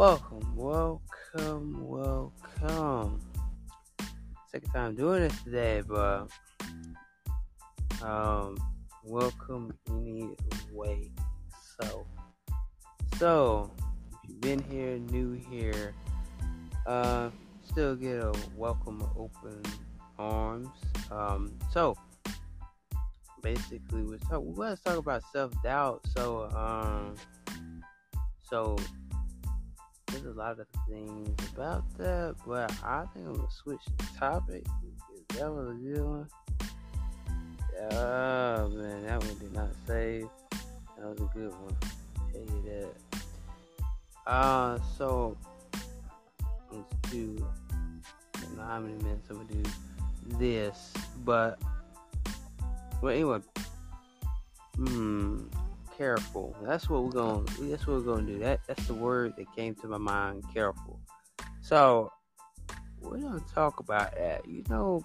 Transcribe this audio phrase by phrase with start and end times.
[0.00, 3.20] Welcome, welcome, welcome.
[4.50, 6.26] Second time doing this today, but
[8.02, 8.56] um,
[9.04, 11.10] welcome anyway.
[11.78, 12.06] So,
[13.18, 13.70] so
[14.24, 15.94] if you've been here, new here,
[16.86, 17.28] uh,
[17.62, 19.60] still get a welcome, open
[20.18, 20.70] arms.
[21.10, 21.94] Um, so
[23.42, 26.06] basically, we're talk, we're gonna talk about self doubt.
[26.16, 27.16] So, um,
[28.40, 28.78] so
[30.24, 34.64] a lot of things about that, but I think I'm gonna switch the topic.
[35.30, 36.28] That was a good one.
[37.92, 40.28] Oh man, that one did not save.
[40.98, 41.76] That was a good one.
[42.18, 44.30] I'll tell you that.
[44.30, 45.36] Uh, so
[46.70, 47.46] let's do.
[48.36, 49.62] I don't know how many minutes I'm gonna do
[50.38, 50.92] this,
[51.24, 51.58] but
[53.00, 53.40] well, anyway.
[54.76, 55.46] Hmm
[56.00, 56.56] careful.
[56.62, 57.44] That's what we're gonna.
[57.60, 58.38] That's what we're gonna do.
[58.38, 60.44] That that's the word that came to my mind.
[60.54, 60.98] Careful.
[61.60, 62.10] So
[63.02, 64.48] we're gonna talk about that.
[64.48, 65.02] You know,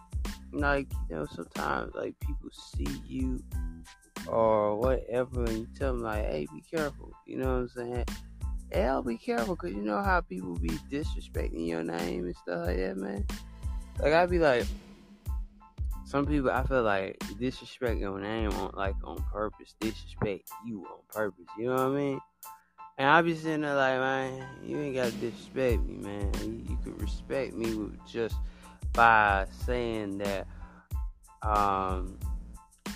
[0.54, 3.44] like you know, sometimes like people see you
[4.26, 8.06] or whatever, and you tell them like, "Hey, be careful." You know what I'm saying?
[8.72, 12.78] Hell, be careful, cause you know how people be disrespecting your name and stuff like
[12.78, 13.26] that, man.
[14.00, 14.66] Like I'd be like,
[16.06, 21.00] some people I feel like disrespect your name on like on purpose, disrespect you on
[21.10, 21.46] purpose.
[21.58, 22.20] You know what I mean?
[22.98, 26.32] And I be sitting there like, man, you ain't gotta disrespect me, man.
[26.42, 28.36] You, you respect me with just
[28.94, 30.48] by saying that
[31.42, 32.18] um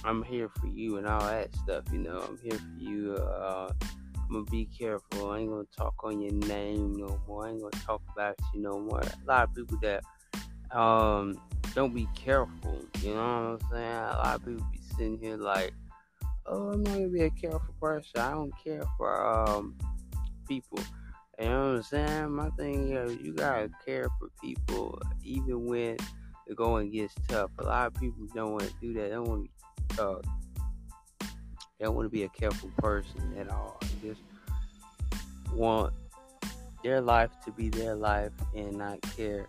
[0.05, 1.85] I'm here for you and all that stuff.
[1.91, 3.15] You know, I'm here for you.
[3.15, 3.73] Uh,
[4.15, 5.31] I'm gonna be careful.
[5.31, 7.47] I ain't gonna talk on your name no more.
[7.47, 8.99] I ain't gonna talk about you no more.
[9.01, 10.03] A lot of people that
[10.71, 11.41] um
[11.75, 12.81] don't be careful.
[13.01, 13.95] You know what I'm saying?
[13.95, 15.73] A lot of people be sitting here like,
[16.45, 18.19] oh, I'm not gonna be a careful person.
[18.19, 19.75] I don't care for um
[20.47, 20.79] people.
[21.39, 22.31] You know what I'm saying?
[22.31, 25.97] My thing is, you gotta care for people even when
[26.47, 27.51] the going gets tough.
[27.59, 29.09] A lot of people don't want to do that.
[29.09, 29.49] They don't want
[29.89, 30.03] to.
[30.03, 30.21] Uh,
[31.77, 33.79] they don't want to be a careful person at all.
[33.81, 34.21] They just
[35.53, 35.93] want
[36.83, 39.47] their life to be their life and not care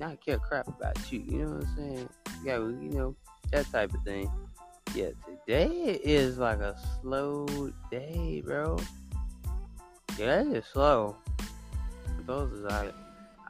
[0.00, 1.20] not care crap about you.
[1.20, 2.08] You know what I'm saying?
[2.42, 3.16] Yeah, you know
[3.52, 4.30] that type of thing.
[4.94, 5.10] Yeah,
[5.46, 7.46] today is like a slow
[7.90, 8.78] day, bro.
[10.18, 11.16] Yeah, it is slow.
[12.26, 12.94] Those is like,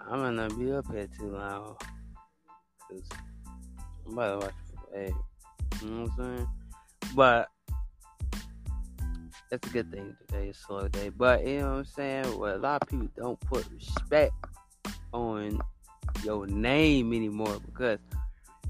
[0.09, 1.77] I'm gonna be up here too long.
[2.89, 3.09] Cause
[4.06, 4.55] I'm about to watch
[4.93, 5.12] hey,
[5.83, 6.49] you know what I'm saying?
[7.15, 7.49] But
[9.50, 11.10] that's a good thing today, is slow day.
[11.10, 12.39] But you know what I'm saying?
[12.39, 14.34] Well, a lot of people don't put respect
[15.12, 15.60] on
[16.25, 17.98] your name anymore because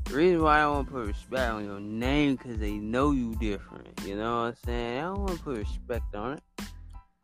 [0.05, 3.13] the reason why I don't want to put respect on your name because they know
[3.13, 3.89] you different.
[4.05, 4.99] You know what I'm saying?
[4.99, 6.43] I don't want to put respect on it.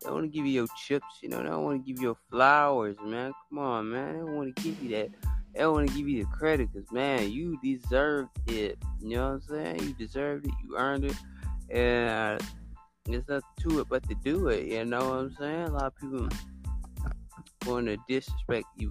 [0.03, 1.39] They want to give you your chips, you know.
[1.39, 3.33] They don't want to give you your flowers, man.
[3.49, 4.13] Come on, man.
[4.13, 5.09] They don't want to give you that.
[5.53, 8.77] They don't want to give you the credit because, man, you deserved it.
[9.01, 9.79] You know what I'm saying?
[9.81, 10.53] You deserved it.
[10.63, 11.15] You earned it.
[11.69, 12.45] And uh,
[13.05, 14.67] there's nothing to it but to do it.
[14.67, 15.63] You know what I'm saying?
[15.63, 16.29] A lot of people
[17.65, 18.89] want to disrespect you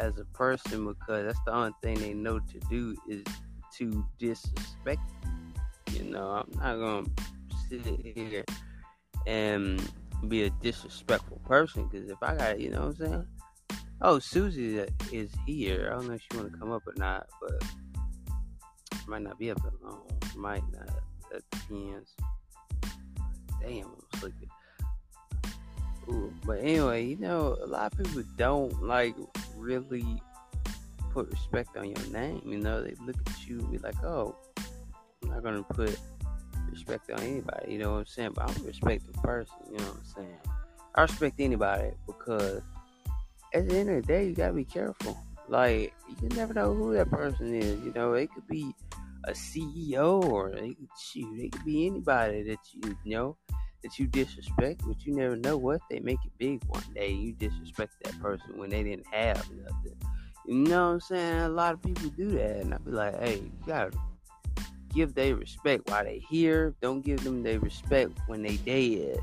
[0.00, 3.22] as a person because that's the only thing they know to do is
[3.76, 5.98] to disrespect you.
[5.98, 7.06] You know, I'm not gonna
[7.68, 7.84] sit
[8.16, 8.44] here
[9.26, 9.80] and
[10.28, 13.26] be a disrespectful person because if I got, you know what I'm saying?
[14.02, 14.78] Oh, Susie
[15.12, 15.90] is here.
[15.92, 17.62] I don't know if she want to come up or not, but
[19.06, 20.06] might not be up that long.
[20.36, 20.88] Might not.
[21.30, 22.14] That depends.
[23.60, 24.48] Damn, I'm sleepy.
[26.44, 29.14] But anyway, you know, a lot of people don't like
[29.56, 30.20] really
[31.10, 32.42] put respect on your name.
[32.44, 34.34] You know, they look at you be like, oh,
[35.22, 35.98] I'm not gonna put
[36.70, 37.72] respect on anybody.
[37.72, 38.32] You know what I'm saying?
[38.34, 39.54] But I'm a respectful person.
[39.70, 40.38] You know what I'm saying?
[40.94, 42.62] I respect anybody because
[43.54, 45.18] at the end of the day, you gotta be careful.
[45.48, 47.80] Like you never know who that person is.
[47.84, 48.74] You know, it could be
[49.24, 51.38] a CEO or they could shoot.
[51.38, 53.36] It could be anybody that you, you know
[53.82, 57.10] that you disrespect, but you never know what they make it big one day.
[57.12, 59.96] You disrespect that person when they didn't have nothing.
[60.46, 61.40] You know what I'm saying?
[61.40, 63.96] A lot of people do that, and I be like, hey, you gotta
[64.94, 66.74] give they respect while they here.
[66.80, 69.20] Don't give them their respect when they dead,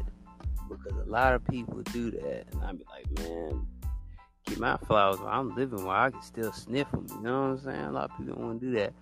[0.70, 3.68] because a lot of people do that, and I be like, man,
[4.46, 7.06] keep my flowers while I'm living, while I can still sniff them.
[7.10, 7.86] You know what I'm saying?
[7.86, 8.94] A lot of people don't want to do that.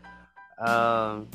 [0.68, 1.28] Um,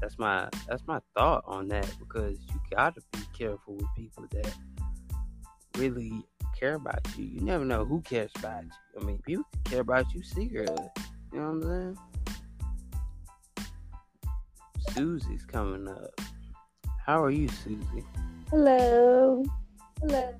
[0.00, 4.54] that's my that's my thought on that because you gotta be careful with people that
[5.76, 6.24] really
[6.58, 7.24] care about you.
[7.24, 8.70] You never know who cares about you.
[9.00, 10.88] I mean, people care about you secretly.
[11.32, 11.98] You know what I'm saying?
[14.94, 16.20] Susie's coming up.
[17.04, 18.04] How are you, Susie?
[18.50, 19.44] Hello.
[20.00, 20.34] Hello.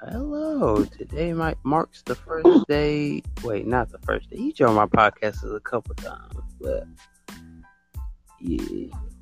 [0.00, 0.84] Hello.
[0.84, 3.22] Today might marks the first day.
[3.42, 4.36] Wait, not the first day.
[4.38, 6.86] You joined my podcast a couple times, but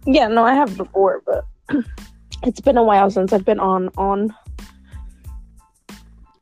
[0.06, 0.28] yeah.
[0.28, 1.44] No, I have before, but
[2.42, 4.34] it's been a while since I've been on on.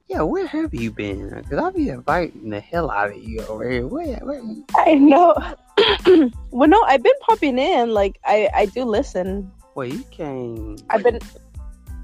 [0.08, 1.31] Yeah, where have you been?
[1.31, 3.87] Because I'll be inviting the hell out of you over here.
[3.87, 4.43] Where, where?
[4.76, 5.34] I know.
[6.50, 7.90] well, no, I've been popping in.
[7.90, 9.50] Like, I I do listen.
[9.75, 10.76] Wait, you came.
[10.90, 11.19] I've been.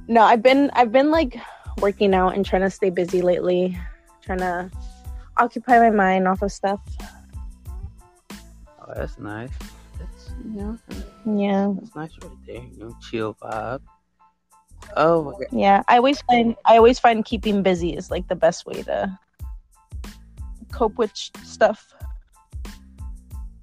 [0.07, 1.39] No, I've been I've been like
[1.81, 3.79] working out and trying to stay busy lately,
[4.23, 4.71] trying to
[5.37, 6.81] occupy my mind off of stuff.
[8.81, 9.51] Oh, that's nice.
[10.45, 10.79] You know,
[11.27, 12.63] Yeah, that's nice right there.
[12.63, 13.81] You know, chill vibe.
[14.97, 15.47] Oh my god.
[15.53, 15.83] yeah.
[15.89, 19.19] I always find I always find keeping busy is like the best way to
[20.73, 21.93] cope with stuff.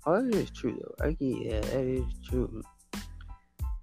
[0.06, 1.06] Oh, that is true though.
[1.06, 2.62] I, get yeah, that is true.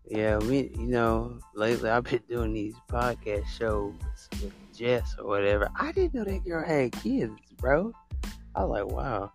[0.07, 3.95] Yeah, we, you know, lately I've been doing these podcast shows
[4.43, 5.71] with Jess or whatever.
[5.75, 7.93] I didn't know that girl had kids, bro.
[8.55, 9.33] I was like, wow.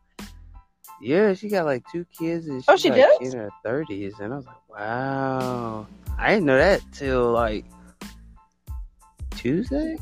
[1.01, 3.33] Yeah, she got like two kids and oh, she's Oh, she like does?
[3.33, 5.87] in her thirties, and I was like, wow.
[6.17, 7.65] I didn't know that till like
[9.35, 9.97] Tuesday.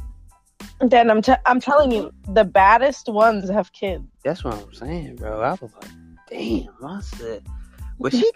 [0.79, 4.03] Then I'm t- I'm telling you, the baddest ones have kids.
[4.23, 5.41] That's what I'm saying, bro.
[5.41, 5.91] I was like,
[6.29, 7.43] damn, I said,
[7.99, 8.29] but she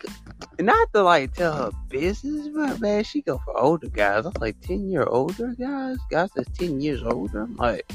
[0.59, 4.25] not to like tell her business, but man, she go for older guys.
[4.25, 7.41] I was like, 10 year older guys, guys that's 10 years older.
[7.41, 7.89] I'm like,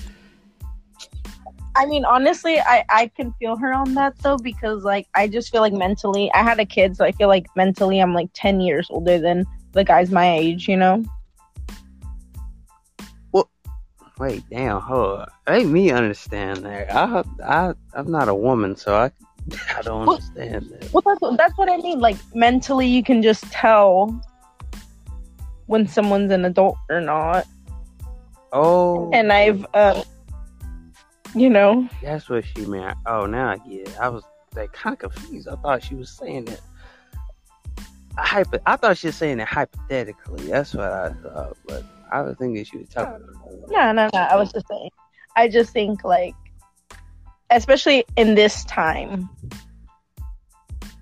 [1.76, 5.50] I mean, honestly, I I can feel her on that though because like I just
[5.50, 8.60] feel like mentally, I had a kid, so I feel like mentally I'm like ten
[8.60, 10.68] years older than the guys my age.
[10.68, 11.04] You know?
[13.32, 13.50] Well,
[14.18, 15.32] wait, damn, hold up.
[15.48, 16.94] Ain't me understand that.
[16.94, 19.10] I, I, I'm not a woman, so I,
[19.76, 20.92] I don't Well- understand that.
[20.92, 21.98] Well, that's what, that's what I mean.
[21.98, 24.20] Like mentally, you can just tell
[25.66, 27.46] when someone's an adult or not.
[28.52, 30.04] Oh, And I've, uh,
[31.34, 32.96] you know, That's what she meant.
[33.06, 34.00] Oh, now I get it.
[34.00, 34.22] I was
[34.54, 35.48] like kind of confused.
[35.48, 36.60] I thought she was saying that.
[38.16, 40.46] Hypo- I thought she was saying it hypothetically.
[40.46, 41.82] That's what I thought, but
[42.12, 43.26] I was thinking she was talking.
[43.69, 44.20] no, no, no.
[44.20, 44.90] I was just saying.
[45.36, 46.34] I just think like,
[47.50, 49.28] especially in this time,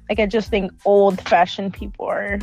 [0.08, 2.38] like I just think old-fashioned people are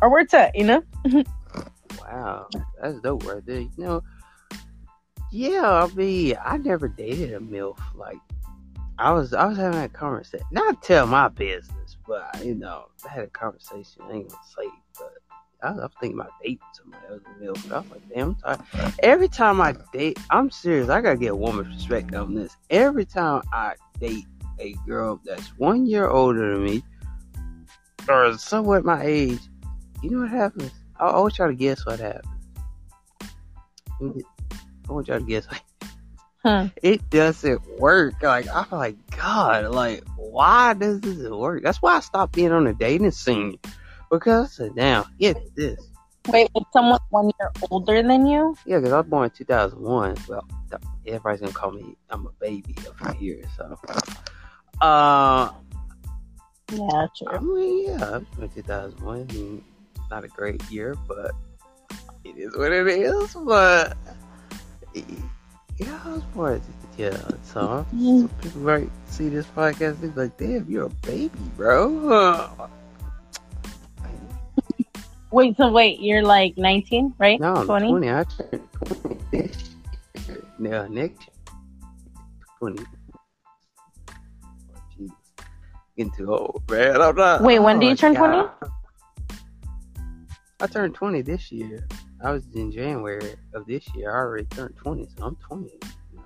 [0.00, 0.54] are where it's at.
[0.54, 0.82] You know?
[2.00, 2.48] Wow,
[2.82, 3.60] that's dope right there.
[3.60, 4.02] You know,
[5.30, 5.84] yeah.
[5.84, 7.78] I mean, I never dated a milf.
[7.94, 8.18] Like,
[8.98, 10.46] I was, I was having a conversation.
[10.50, 14.02] Not tell my business, but you know, I had a conversation.
[14.02, 14.68] I ain't gonna say,
[14.98, 15.14] but
[15.62, 17.72] I was, I was thinking about dating somebody was a milf.
[17.72, 18.94] I was like, damn, I'm tired.
[19.02, 20.88] Every time I date, I'm serious.
[20.88, 22.56] I gotta get a woman's perspective on this.
[22.68, 24.26] Every time I date
[24.58, 26.82] a girl that's one year older than me,
[28.08, 29.40] or somewhat my age,
[30.02, 30.72] you know what happens?
[30.98, 32.26] I always try to guess what happens.
[34.90, 35.46] I want y'all to guess.
[36.42, 36.66] Hmm.
[36.82, 38.14] It doesn't work.
[38.22, 41.62] Like I'm like, God, like why does this work?
[41.62, 43.58] That's why I stopped being on the dating scene
[44.10, 45.78] because I said, "Damn, get this."
[46.28, 48.56] Wait, with someone one year older than you?
[48.64, 50.16] Yeah, because I was born in 2001.
[50.28, 50.44] Well,
[51.06, 53.42] everybody's gonna call me I'm a baby up here.
[53.56, 53.78] So,
[54.80, 55.50] uh,
[56.72, 57.06] Yeah, I
[57.38, 57.54] true.
[57.54, 59.26] mean, yeah, I was in 2001.
[59.28, 59.64] I mean,
[60.10, 61.32] not a great year, but
[62.24, 63.34] it is what it is.
[63.34, 63.96] But
[64.94, 66.62] yeah, I was born.
[66.98, 71.30] Yeah, so some people might see this podcast and be like, "Damn, you're a baby,
[71.56, 72.68] bro."
[75.32, 77.40] Wait, so wait, you're like 19, right?
[77.40, 77.88] No, I'm 20?
[77.88, 78.10] 20.
[78.10, 79.74] I turned 20 this
[80.26, 80.42] year.
[80.58, 81.54] No, next year.
[82.58, 82.82] 20.
[82.82, 82.86] Oh,
[84.98, 85.16] Jesus.
[85.96, 87.00] Getting too old, man.
[87.00, 87.42] I'm not.
[87.42, 88.48] Wait, when oh do you oh, turn 20?
[90.60, 91.86] I turned 20 this year.
[92.22, 94.10] I was in January of this year.
[94.10, 95.70] I already turned 20, so I'm 20.
[96.12, 96.20] You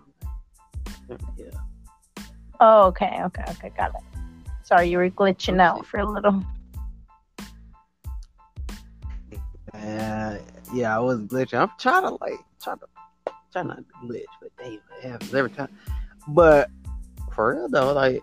[1.08, 1.16] know?
[1.36, 1.46] Yeah.
[2.60, 4.00] Oh, okay, okay, okay, got it.
[4.62, 6.42] Sorry, you were glitching out for a little.
[9.72, 10.38] Uh,
[10.72, 11.60] yeah, I was glitching.
[11.60, 12.86] I'm trying to like trying to
[13.52, 15.68] try not to glitch, but damn, it happens every time.
[16.28, 16.70] But
[17.34, 18.22] for real though, like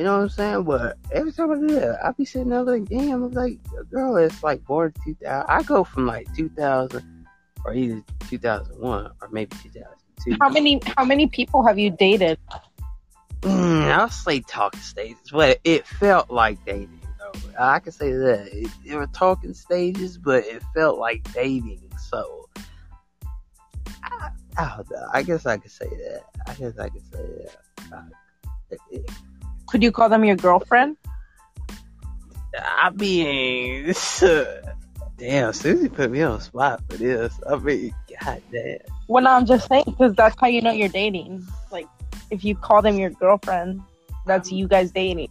[0.00, 0.62] you know what I'm saying.
[0.64, 3.58] But every time I do that, I be sitting there like, damn, I'm like,
[3.90, 5.44] girl, it's like born 2000.
[5.46, 7.26] I go from like 2000
[7.66, 10.38] or either 2001 or maybe 2002.
[10.40, 12.38] How many how many people have you dated?
[13.42, 16.98] Mm, I'll say talking stages, but it felt like dating.
[17.18, 17.32] Though.
[17.58, 21.92] I can say that it, it were talking stages, but it felt like dating.
[22.08, 22.48] So
[24.02, 25.08] I, I don't know.
[25.12, 26.22] I guess I could say that.
[26.46, 27.22] I guess I could say
[27.90, 28.04] that.
[28.70, 29.10] It- it-
[29.70, 30.96] Could you call them your girlfriend?
[32.58, 33.94] I mean,
[35.20, 37.38] Damn, Susie put me on the spot for this.
[37.46, 38.78] I mean, god damn.
[39.06, 41.46] Well, no, I'm just saying because that's how you know you're dating.
[41.70, 41.86] Like,
[42.30, 43.82] if you call them your girlfriend,
[44.24, 45.28] that's you guys dating.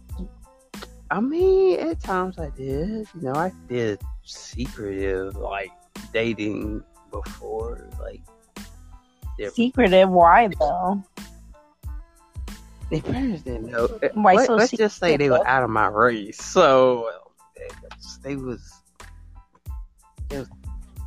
[1.10, 3.08] I mean, at times I did.
[3.16, 5.72] You know, I did secretive like
[6.12, 8.22] dating before, like.
[9.52, 10.08] Secretive?
[10.08, 11.02] Why though?
[12.90, 14.00] Their parents didn't eh, know.
[14.14, 17.08] Why Let, so us just say they were out of my race, so
[17.56, 18.72] they, they was.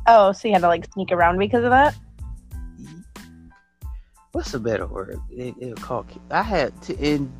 [0.06, 1.94] Oh, so you had to like sneak around because of that?
[4.32, 5.20] What's a better word?
[5.30, 6.06] It, it called.
[6.30, 7.32] I had to in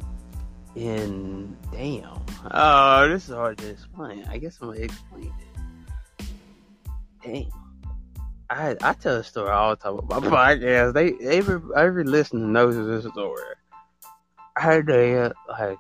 [0.77, 2.21] in damn.
[2.51, 4.25] Oh, this is hard to explain.
[4.29, 5.33] I guess I'm gonna explain
[6.19, 6.27] it.
[7.23, 7.51] Damn.
[8.51, 10.93] I I tell a story all the time about my podcast.
[10.93, 13.43] They every every listener knows this story.
[14.57, 15.79] I had a like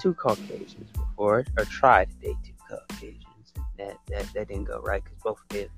[0.00, 3.24] two Caucasians before, or tried to date two Caucasians.
[3.78, 5.68] That that that didn't go right because both of them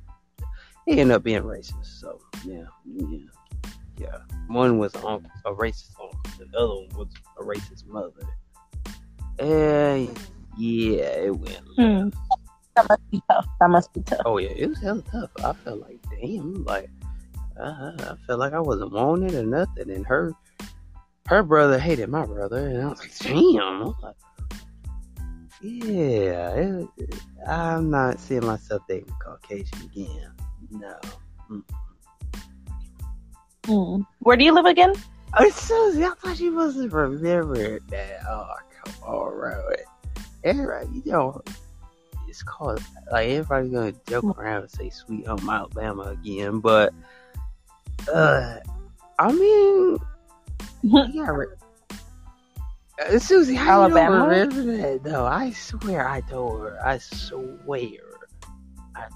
[0.87, 2.01] they ended up being racist.
[2.01, 3.19] So yeah, yeah,
[3.99, 4.19] yeah.
[4.49, 7.09] One was um, a racist uncle, the other one was
[7.39, 8.27] a racist mother.
[9.39, 10.19] And
[10.59, 11.61] yeah, it went.
[11.77, 12.09] Hmm.
[12.75, 13.47] That must be tough.
[13.61, 14.21] That must be tough.
[14.25, 15.31] Oh yeah, it was hella tough.
[15.39, 16.91] I felt like damn, like
[17.61, 19.91] uh, I felt like I wasn't wanted or nothing.
[19.91, 20.33] And her,
[21.27, 23.61] her brother hated my brother, and I was like, damn.
[23.61, 24.17] I'm like,
[25.61, 26.89] yeah, it,
[27.47, 30.33] I'm not seeing myself dating a Caucasian again.
[30.71, 30.97] No.
[33.67, 34.01] Hmm.
[34.19, 34.93] Where do you live again?
[35.39, 38.21] Oh, Susie, I thought you wasn't remembering that.
[38.29, 38.53] Oh,
[38.85, 39.71] come on, bro.
[40.43, 41.41] Everybody, you know,
[42.29, 46.93] it's called, like, everybody's gonna joke around and say Sweet Home Alabama again, but,
[48.13, 48.57] uh,
[49.19, 49.99] I mean,
[50.83, 51.29] yeah,
[53.01, 54.17] uh, Susie, how Alabama?
[54.17, 55.27] you remember that, though?
[55.27, 56.79] I swear I told her.
[56.85, 57.89] I swear.
[58.95, 59.07] I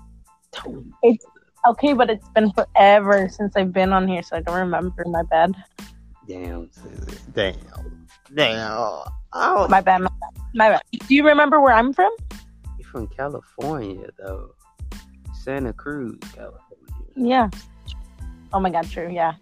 [0.52, 1.18] told you.
[1.66, 5.04] Okay, but it's been forever since I've been on here, so I don't remember.
[5.06, 5.54] My bad.
[6.28, 7.18] Damn, Susie.
[7.34, 8.06] Damn.
[8.34, 9.02] Damn.
[9.32, 10.00] Oh, My bad.
[10.02, 10.42] My bad.
[10.54, 10.82] My bad.
[11.08, 12.10] Do you remember where I'm from?
[12.78, 14.54] You're from California though?
[15.34, 16.60] Santa Cruz, California.
[17.16, 17.50] Yeah.
[18.52, 19.10] Oh my god, true.
[19.12, 19.34] Yeah.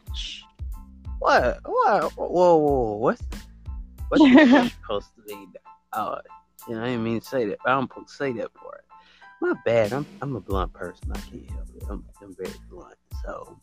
[1.25, 1.59] What?
[1.65, 2.13] What?
[2.17, 2.97] Whoa, whoa.
[2.97, 3.23] What's
[4.09, 5.47] what's the supposed to be?
[5.95, 6.19] Oh,
[6.69, 7.61] you know, I didn't mean to say that.
[7.65, 8.85] But I'm supposed to say that part.
[9.41, 9.95] My bad.
[9.95, 11.11] I'm I'm a blunt person.
[11.13, 11.85] I can't help it.
[11.89, 12.97] I'm I'm very blunt.
[13.25, 13.59] So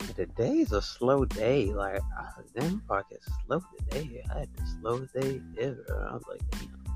[0.00, 1.66] yeah, today's a slow day.
[1.66, 2.26] Like, I,
[2.58, 4.24] damn, podcast slow today.
[4.34, 6.08] I had the slowest day ever.
[6.10, 6.87] I was like, damn.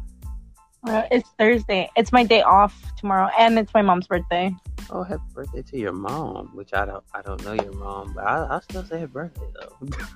[0.87, 1.89] Uh, it's Thursday.
[1.97, 4.55] It's my day off tomorrow, and it's my mom's birthday.
[4.91, 8.25] Oh, happy birthday to your mom, which I don't I don't know your mom, but
[8.25, 9.89] I I still say happy birthday though.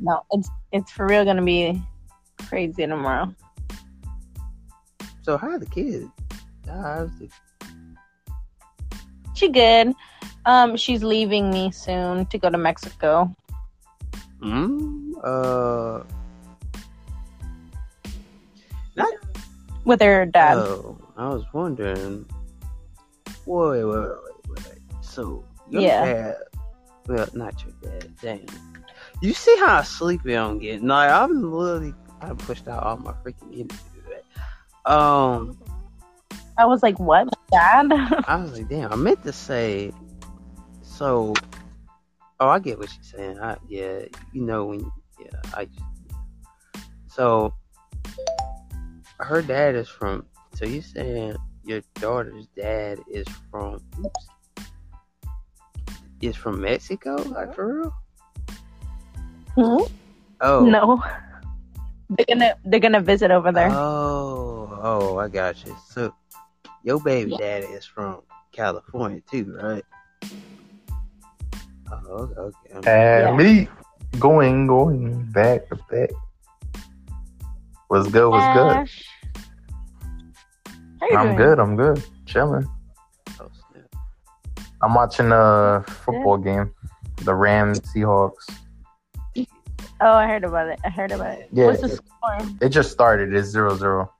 [0.00, 1.80] No, it's it's for real gonna be
[2.48, 3.34] crazy tomorrow.
[5.22, 6.08] so how are the kids?
[6.66, 7.28] How's the
[9.34, 9.94] She good.
[10.46, 13.34] Um, she's leaving me soon to go to Mexico.
[14.42, 16.02] mm, uh
[19.84, 20.56] with her dad.
[20.56, 22.26] oh, I was wondering
[23.46, 24.08] wait, wait, wait,
[24.48, 24.78] wait, wait.
[25.00, 26.04] So your Yeah.
[26.04, 26.36] dad
[27.06, 28.46] well not your dad, damn.
[29.22, 30.86] You see how sleepy I'm getting?
[30.86, 33.76] Like I'm literally I pushed out all my freaking energy.
[34.86, 35.58] Um
[36.58, 37.86] I was like, "What, dad?"
[38.28, 39.92] I was like, damn, I meant to say,
[40.82, 41.32] so,
[42.38, 43.38] oh, I get what you're saying.
[43.40, 44.00] I, yeah,
[44.34, 44.80] you know, when,
[45.18, 45.68] yeah, I.
[47.06, 47.54] So,
[49.20, 54.28] her dad is from, so you saying your daughter's dad is from, oops,
[56.20, 57.16] is from Mexico?
[57.16, 57.94] Like, for real?
[59.54, 59.92] Hmm?
[60.40, 60.64] Oh.
[60.64, 61.02] No,
[62.10, 63.70] they're gonna they're gonna visit over there.
[63.70, 65.76] Oh, oh, I got you.
[65.88, 66.14] So,
[66.82, 68.22] your baby daddy is from
[68.52, 69.84] California too, right?
[71.92, 72.74] Oh, okay.
[72.74, 73.20] okay.
[73.20, 73.26] Yeah.
[73.26, 73.68] Family
[74.18, 76.10] going, going back to back.
[77.90, 78.30] What's good?
[78.30, 78.76] What's good?
[78.76, 79.04] Ash.
[81.00, 81.36] How you I'm doing?
[81.36, 81.58] good.
[81.58, 82.04] I'm good.
[82.24, 82.64] Chilling.
[83.40, 83.50] Oh.
[84.80, 86.72] I'm watching a football game.
[87.24, 88.48] The Rams Seahawks.
[89.36, 90.78] Oh, I heard about it.
[90.84, 91.48] I heard about it.
[91.52, 91.66] Yeah.
[91.66, 92.38] What's the score?
[92.60, 93.34] It just started.
[93.34, 94.12] It's zero zero.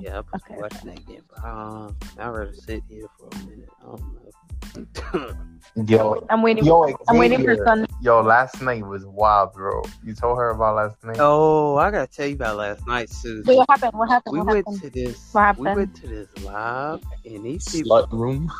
[0.00, 0.54] Yeah, I'm Okay.
[0.56, 3.68] watching that game, but um, I'd rather sit here for a minute.
[3.80, 4.29] I don't know.
[5.86, 6.64] Yo, I'm waiting.
[6.64, 7.64] yo, I'm waiting for Xavier.
[7.64, 7.86] Sun.
[8.02, 9.82] Yo, last night was wild, bro.
[10.02, 11.16] You told her about last night?
[11.20, 13.44] oh, I gotta tell you about last night, Susan.
[13.46, 13.92] Wait, what happened?
[13.94, 14.32] What happened?
[14.32, 14.82] we what went happened?
[14.82, 15.28] to this.
[15.32, 15.76] What We happened?
[15.76, 18.50] went to this live, and these people Slut room.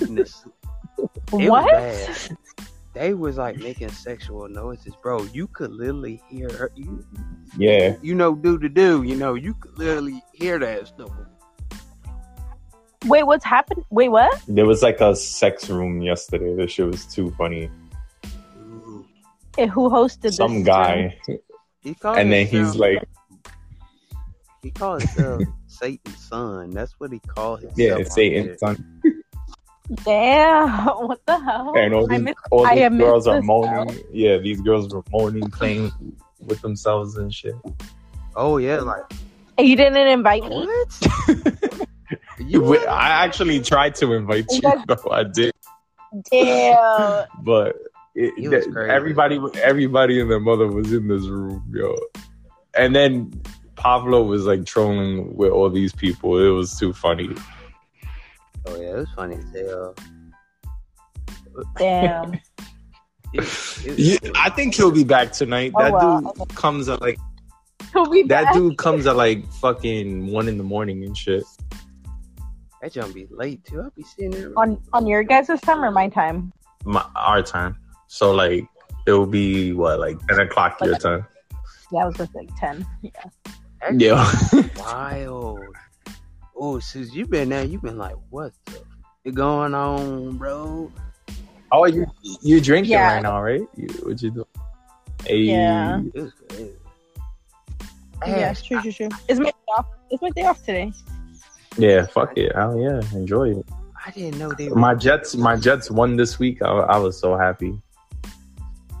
[0.00, 0.44] in this,
[0.98, 1.70] it was what?
[1.72, 2.16] bad.
[2.94, 5.22] They was like making sexual noises, bro.
[5.24, 6.70] You could literally hear her.
[6.76, 7.04] You,
[7.58, 7.96] Yeah.
[8.00, 9.02] you know, do to do.
[9.02, 11.10] You know, you could literally hear that stuff.
[13.06, 13.84] Wait, what's happened?
[13.90, 14.42] Wait, what?
[14.46, 16.54] There was like a sex room yesterday.
[16.54, 17.70] This shit was too funny.
[18.58, 19.06] Ooh.
[19.58, 20.66] Eh, who hosted Some this?
[20.66, 21.18] guy,
[21.82, 23.02] He called and then he's like,
[24.62, 26.70] he called himself Satan's son.
[26.72, 27.78] That's what he called himself.
[27.78, 29.00] "Yeah, Satan's son."
[30.04, 30.68] Damn,
[31.06, 31.72] what the hell?
[31.76, 33.98] And all I these, miss- all these have girls are this moaning.
[34.12, 35.90] Yeah, these girls were moaning, playing
[36.44, 37.54] with themselves and shit.
[38.36, 39.04] Oh yeah, like
[39.58, 40.66] you didn't invite me.
[40.66, 41.86] what?
[42.40, 44.60] you Wait, I actually tried to invite you.
[44.62, 45.52] guys- though, I did,
[46.30, 47.26] Damn.
[47.42, 47.76] but
[48.14, 48.90] it, It was crazy.
[48.90, 51.94] everybody, everybody and their mother was in this room, yo.
[52.74, 53.40] And then
[53.76, 56.38] Pablo was like trolling with all these people.
[56.44, 57.30] It was too funny.
[58.66, 59.94] Oh yeah, it was funny as hell.
[61.76, 62.34] Damn.
[63.32, 63.44] It,
[63.86, 65.70] it, Yeah, I think he'll be back tonight.
[65.76, 66.20] Oh, that wow.
[66.36, 67.16] dude comes at like
[67.92, 68.54] Who we that back?
[68.54, 71.44] dude comes at like fucking one in the morning and shit.
[72.82, 73.80] That gonna be late too.
[73.82, 74.52] I'll be sitting there.
[74.56, 76.52] on on your guys' time or my time?
[76.84, 77.76] My, our time.
[78.08, 78.66] So like
[79.06, 81.26] it'll be what like ten o'clock your time.
[81.92, 82.86] Yeah, I was just like ten.
[83.02, 83.10] Yeah.
[83.82, 84.32] Actually, Yeah.
[84.78, 85.60] wild.
[86.56, 88.82] Oh, since you've been there, you've been like, what the
[89.26, 90.92] f- going on, bro?
[91.72, 92.06] oh, you
[92.42, 93.14] you drinking Yeah.
[93.14, 93.62] right now, right?
[93.76, 94.46] You, what you doing?
[95.26, 96.00] Hey, Yeah.
[96.14, 96.70] It was crazy.
[98.26, 99.08] Yeah, it's true, true, true.
[99.28, 99.86] It's my day off.
[100.10, 100.92] It's my day off today.
[101.76, 102.54] Yeah, fuck it.
[102.54, 103.66] Hell yeah, enjoy it.
[104.06, 104.76] I didn't know they were.
[104.76, 106.62] My Jets, my Jets won this week.
[106.62, 107.78] I, I was so happy.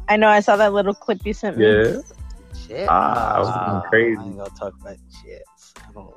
[0.08, 0.28] I know.
[0.28, 1.64] I saw that little clip you sent me.
[1.64, 2.00] Yeah,
[2.68, 2.88] Jets.
[2.88, 4.18] Ah, I was Nah, crazy.
[4.18, 5.74] I ain't gonna talk about Jets.
[5.88, 6.14] I, don't,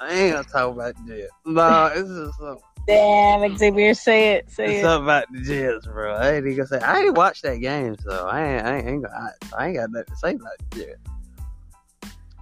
[0.00, 1.32] I ain't gonna talk about Jets.
[1.44, 4.82] No, it's just something, Damn, Xavier, say it, say it's it.
[4.82, 6.14] something about the Jets, bro.
[6.14, 6.80] I ain't even gonna say.
[6.80, 8.66] I ain't watched that game, so I ain't.
[8.66, 10.98] I ain't, I ain't, gonna, I, I ain't got nothing to say about the Jets.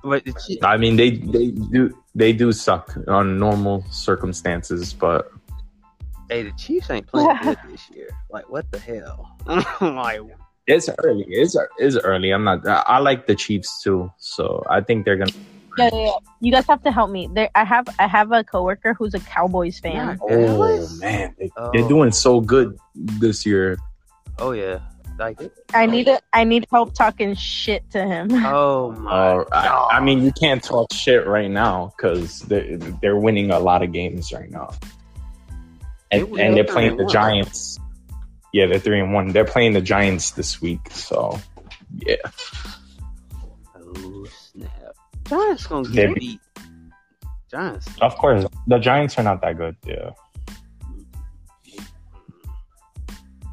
[0.02, 5.30] But the Chiefs, I mean they they do they do suck on normal circumstances, but
[6.28, 8.08] hey, the Chiefs ain't playing good this year.
[8.30, 9.36] Like, what the hell?
[9.80, 10.20] like,
[10.66, 11.24] it's early.
[11.28, 12.30] It's it's early.
[12.30, 12.66] I'm not.
[12.66, 15.32] I, I like the Chiefs too, so I think they're gonna.
[15.78, 16.12] Yeah, yeah, yeah.
[16.40, 17.28] You guys have to help me.
[17.32, 19.94] There, I have, I have a coworker who's a Cowboys fan.
[19.94, 20.16] Yeah.
[20.20, 21.00] Oh, Dallas?
[21.00, 21.70] man, they, Oh.
[21.72, 23.78] they're doing so good this year.
[24.40, 24.80] oh yeah,
[25.20, 25.38] like,
[25.74, 26.20] I need it.
[26.32, 28.28] I need help talking shit to him.
[28.46, 29.10] oh my.
[29.10, 29.88] Uh, I, God.
[29.92, 33.92] I mean, you can't talk shit right now because they're they're winning a lot of
[33.92, 34.72] games right now,
[36.10, 37.12] and, They- and they're they're playing the 3-1.
[37.12, 37.78] Giants.
[38.52, 39.28] Yeah, they're three and one.
[39.28, 41.38] They're playing the Giants this week, so
[41.98, 42.16] yeah.
[43.76, 44.70] Oh snap!
[45.28, 46.40] Giants gonna They- get beat.
[47.50, 47.86] Giants.
[48.00, 49.76] Of course, the Giants are not that good.
[49.86, 50.10] Yeah,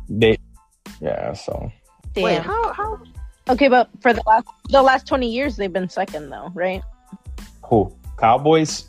[0.10, 0.38] they.
[1.02, 1.72] Yeah, so
[2.14, 2.24] Damn.
[2.24, 3.00] Wait, how how?
[3.50, 6.82] Okay, but for the last the last twenty years, they've been second though, right?
[7.64, 8.88] who Cowboys?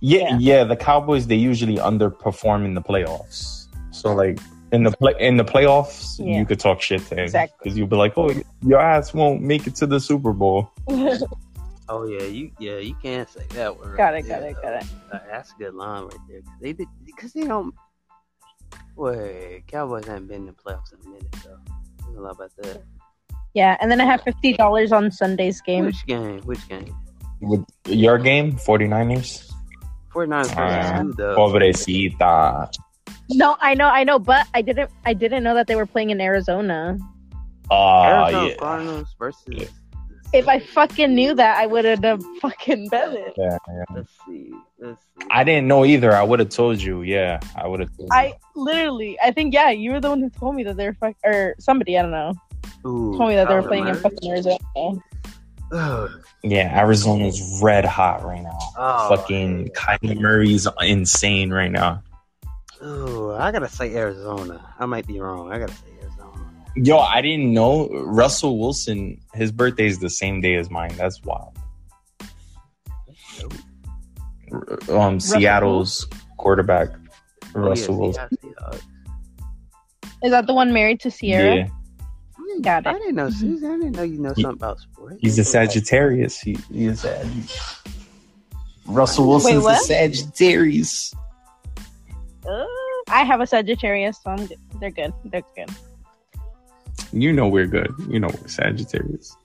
[0.00, 0.38] Yeah, Yeah.
[0.40, 3.66] yeah, The Cowboys they usually underperform in the playoffs.
[3.90, 4.38] So like
[4.72, 6.38] in the play in the playoffs, Yeah.
[6.38, 7.56] you could talk shit to him Exactly.
[7.62, 10.70] because you'll be like, "Oh, your ass won't make it to the Super Bowl."
[11.86, 13.98] Oh yeah, you yeah you can't say that word.
[13.98, 14.62] got right it, got there, it, though.
[14.62, 14.86] got it.
[15.12, 16.40] Uh, that's a good line right there.
[16.40, 17.74] 'Cause they did because they don't.
[18.96, 21.58] Wait, Cowboys haven't been in the playoffs in a minute though.
[22.04, 22.82] There's a lot about that.
[23.54, 25.86] Yeah, and then I have fifty dollars on Sunday's game.
[25.86, 26.40] Which game?
[26.42, 26.94] Which game?
[27.40, 29.52] With your game, 49ers.
[30.12, 31.36] 49ers versus Uh, though?
[31.36, 32.72] Pobrecita.
[33.30, 36.10] No, I know, I know, but I didn't, I didn't know that they were playing
[36.10, 36.96] in Arizona.
[37.70, 38.54] Oh Arizona yeah.
[38.56, 39.42] Cardinals versus.
[39.48, 39.66] Yeah.
[40.34, 43.34] If I fucking knew that, I would have fucking bet it.
[43.36, 43.84] yeah, yeah.
[43.94, 44.52] Let's see.
[44.80, 45.26] Let's see.
[45.30, 46.12] I didn't know either.
[46.12, 47.02] I would have told you.
[47.02, 47.96] Yeah, I would have.
[47.96, 48.16] told you.
[48.16, 50.94] I literally, I think, yeah, you were the one who told me that they were
[50.94, 52.32] fuck, or somebody, I don't know,
[52.84, 54.00] Ooh, told me that they were playing in Murray.
[54.00, 54.58] fucking Arizona.
[55.72, 56.10] Ugh.
[56.42, 58.58] Yeah, Arizona's red hot right now.
[58.76, 62.02] Oh, Fucking Kyler Murray's insane right now.
[62.84, 64.74] Ooh, I gotta say Arizona.
[64.78, 65.50] I might be wrong.
[65.52, 65.93] I gotta say Arizona.
[66.76, 69.20] Yo, I didn't know Russell Wilson.
[69.34, 70.94] His birthday is the same day as mine.
[70.96, 71.56] That's wild.
[74.52, 76.06] R- Um, Seattle's
[76.36, 76.88] quarterback,
[77.54, 78.28] Russell oh, Wilson.
[78.42, 78.82] yeah, Seahawks,
[80.24, 81.54] Is that the one married to Ciara?
[81.56, 81.70] Yeah, Seahawks.
[82.62, 83.68] Got I didn't know, Susan.
[83.70, 85.16] I didn't know you know He- something about sports.
[85.20, 86.38] he's a Sagittarius.
[86.40, 87.28] He, he is a
[88.86, 89.82] Russell Wilson's a what?
[89.82, 91.12] Sagittarius.
[92.46, 92.64] Uh,
[93.08, 94.58] I have a Sagittarius, so I'm good.
[94.80, 95.12] they're good.
[95.24, 95.70] They're good.
[97.14, 97.94] You know we're good.
[98.08, 99.36] You know we're Sagittarius.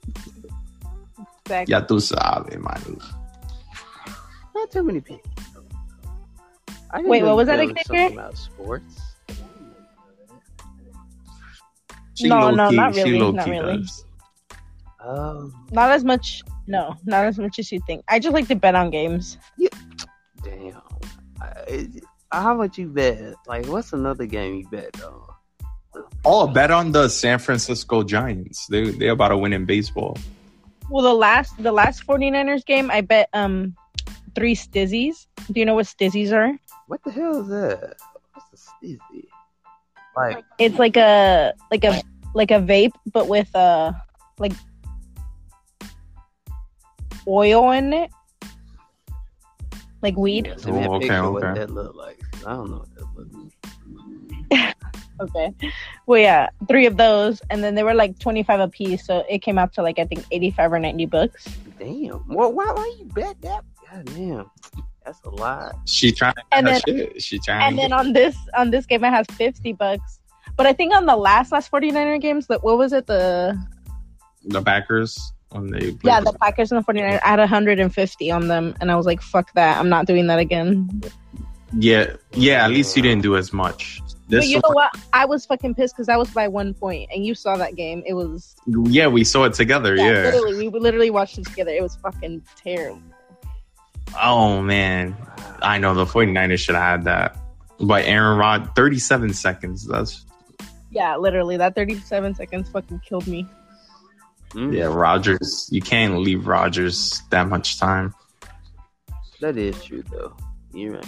[1.46, 1.70] Exactly.
[1.72, 2.98] Ya tú sabes, man.
[4.54, 5.30] Not too many people.
[6.90, 9.00] I Wait, what was that know again, something about sports.
[12.14, 13.76] She No, no, key- not really, not really.
[13.78, 14.04] does.
[15.02, 16.42] Oh, Not as much.
[16.66, 18.02] No, not as much as you think.
[18.08, 19.38] I just like to bet on games.
[20.42, 20.82] damn.
[21.40, 21.88] I,
[22.32, 23.34] how much you bet?
[23.46, 25.29] Like, what's another game you bet on?
[26.24, 28.66] Oh, bet on the San Francisco Giants.
[28.66, 30.16] They they about to win in baseball.
[30.90, 33.74] Well, the last the last 49ers game, I bet um
[34.34, 35.26] three stizzies.
[35.50, 36.58] Do you know what stizzies are?
[36.86, 37.96] What the hell is that?
[38.34, 39.26] What's a stizzy?
[40.16, 42.02] Like, It's like a like a
[42.34, 43.92] like a vape, but with uh
[44.38, 44.52] like
[47.28, 48.10] oil in it,
[50.02, 50.52] like weed.
[50.56, 52.20] send me a Oh, okay, picture what that look like.
[52.46, 53.49] I don't know what that look like.
[55.20, 55.52] Okay.
[56.06, 59.24] Well, yeah, three of those, and then they were like twenty five a piece, so
[59.28, 61.46] it came out to like I think eighty five or ninety bucks.
[61.78, 62.26] Damn.
[62.26, 63.64] Well, why why you bet that?
[63.90, 64.50] God damn.
[65.04, 65.76] That's a lot.
[65.86, 67.22] She trying to And and shit.
[67.22, 67.68] She trying.
[67.68, 70.20] And then on this on this game, it has fifty bucks.
[70.56, 73.06] But I think on the last last 49er games, that what was it?
[73.06, 73.58] The
[74.44, 77.20] the Packers when they played yeah, the Packers and the 49ers.
[77.24, 79.78] I had 150 on them, and I was like, "Fuck that!
[79.78, 81.02] I'm not doing that again."
[81.78, 82.64] yeah yeah.
[82.64, 84.00] At least you didn't do as much.
[84.30, 84.92] But you know what?
[85.12, 88.02] I was fucking pissed because I was by one point, and you saw that game.
[88.06, 89.96] It was yeah, we saw it together.
[89.96, 90.30] yeah, Yeah.
[90.30, 91.70] literally, we literally watched it together.
[91.72, 93.02] It was fucking terrible.
[94.20, 95.16] Oh man,
[95.62, 97.36] I know the 49ers should have had that.
[97.80, 99.86] But Aaron Rod, 37 seconds.
[99.86, 100.24] That's
[100.90, 103.46] Yeah, literally, that 37 seconds fucking killed me.
[104.50, 104.84] Mm, yeah.
[104.86, 108.12] Rodgers, you can't leave Rodgers that much time.
[109.40, 110.36] That is true though.
[110.74, 111.06] You're right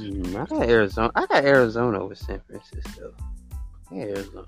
[0.00, 1.10] I got Arizona.
[1.14, 3.12] I got Arizona over San Francisco.
[3.92, 4.46] Yeah, Arizona.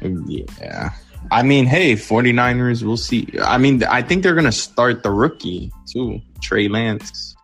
[0.00, 0.90] Yeah.
[1.30, 3.28] I mean, hey, 49ers, we'll see.
[3.42, 7.36] I mean, I think they're going to start the rookie too, Trey Lance.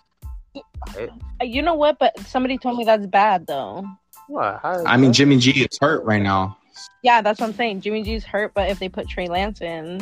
[0.57, 1.07] Uh,
[1.43, 1.99] You know what?
[1.99, 3.87] But somebody told me that's bad though.
[4.27, 4.61] What?
[4.65, 6.59] I mean, Jimmy G is hurt right now.
[7.03, 7.81] Yeah, that's what I'm saying.
[7.81, 10.01] Jimmy G's hurt, but if they put Trey Lance in,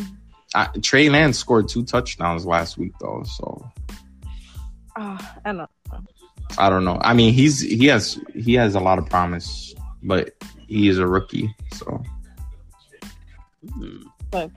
[0.54, 3.70] Uh, Trey Lance scored two touchdowns last week though, so
[4.96, 5.66] oh, I don't know.
[6.58, 6.98] I don't know.
[7.02, 10.30] I mean, he's he has he has a lot of promise, but
[10.66, 12.02] he is a rookie, so.
[14.32, 14.52] Look.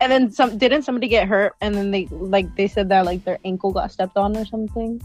[0.00, 3.24] And then some didn't somebody get hurt and then they like they said that like
[3.24, 5.00] their ankle got stepped on or something.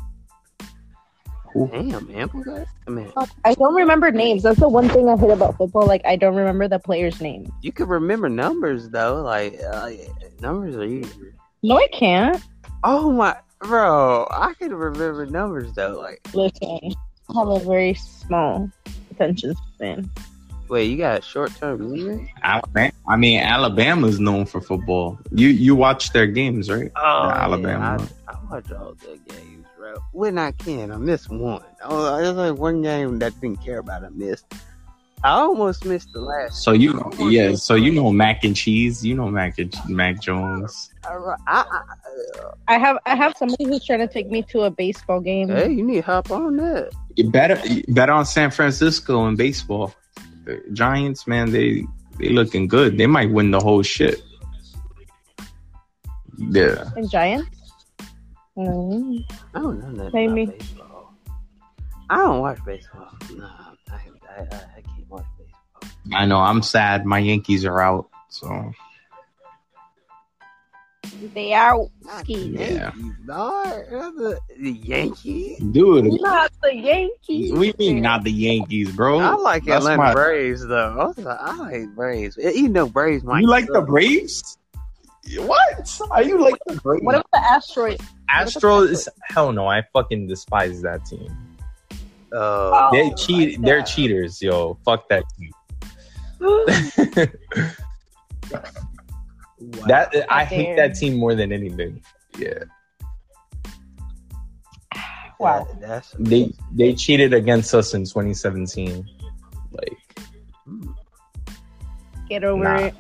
[1.54, 2.68] Damn, Ample guys.
[2.88, 3.12] I mean,
[3.44, 4.44] I don't remember names.
[4.44, 5.86] That's the one thing I hate about football.
[5.86, 7.52] Like I don't remember the player's name.
[7.62, 9.22] you can remember numbers though.
[9.22, 9.92] Like uh,
[10.42, 11.34] numbers are easy.
[11.64, 12.42] No, I can't.
[12.84, 14.28] Oh my, bro!
[14.32, 16.00] I can remember numbers though.
[16.00, 16.80] Like, Listen,
[17.30, 18.70] I have a very small
[19.12, 20.10] attention span.
[20.70, 22.34] wait, you got short term memory?
[22.44, 22.92] Alabama.
[23.08, 25.20] I mean, Alabama's known for football.
[25.32, 26.92] You you watch their games, right?
[26.96, 27.98] Oh, Yeah, Alabama.
[28.00, 29.96] yeah, I, I watch all the games, bro.
[30.14, 31.64] When I can, I miss one.
[31.84, 34.04] Oh, there's like one game that I didn't care about.
[34.04, 34.46] I missed.
[35.24, 36.64] I almost missed the last.
[36.64, 39.06] So you yeah, so you know mac and cheese.
[39.06, 40.92] You know mac and Mac Jones.
[41.04, 41.84] I, I, I,
[42.68, 45.50] I have I have somebody who's trying to take me to a baseball game.
[45.50, 46.92] hey, you need to hop on that.
[47.16, 49.94] You better you bet on San Francisco in baseball.
[50.46, 51.86] The Giants, man, they
[52.18, 52.98] they looking good.
[52.98, 54.24] They might win the whole shit.
[56.38, 56.90] Yeah.
[56.96, 57.48] And Giants.
[58.58, 59.24] Mm.
[59.54, 60.44] I don't know nothing Maybe.
[60.44, 61.14] about baseball.
[62.10, 63.08] I don't watch baseball.
[63.36, 63.48] Nah,
[63.90, 64.71] I, I, I,
[66.14, 66.38] I know.
[66.38, 67.06] I'm sad.
[67.06, 68.10] My Yankees are out.
[68.30, 68.72] So
[71.34, 72.52] They are Not Ski.
[72.56, 72.92] the Yeah.
[72.94, 73.70] Yankees, dog.
[73.90, 75.60] The, the Yankees.
[75.60, 77.54] dude, Not the Yankees.
[77.54, 79.20] we mean not the Yankees, bro.
[79.20, 81.00] I like That's Atlanta my- Braves though.
[81.00, 82.38] I, was like, I like Braves.
[82.40, 83.82] Even though Braves might You like the.
[83.82, 84.58] Braves?
[85.38, 86.00] What?
[86.12, 87.04] Are you like the Braves?
[87.04, 88.00] What about the asteroid?
[88.30, 89.08] Astros?
[89.30, 89.68] Hell no!
[89.68, 91.30] I fucking despise that team.
[92.34, 93.62] Oh, They Oh, cheat.
[93.62, 94.78] They're cheaters, yo.
[94.86, 95.52] Fuck that team.
[96.42, 96.66] Wow.
[99.88, 102.02] that I hate that team more than anything.
[102.38, 102.64] Yeah,
[105.40, 105.66] Wow.
[105.66, 109.06] That- that's they they cheated against us in 2017.
[109.72, 109.98] Like.
[112.30, 112.76] Get over Nah.
[112.78, 112.96] it.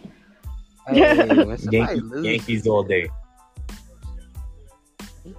[0.89, 3.09] Hey, when Yankees, Yankees all day.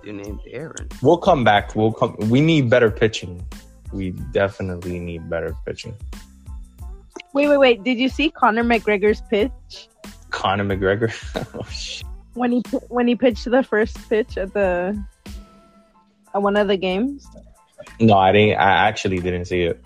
[0.05, 0.89] you named Aaron.
[1.03, 1.75] We'll come back.
[1.77, 2.17] We'll come.
[2.31, 3.45] We need better pitching.
[3.93, 5.95] We definitely need better pitching.
[7.35, 7.85] Wait, wait, wait.
[7.85, 9.89] Did you see Conor McGregor's pitch
[10.31, 11.13] Conor McGregor.
[11.55, 12.07] oh, shit.
[12.35, 15.01] when he when he pitched the first pitch at the
[16.35, 17.27] at one of the games?
[18.01, 18.59] No, I didn't.
[18.59, 19.83] I actually didn't see it.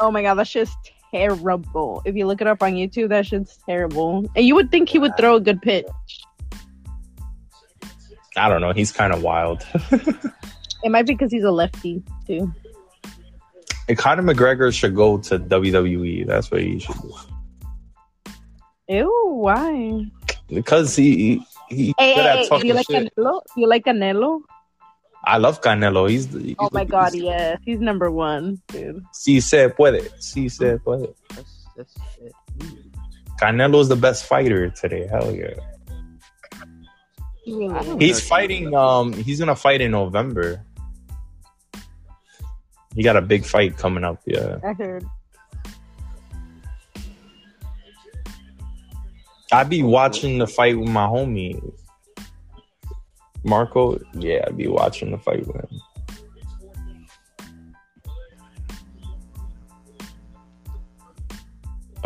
[0.00, 0.76] Oh my god, that's just
[1.12, 2.02] terrible.
[2.04, 4.28] If you look it up on YouTube, that shit's terrible.
[4.34, 5.86] And you would think he would throw a good pitch.
[8.36, 8.72] I don't know.
[8.72, 9.64] He's kind of wild.
[10.84, 12.52] It might be because he's a lefty too.
[13.88, 16.26] And Conor McGregor should go to WWE.
[16.26, 17.14] That's what he should do.
[18.88, 20.06] Ew, why?
[20.48, 23.12] Because he he, he Hey, good hey, hey, do you like shit.
[23.16, 23.40] Canelo?
[23.56, 24.40] You like Canelo?
[25.24, 26.08] I love Canelo.
[26.08, 29.02] He's, he's Oh my god, yes, he's number one, dude.
[29.12, 30.10] Si se puede.
[30.22, 31.14] Si se puede.
[31.34, 32.32] That's that's it.
[33.40, 35.06] Canelo's the best fighter today.
[35.06, 35.54] Hell yeah.
[37.46, 38.06] Really?
[38.06, 38.74] He's fighting.
[38.74, 40.64] Um, he's gonna fight in November.
[42.94, 44.20] He got a big fight coming up.
[44.24, 45.04] Yeah, I heard.
[49.52, 51.60] I'd be watching the fight with my homie
[53.44, 54.00] Marco.
[54.14, 55.80] Yeah, I'd be watching the fight with him.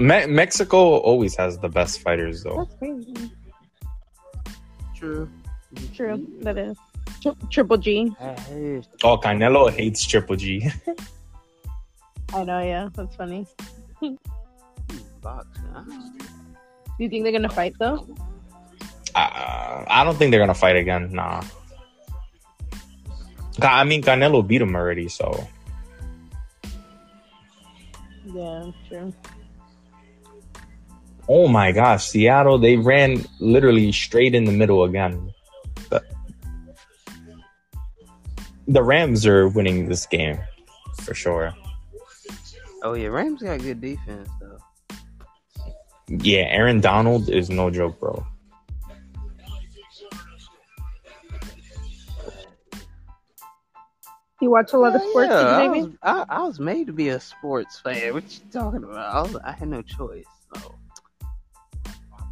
[0.01, 2.65] Me- Mexico always has the best fighters, though.
[2.65, 3.33] That's crazy.
[4.95, 5.29] True.
[5.93, 6.77] True, that is.
[7.23, 8.13] Tri- Triple G.
[9.05, 10.69] Oh, Canelo hates Triple G.
[12.35, 13.47] I know, yeah, that's funny.
[14.01, 14.19] don't-
[16.99, 18.07] you think they're gonna fight though?
[19.15, 21.13] Uh, I don't think they're gonna fight again.
[21.13, 21.43] Nah.
[23.63, 25.47] I mean, Canelo beat him already, so
[28.27, 29.13] Yeah, true.
[31.29, 35.33] Oh my gosh, Seattle, they ran literally straight in the middle again.
[38.69, 40.39] The Rams are winning this game
[41.03, 41.55] for sure.
[42.83, 44.59] Oh yeah, Rams got good defense though.
[46.09, 48.25] Yeah, Aaron Donald is no joke, bro.
[54.41, 57.09] You watch a lot of sports, yeah, I, was, I, I was made to be
[57.09, 58.15] a sports fan.
[58.15, 58.97] What you talking about?
[58.97, 60.25] I, was, I had no choice.
[60.55, 60.77] So.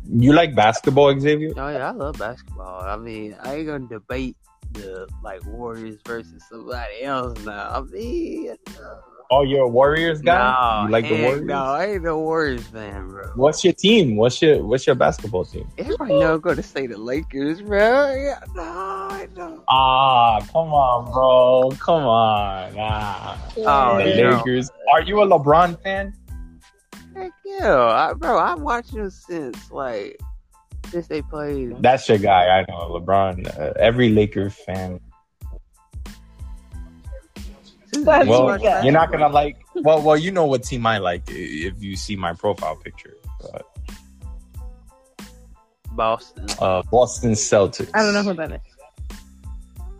[0.08, 1.50] You like basketball, Xavier?
[1.56, 2.82] Oh yeah, I love basketball.
[2.82, 4.36] I mean, I ain't gonna debate
[4.72, 7.70] the like Warriors versus somebody else now.
[7.70, 8.56] I mean,
[9.28, 10.38] Oh, you're a Warriors guy?
[10.38, 11.44] no, you like the Warriors?
[11.46, 13.24] No, I ain't no Warriors fan, bro.
[13.34, 14.16] What's your team?
[14.16, 15.66] What's your what's your basketball team?
[15.78, 18.14] Everybody know I'm gonna say the Lakers, bro.
[18.14, 19.64] Yeah, no, I don't.
[19.68, 21.76] Ah, come on, bro.
[21.78, 22.74] Come on.
[22.78, 23.50] Ah.
[23.58, 24.36] Oh, the yeah.
[24.36, 24.70] Lakers.
[24.92, 26.14] Are you a LeBron fan?
[27.16, 28.38] Heck yeah, I, bro.
[28.38, 30.20] I'm watching them since like
[30.96, 31.76] since they played.
[31.82, 32.58] That's your guy.
[32.58, 33.46] I know LeBron.
[33.58, 34.98] Uh, every Lakers fan.
[37.92, 38.82] That's Well, guy.
[38.82, 39.58] you're not gonna like.
[39.74, 43.14] Well, well, you know what team I like if you see my profile picture.
[43.42, 43.66] But,
[45.92, 46.46] Boston.
[46.60, 47.90] uh, Boston Celtics.
[47.92, 48.60] I don't know who that is.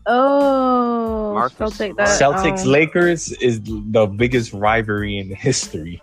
[0.07, 1.97] Oh, Marcus Celtic.
[1.97, 6.03] That, Celtics um, Lakers is the biggest rivalry in history.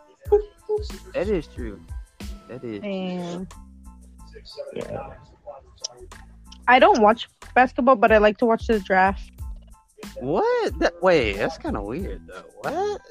[1.14, 1.80] That is true.
[2.48, 2.82] That is.
[2.82, 3.48] Damn.
[4.76, 5.10] Yeah.
[6.68, 9.32] I don't watch basketball, but I like to watch the draft.
[10.20, 10.80] What?
[10.80, 12.44] That, wait, that's kind of weird though.
[12.62, 13.02] What?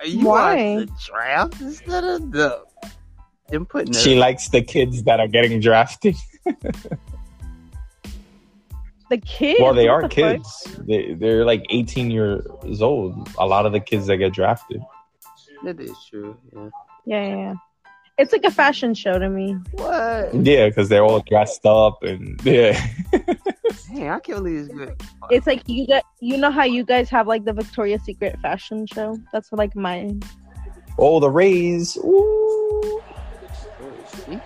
[0.00, 0.74] Are you Why?
[0.76, 2.64] watch the draft instead of the
[3.48, 3.92] them putting?
[3.92, 6.16] She likes the kids that are getting drafted.
[9.10, 9.58] The kids.
[9.60, 10.36] Well, they what are the fuck?
[10.36, 10.76] kids.
[10.86, 13.28] They, they're like 18 years old.
[13.38, 14.80] A lot of the kids that get drafted.
[15.64, 16.36] that is true.
[16.54, 16.68] Yeah.
[17.06, 17.54] Yeah, yeah, yeah.
[18.20, 19.54] It's like a fashion show to me.
[19.72, 20.34] What?
[20.34, 22.72] Yeah, because they're all dressed up and yeah.
[23.88, 25.02] Hey, I can't believe it's good.
[25.30, 28.86] It's like you got, you know how you guys have like the Victoria's Secret fashion
[28.86, 29.18] show.
[29.32, 30.22] That's like mine.
[30.98, 31.96] oh, the Rays.
[31.96, 33.02] Ooh.
[33.40, 34.42] Victoria's Secret.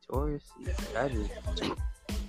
[0.00, 0.96] Victoria's Secret.
[0.96, 1.74] I just.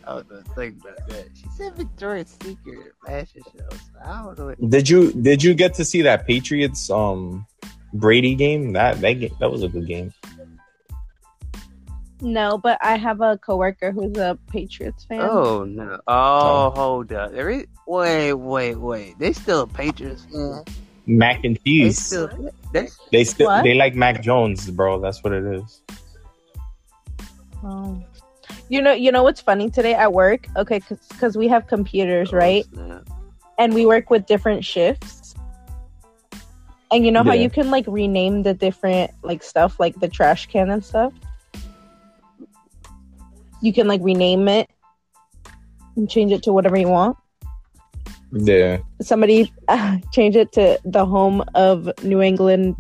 [0.07, 1.27] I was gonna think about that.
[1.35, 3.79] She said Victoria's Secret fashion shows.
[4.03, 4.45] I don't know.
[4.47, 7.45] What, Did you did you get to see that Patriots um
[7.99, 8.73] Brady game?
[8.73, 10.13] That that game, that was a good game.
[12.21, 15.19] No, but I have a coworker who's a Patriots fan.
[15.21, 15.99] oh no!
[16.07, 17.31] Oh, oh, hold up.
[17.33, 17.65] There is.
[17.87, 19.19] Wait, wait, wait.
[19.19, 20.63] They still a Patriots fan.
[21.07, 21.99] Mac and They cheese.
[21.99, 22.29] still.
[22.71, 24.99] They, They still they like Mac Jones, bro.
[24.99, 25.81] That's what it is.
[27.63, 28.01] Oh.
[28.69, 30.47] You know, you know what's funny today at work?
[30.55, 32.65] Okay, because we have computers, oh, right?
[32.73, 33.09] Oh, snap.
[33.59, 35.24] And we work with different shifts.
[36.95, 37.41] And you know how Yeah.
[37.41, 41.11] you can like rename the different like stuff, like the trash can and stuff.
[43.61, 44.69] You can like rename it
[45.97, 47.17] and change it to whatever you want.
[48.31, 48.77] Yeah.
[49.01, 52.77] Somebody uh, changed it to the home of New England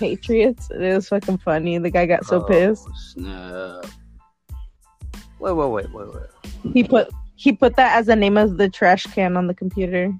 [0.00, 0.68] Patriots.
[0.72, 1.78] It was fucking funny.
[1.78, 2.88] The guy got so Oh, pissed.
[3.12, 3.86] Snap.
[5.38, 6.72] Wait, wait, wait, wait, wait.
[6.74, 10.12] He put he put that as the name of the trash can on the computer.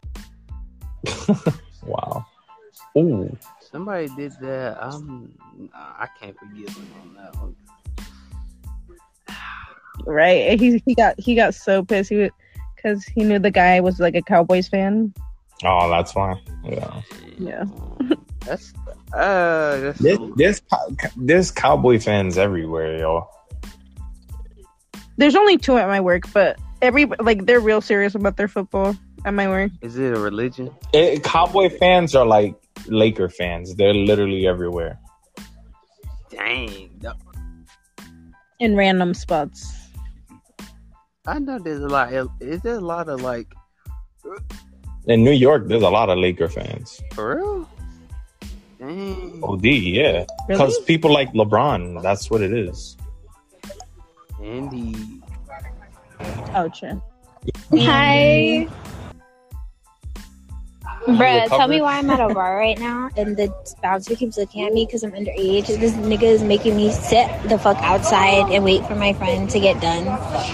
[1.87, 2.27] Wow.
[2.97, 3.35] Ooh.
[3.71, 4.77] Somebody did that.
[4.81, 5.33] I'm.
[5.75, 7.57] I can't forgive him on that one.
[10.07, 10.51] Right?
[10.51, 12.11] And He he got he got so pissed.
[12.11, 12.31] He
[12.77, 15.13] because he knew the guy was like a Cowboys fan.
[15.65, 16.39] Oh, that's fine.
[16.65, 17.01] Yeah.
[17.39, 17.65] Yeah.
[18.45, 18.73] That's.
[19.13, 19.77] Uh.
[19.81, 23.29] That's There's so- there's, cow- cowboy fans everywhere, y'all.
[25.17, 28.95] There's only two at my work, but every like they're real serious about their football
[29.29, 29.71] at my work.
[29.83, 30.71] Is it a religion?
[30.93, 32.55] It, Cowboy fans are like
[32.87, 33.75] Laker fans.
[33.77, 34.99] They're literally everywhere.
[36.31, 36.91] Dang.
[38.59, 39.73] In random spots.
[41.27, 42.13] I know there's a lot.
[42.41, 43.47] Is there a lot of like
[45.07, 47.01] In New York, there's a lot of Laker fans.
[47.13, 47.69] for real?
[48.79, 49.41] Dang.
[49.43, 50.25] OD, yeah.
[50.49, 50.87] Because Really?
[50.87, 52.03] people like LeBron.
[52.03, 52.97] That's what it is.
[54.43, 54.95] Andy.
[56.55, 57.01] Oh, true.
[57.73, 58.67] Hi.
[61.09, 63.49] Bruh, tell me why I'm at a bar right now and the
[63.83, 65.67] bouncer keeps looking at me because I'm underage.
[65.67, 69.59] This nigga is making me sit the fuck outside and wait for my friend to
[69.59, 70.07] get done.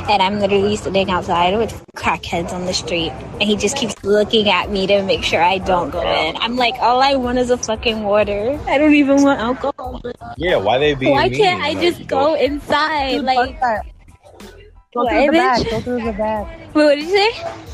[0.09, 3.11] And I'm literally sitting outside with crackheads on the street.
[3.11, 6.37] And he just keeps looking at me to make sure I don't go in.
[6.37, 8.59] I'm like, all I want is a fucking water.
[8.67, 10.01] I don't even want alcohol.
[10.37, 11.41] Yeah, why they being Why mean?
[11.41, 13.11] can't I Like, just go inside?
[13.11, 13.87] Dude, Like, fuck that.
[14.95, 15.71] Go through the back.
[15.71, 16.75] Go through the back.
[16.75, 17.74] wait, what did you say?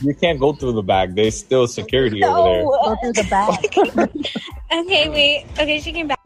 [0.00, 1.10] You can't go through the back.
[1.14, 2.62] There's still security over there.
[2.62, 2.70] No.
[2.70, 4.10] Go through the back.
[4.72, 5.46] Okay, wait.
[5.52, 6.18] Okay, she came back.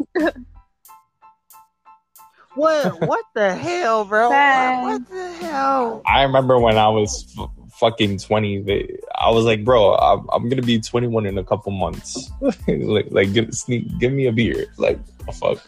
[2.55, 3.07] What?
[3.07, 4.31] What the hell, bro?
[4.31, 4.81] Bye.
[4.83, 6.03] What the hell?
[6.07, 10.43] I remember when I was f- fucking 20, they, I was like, bro, I'm, I'm
[10.45, 12.31] going to be 21 in a couple months.
[12.67, 14.67] like, like give, sneak, give me a beer.
[14.79, 15.61] Like, oh, fuck.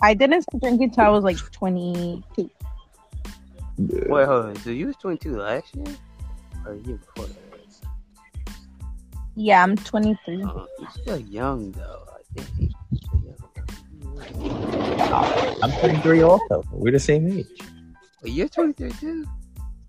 [0.00, 2.50] I didn't start drinking until I was like 22.
[3.78, 4.56] Wait, hold on.
[4.56, 5.86] So you was 22 last year,
[6.66, 7.36] or the year before that?
[9.36, 10.42] Yeah, I'm 23.
[10.42, 12.04] Uh, you're still young though.
[12.12, 13.38] I think you're still young.
[15.62, 16.64] I'm 23 also.
[16.72, 17.46] We're the same age.
[18.22, 19.24] Wait, you're 23 too?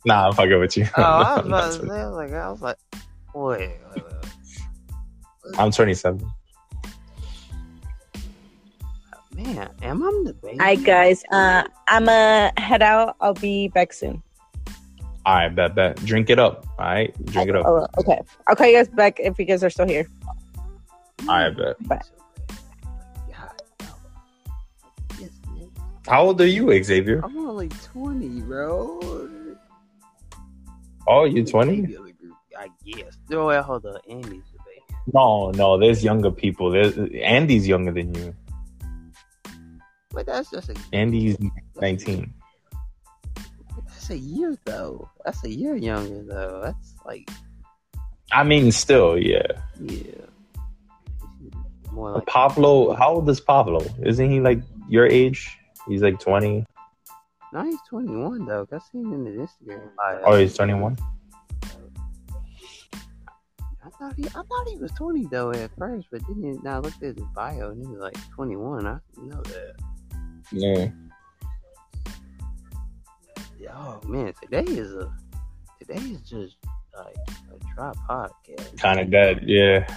[0.06, 0.88] Nah, I'm fucking with you.
[0.98, 2.78] Oh, I was about to say, like, I was like,
[3.34, 5.58] wait, wait, wait.
[5.58, 6.32] I'm 27.
[9.44, 10.58] Man, am I the baby?
[10.60, 13.16] Hi guys, uh, I'm gonna head out.
[13.22, 14.22] I'll be back soon.
[15.26, 15.98] All right, bet, bet.
[16.06, 16.66] Drink it up.
[16.80, 17.66] All right, drink it up.
[17.66, 20.08] Oh, okay, I'll call you guys back if you guys are still here.
[21.28, 21.76] All right, bet.
[21.88, 23.88] God, no.
[25.20, 25.70] Yes, man.
[26.08, 27.22] How old are you, Xavier?
[27.24, 29.30] I'm only 20, bro.
[31.08, 31.82] Oh, you're 20?
[31.82, 33.18] Baby of group, I guess.
[33.30, 33.98] No, wait, hold on.
[34.10, 35.00] Andy's the baby.
[35.14, 35.78] No, no.
[35.78, 36.70] There's younger people.
[36.70, 38.36] There's Andy's younger than you.
[40.12, 41.38] But that's just a Andy's
[41.80, 42.34] 19.
[43.86, 45.10] that's a year though.
[45.24, 46.62] That's a year younger though.
[46.64, 47.30] That's like
[48.32, 49.42] I mean, still, yeah.
[49.82, 50.04] yeah.
[51.92, 53.84] More like Pablo, how old is Pablo?
[54.04, 55.58] Isn't he like your age?
[55.88, 56.66] He's like 20.
[57.54, 58.66] no, he's 21 though.
[58.68, 59.90] 'cause I seen him in the Instagram.
[59.98, 60.22] bio.
[60.26, 60.98] Oh, he's 21.
[63.84, 66.76] I thought he, I thought he was 20 though at first, but then he, now
[66.78, 68.86] I looked at his bio and he was like 21.
[68.86, 69.74] I didn't know that.
[70.52, 70.90] Yeah.
[73.72, 75.12] Oh man, today is a
[75.80, 76.58] today is just
[76.98, 77.16] like
[77.54, 78.78] a dry podcast.
[78.78, 79.44] Kind of dead.
[79.44, 79.88] Yeah.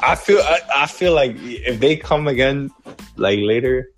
[0.00, 0.38] I feel.
[0.40, 2.70] I, I feel like if they come again,
[3.16, 3.90] like later,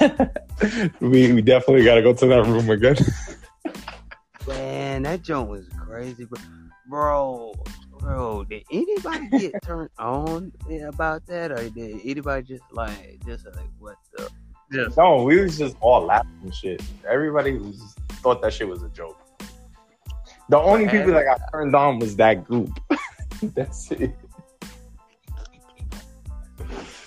[1.00, 2.96] we we definitely got to go to that room again.
[4.46, 6.40] Man, that joint was crazy, bro.
[6.88, 7.54] Bro,
[8.00, 10.52] bro, did anybody get turned on
[10.86, 14.28] about that, or did anybody just like, just like, what the?
[14.72, 16.82] Just no, we was just all laughing and shit.
[17.06, 19.18] Everybody was thought that shit was a joke.
[20.48, 22.70] The only people that got turned on was that group.
[23.42, 24.14] That's it.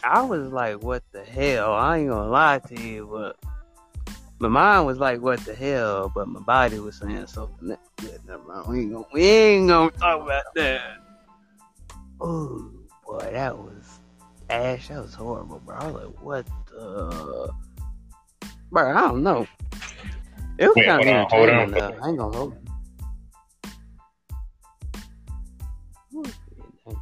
[0.04, 1.74] I was like, what the hell?
[1.74, 3.38] I ain't gonna lie to you, but
[4.38, 6.12] my mind was like, what the hell?
[6.14, 7.70] But my body was saying something.
[7.70, 8.68] That, yeah, never mind.
[8.68, 10.98] We ain't gonna, we ain't gonna talk about that.
[12.22, 12.72] Oh
[13.08, 13.95] boy, that was
[14.50, 14.88] Ash.
[14.90, 15.76] That was horrible, bro.
[15.76, 17.52] I was like, what the?
[18.72, 19.48] Bro, I don't know.
[20.58, 21.56] It was Wait, kind of hold on, hold on.
[21.60, 22.00] entertaining, though.
[22.02, 22.60] I ain't gonna hold you.
[26.12, 26.98] It was pretty nice,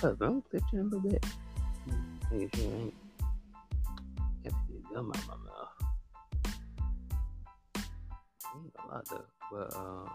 [0.00, 0.14] though.
[0.14, 1.26] Don't clip you a little bit.
[2.30, 2.94] Make sure I ain't
[4.44, 4.50] the
[4.94, 5.72] gum out my mouth.
[8.56, 10.08] Ain't a lot though, but uh,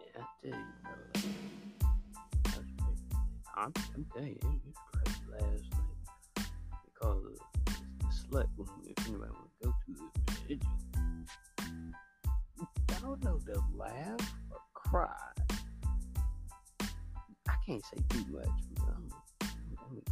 [0.00, 1.30] yeah, I tell you, bro.
[3.60, 4.60] I'm, I'm telling you,
[5.04, 6.46] it last night
[6.86, 8.68] because of the, the slut room.
[8.86, 9.92] If anybody want to go to
[10.48, 10.62] it, it
[12.90, 15.08] I don't know, to laugh or cry.
[16.80, 18.48] I can't say too much.
[18.80, 20.04] I mean,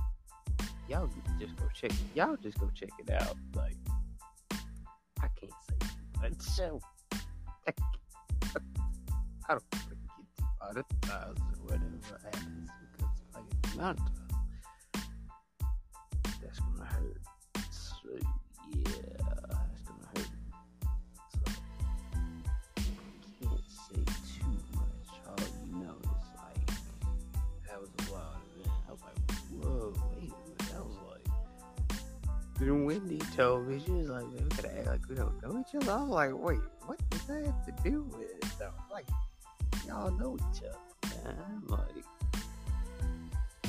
[0.86, 1.08] y'all
[1.40, 1.92] just go check.
[2.14, 3.36] Y'all just go check it out.
[3.54, 3.76] Like
[5.22, 6.32] I can't say too much.
[6.40, 6.80] So
[7.66, 7.72] I,
[9.48, 10.26] I don't want to get
[10.74, 12.70] demonetized or whatever happens
[13.78, 14.02] Atlanta.
[16.42, 17.20] That's gonna hurt.
[17.70, 18.08] So
[18.74, 18.82] yeah,
[19.48, 20.30] that's gonna hurt.
[21.30, 21.38] So
[22.76, 22.82] I
[23.40, 24.02] can't say
[24.34, 25.10] too much.
[25.28, 26.66] All you know is like
[27.68, 28.74] that was a wild event.
[28.88, 29.18] I was like,
[29.62, 30.58] whoa, wait a minute.
[30.58, 31.26] That was like
[32.58, 35.74] through Wendy told me she was like, we gotta act like we don't know each
[35.76, 35.92] other.
[35.92, 38.44] I was like, wait, what does that have to do with it?
[38.58, 39.06] So, like,
[39.86, 41.24] y'all know each other.
[41.28, 42.04] And I'm like.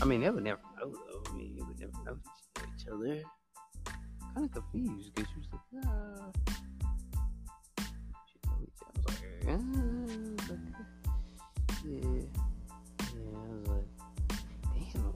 [0.01, 1.23] I mean, they would never know though.
[1.29, 2.17] I mean, you would never know
[2.57, 3.21] each other.
[4.33, 6.31] Kind of confused because she was like, "Ah."
[8.25, 8.95] She know each other.
[8.95, 10.73] I was like, "Ah, okay."
[11.85, 12.23] yeah,
[13.13, 13.89] yeah." I was like,
[14.93, 15.13] "Damn."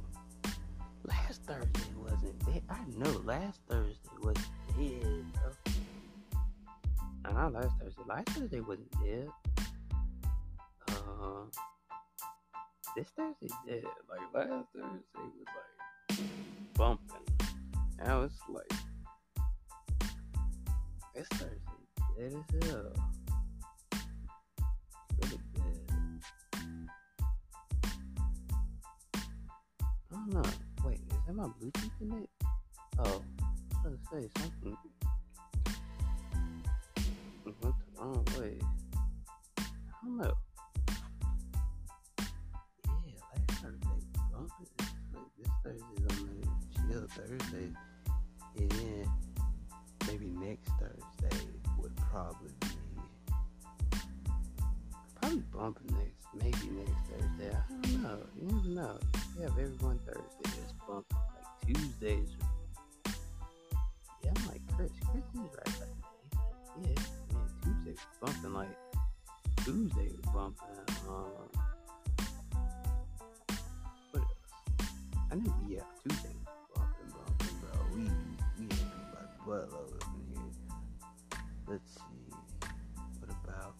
[1.05, 2.63] Last Thursday wasn't dead.
[2.69, 7.31] I know last Thursday wasn't dead, bro.
[7.33, 8.03] Nah, last Thursday.
[8.05, 9.29] Last Thursday wasn't dead.
[12.95, 13.83] This Thursday dead.
[14.09, 16.19] Like last Thursday was like
[16.75, 17.27] bumping.
[18.03, 18.71] Now it's like
[21.15, 21.57] this Thursday
[22.17, 22.93] dead as hell.
[25.21, 25.91] Really dead.
[30.11, 30.43] I don't know.
[30.85, 32.29] Wait, is that my Bluetooth in it?
[32.99, 33.23] Oh,
[33.83, 34.77] I was gonna say something.
[37.45, 38.59] Went the oh, wrong way.
[39.57, 39.63] I
[40.03, 40.33] don't know.
[47.15, 47.69] Thursday.
[48.57, 49.11] And then
[50.07, 51.47] maybe next Thursday
[51.79, 52.67] would probably be
[55.15, 57.55] probably bumping next maybe next Thursday.
[57.55, 58.17] I don't know.
[58.35, 58.99] You never know.
[59.37, 61.17] We have everyone Thursday that's bumping.
[61.17, 62.29] Like Tuesdays.
[64.23, 64.91] Yeah, I'm like Chris.
[65.11, 65.79] Chris is right.
[65.79, 65.89] Like,
[66.81, 67.03] yeah,
[67.33, 68.53] man, Tuesday bumping.
[68.53, 68.77] Like
[69.63, 70.67] Tuesday bumping.
[71.07, 71.42] Um,
[79.69, 80.51] here.
[81.67, 82.01] Let's see.
[83.19, 83.75] What about?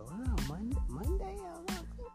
[0.00, 0.76] Oh about Monday?
[0.88, 1.24] Monday?
[1.24, 1.26] I
[1.74, 2.12] don't think.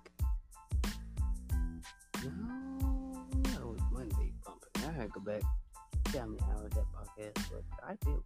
[2.23, 4.85] No, that was Monday bumping.
[4.87, 5.41] I had to go back.
[6.05, 8.23] Tell me how was that podcast, but I feel.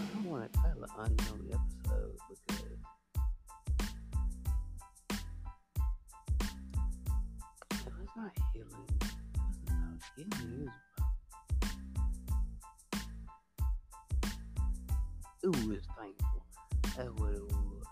[0.00, 2.64] I want to title an unknown episode because
[7.70, 8.88] it was not healing.
[8.88, 10.70] It wasn't about healing.
[15.42, 16.44] It was Ooh, it's thankful.
[16.82, 17.84] That's what it was.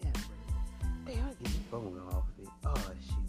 [0.00, 0.66] Damn, what it was.
[1.06, 2.48] Damn, I get this bone off it.
[2.64, 3.19] Oh shoot,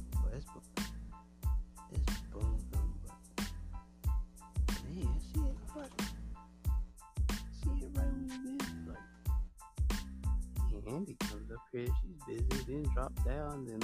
[10.93, 13.79] Andy comes up here, she's busy, then drop down, then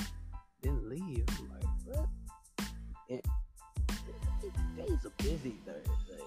[0.61, 1.23] then leave.
[1.39, 2.09] I'm like, what?
[3.09, 3.21] And
[3.89, 3.93] I
[4.41, 6.23] think today's a busy Thursday.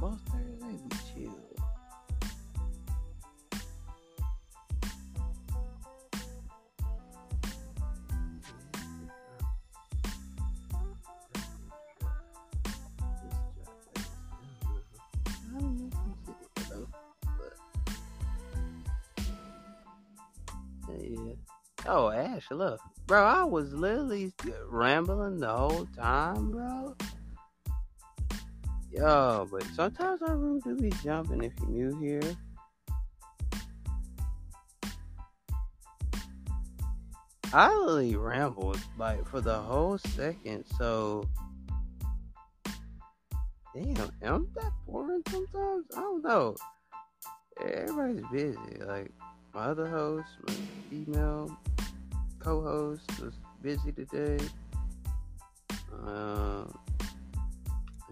[0.00, 0.80] Most Thursdays
[1.16, 1.47] we chill.
[21.90, 22.80] Oh, Ash, look.
[23.06, 24.30] Bro, I was literally
[24.68, 26.94] rambling the whole time, bro.
[28.92, 32.36] Yo, but sometimes our room do be jumping if you're new here.
[37.54, 41.24] I literally rambled like for the whole second, so
[43.74, 45.86] damn, am that boring sometimes?
[45.96, 46.54] I don't know.
[47.58, 48.84] Everybody's busy.
[48.84, 49.10] Like
[49.54, 50.54] my other host, my
[50.90, 51.58] female
[52.38, 54.38] co-host was busy today.
[56.06, 56.72] Um,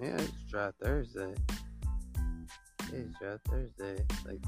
[0.00, 1.34] yeah, it's dry Thursday.
[2.92, 4.04] It's dry Thursday.
[4.26, 4.40] Like,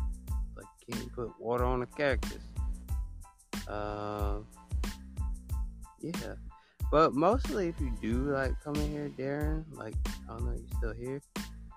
[0.56, 2.42] like can you put water on a cactus?
[3.68, 4.46] Um,
[6.00, 6.34] yeah.
[6.90, 9.94] But mostly, if you do like come in here, Darren, like
[10.28, 11.20] I don't know, you still here,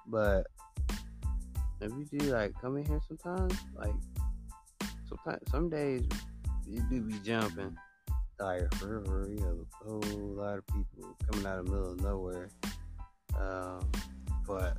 [0.08, 0.48] but
[1.82, 3.94] if you do like come in here sometimes, like
[5.10, 6.04] sometimes some days
[6.66, 7.76] you do be jumping.
[8.42, 10.02] Like for real, you a whole
[10.36, 12.50] lot of people coming out of the middle of nowhere.
[13.40, 13.92] Um,
[14.48, 14.78] but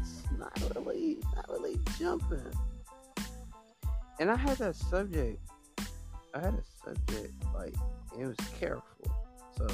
[0.00, 2.50] it's not really, not really jumping.
[4.20, 5.38] And I had that subject.
[6.34, 7.74] I had a subject like
[8.18, 9.12] it was careful.
[9.58, 9.66] So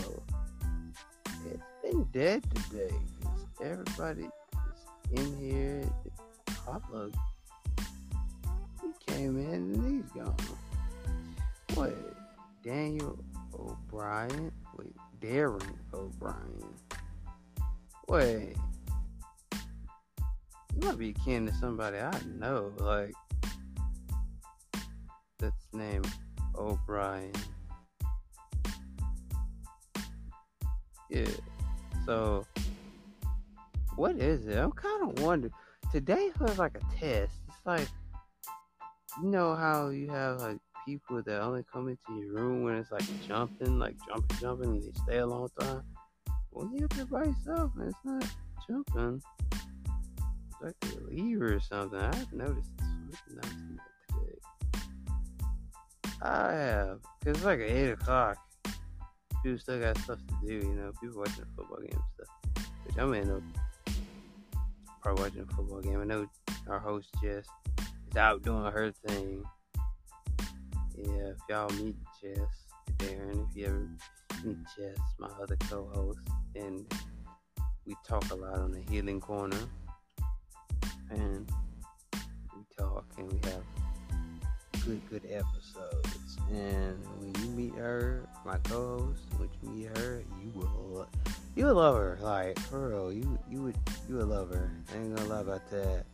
[1.47, 2.95] it's been dead today.
[3.22, 4.28] 'cause everybody
[5.12, 5.89] is in here.
[6.66, 7.12] Pablo
[8.82, 10.36] he came in and he's gone.
[11.78, 11.94] What?
[12.64, 13.16] Daniel
[13.54, 14.50] O'Brien?
[14.76, 16.74] Wait, Darren O'Brien.
[18.08, 18.56] Wait,
[20.74, 23.12] You might be kin to somebody I know, like
[25.38, 26.08] that's named
[26.56, 27.30] O'Brien.
[31.10, 31.26] Yeah.
[32.06, 32.44] So,
[33.94, 34.56] what is it?
[34.56, 35.52] I'm kind of wondering.
[35.92, 37.34] Today was like a test.
[37.46, 37.86] It's like,
[39.22, 40.58] you know how you have like
[40.89, 44.82] people that only come into your room when it's like jumping, like jumping, jumping, and
[44.82, 45.82] they stay a long time.
[46.51, 48.26] When you're there by yourself and it's not
[48.68, 49.22] jumping,
[49.53, 52.01] it's like a lever or something.
[52.01, 52.70] I've noticed
[53.11, 53.20] this.
[53.28, 54.39] today.
[56.22, 58.39] I have, cause it's like eight o'clock
[59.43, 60.93] people still got stuff to do, you know.
[61.01, 62.66] People watching a football game stuff.
[62.84, 63.41] Which I'm in a
[65.03, 66.01] probably watching a football game.
[66.01, 66.26] I know
[66.68, 67.47] our host Jess
[68.11, 69.45] is out doing her thing.
[71.05, 72.40] Yeah, if y'all meet Jess,
[72.96, 73.88] Darren, if you ever
[74.44, 76.18] meet Jess, my other co-host,
[76.57, 76.92] and
[77.86, 79.61] we talk a lot on the Healing Corner,
[81.11, 81.49] and
[82.57, 83.62] we talk and we have
[84.84, 86.36] good, good episodes.
[86.51, 91.07] And when you meet her, my co-host, when you meet her, you will,
[91.55, 92.18] you will love her.
[92.20, 93.76] Like for real, you you would
[94.09, 94.72] you would love her.
[94.92, 96.07] I ain't gonna lie about that.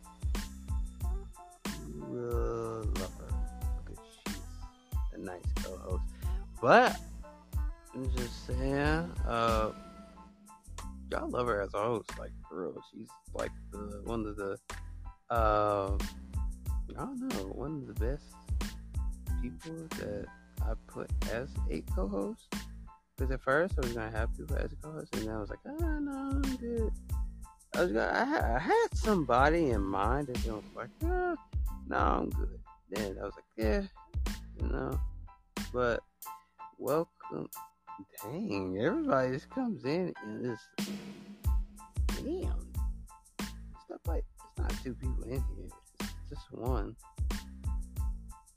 [1.87, 3.24] You will love her
[5.25, 6.03] nice co-host.
[6.61, 6.95] But
[7.93, 9.71] I'm just saying, uh,
[11.11, 12.17] y'all love her as a host.
[12.17, 14.57] Like for real, she's like the one of the,
[15.29, 15.97] uh,
[16.97, 18.23] I don't know, one of the best
[19.41, 20.25] people that
[20.61, 22.53] I put as a co-host.
[23.17, 25.49] Because at first I was gonna have people as a co-host, and then I was
[25.49, 26.91] like, oh no, I'm good.
[27.75, 31.35] I was gonna, I, had, I had somebody in mind, and I was like, oh,
[31.87, 32.59] no, I'm good.
[32.89, 33.81] Then I was like, yeah,
[34.61, 34.99] you know.
[35.75, 35.99] But
[36.77, 37.49] welcome,
[38.23, 40.89] dang, everybody just comes in and just,
[42.23, 42.55] damn,
[43.83, 45.69] stuff like it's not two people in here,
[45.99, 46.95] it's just one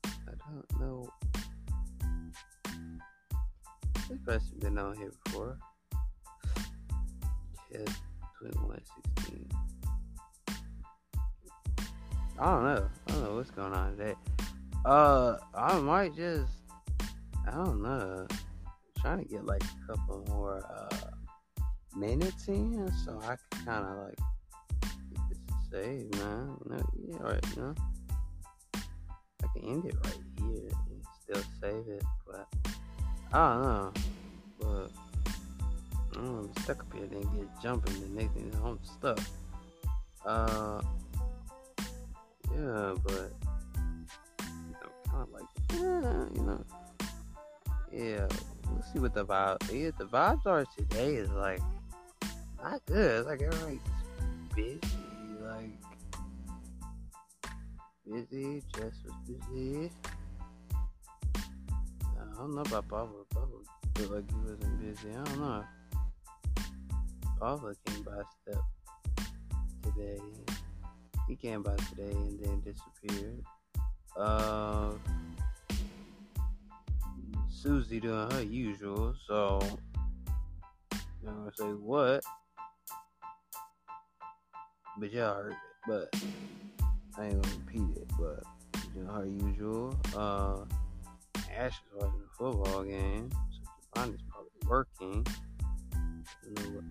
[0.06, 1.12] I don't know.
[4.08, 5.58] This person's been on here before.
[7.72, 7.84] Yeah,
[8.40, 9.50] 2116.
[12.38, 12.88] I don't know.
[13.08, 14.14] I don't know what's going on today.
[14.84, 16.57] Uh, I might just,
[17.48, 21.10] I don't know, I'm trying to get like a couple more uh
[21.96, 24.18] minutes in, so I can kind of like
[25.28, 26.56] get this saved, man.
[26.64, 27.74] You know, yeah, right, you know.
[28.74, 32.46] I can end it right here and still save it, but
[33.32, 33.92] I don't know.
[34.60, 34.90] But
[36.16, 39.20] I'm stuck up here, then get jumping, and next thing I'm stuck.
[40.24, 40.82] Uh,
[42.54, 43.32] yeah, but
[44.72, 46.64] know, kind of like, yeah, you know,
[47.92, 48.26] yeah.
[48.74, 49.58] Let's see what the vibe.
[49.72, 51.60] Yeah, the vibes are today is like
[52.62, 53.20] not good.
[53.20, 53.80] It's like everybody's
[54.54, 54.80] busy,
[55.40, 55.70] like
[58.06, 58.62] busy.
[58.74, 59.90] Jess was busy.
[62.04, 63.26] I don't know about Pablo.
[63.30, 63.62] Pablo
[63.96, 65.10] feel like he wasn't busy.
[65.10, 65.64] I don't know.
[67.40, 68.62] Pablo came by step
[69.82, 70.20] today.
[71.28, 73.42] He came by today and then disappeared.
[74.16, 74.92] Uh,
[77.50, 79.60] Susie doing her usual, so
[80.92, 82.22] I'm gonna say what,
[84.98, 85.58] but y'all heard it.
[85.86, 86.14] But
[87.16, 88.44] I ain't gonna repeat it, but
[89.02, 89.98] know, her usual.
[90.14, 90.64] Uh,
[91.56, 95.26] Ash is watching a football game, so Giovanni's probably working.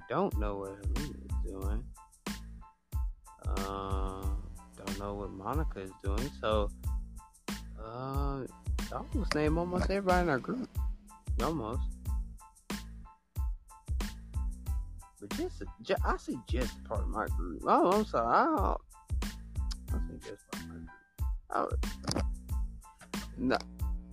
[0.09, 1.83] Don't know what Helena is doing.
[3.47, 4.25] Uh,
[4.77, 6.29] don't know what Monica is doing.
[6.41, 6.69] So,
[7.83, 8.43] uh,
[8.91, 10.69] I almost name almost everybody in our group.
[11.43, 11.81] Almost.
[15.19, 17.63] But just, just I see just part of my group.
[17.65, 18.27] Oh, I'm sorry.
[18.35, 18.75] I
[19.91, 20.43] don't, just
[21.49, 21.65] I,
[23.37, 23.57] no,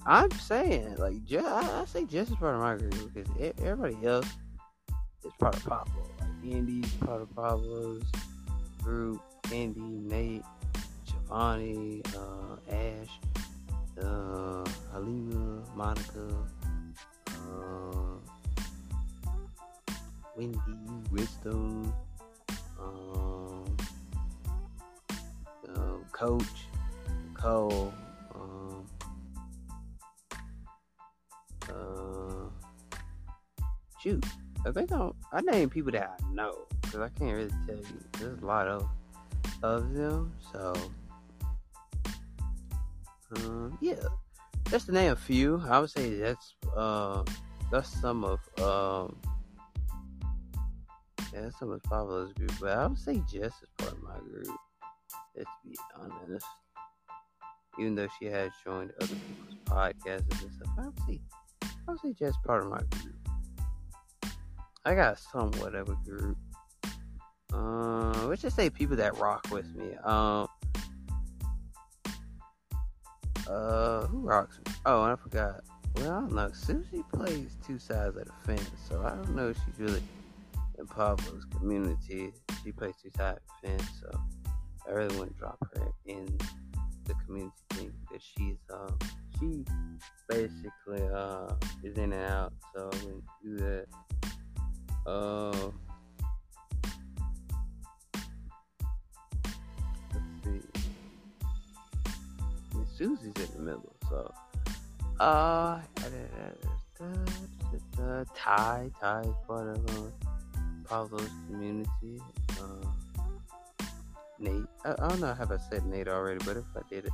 [0.07, 3.31] I'm saying like just, I, I say just as part of my group because
[3.63, 4.29] everybody else
[5.25, 6.11] is part of Pablo.
[6.21, 8.05] Like Andy's part of Pablo's
[8.83, 9.21] group.
[9.53, 10.43] Andy, Nate,
[11.07, 13.21] Giovanni, uh, Ash,
[14.03, 16.29] uh, Halima, Monica,
[17.29, 18.19] uh,
[20.37, 20.59] Wendy,
[21.11, 21.93] Wisdom.
[22.79, 23.77] Um,
[26.15, 26.69] Coach,
[27.35, 27.93] Cole,
[28.37, 28.87] um,
[31.69, 32.49] uh,
[34.01, 34.25] shoot,
[34.65, 38.05] I think I I name people that I know because I can't really tell you.
[38.19, 38.89] There's a lot of
[39.65, 40.73] of them, so
[43.37, 43.95] um, yeah,
[44.71, 45.63] just to name a few.
[45.69, 47.23] I would say that's uh
[47.71, 49.17] that's some of um
[51.33, 54.19] yeah, that's some of Pablo's group, but I would say Jess is part of my
[54.19, 54.57] group.
[55.37, 56.47] Let's be honest.
[57.79, 61.21] Even though she has joined other people's podcasts and stuff, I don't see,
[61.63, 63.17] I don't see just part of my group.
[64.85, 66.37] I got somewhat of a group.
[67.53, 69.95] Uh, let's just say people that rock with me.
[70.05, 70.47] Um,
[73.49, 74.61] uh, who rocks?
[74.87, 75.63] Oh, I forgot.
[75.97, 76.51] Well, I don't know.
[76.53, 80.03] Susie plays two sides of the fence, so I don't know if she's really
[80.79, 82.33] in Pablo's community.
[82.63, 84.21] She plays two sides of the fence, so
[84.89, 86.27] I really wouldn't drop her in
[87.05, 88.99] the community thing because she's um
[89.39, 89.65] she
[90.29, 93.87] basically uh is in and out, so I wouldn't do that.
[95.07, 95.71] Uh,
[102.97, 104.33] Susie's in the middle, so
[105.19, 105.81] uh,
[108.35, 110.11] Ty is part of uh,
[110.85, 112.21] Pablo's community.
[112.61, 112.87] Uh,
[114.39, 117.13] Nate, I, I don't know if I said Nate already, but if I did it,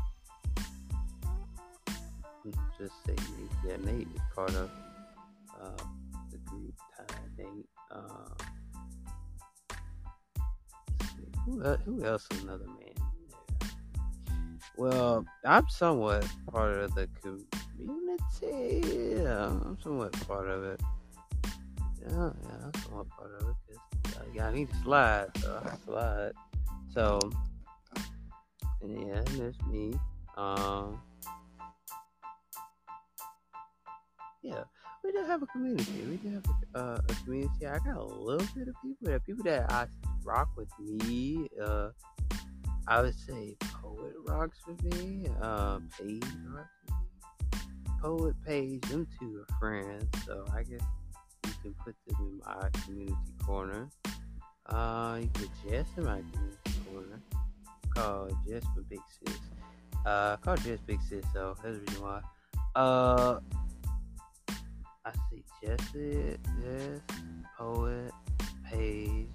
[2.79, 3.51] just say Nate.
[3.67, 4.71] Yeah, Nate is part of
[5.63, 5.85] uh,
[6.31, 6.75] the group.
[6.97, 7.69] Ty, Nate.
[7.91, 8.35] Uh,
[11.47, 12.90] who, who else is another man?
[14.81, 18.81] Well, I'm somewhat part of the community.
[19.15, 20.81] Yeah, I'm somewhat part of it.
[22.01, 23.57] Yeah, yeah, I'm somewhat part of it
[24.03, 26.33] because uh, I need to slide, so I slide.
[26.95, 27.21] So,
[28.81, 29.93] and yeah, that's me.
[30.39, 30.99] Um,
[34.43, 34.65] yeah,
[35.05, 36.07] we do have a community.
[36.09, 37.67] We do have a, uh, a community.
[37.67, 39.03] I got a little bit of people.
[39.03, 39.89] There people that I
[40.25, 41.51] rock with me.
[41.63, 41.91] Uh,
[42.91, 45.25] I would say Poet rocks with me.
[45.41, 47.63] Uh, Paige rocks.
[48.03, 50.07] Poet, Paige, them two are friends.
[50.27, 50.81] So I guess
[51.47, 53.15] you can put them in my community
[53.47, 53.89] corner.
[54.67, 57.21] Uh, you put Jess in my community corner.
[57.95, 59.39] Call Jess my big sis.
[60.05, 61.25] Uh, call Jess big sis.
[61.33, 62.21] So that's the reason why.
[62.75, 63.39] Uh,
[65.05, 67.01] I see Jesse, Jess,
[67.57, 68.11] Poet,
[68.69, 69.29] Paige.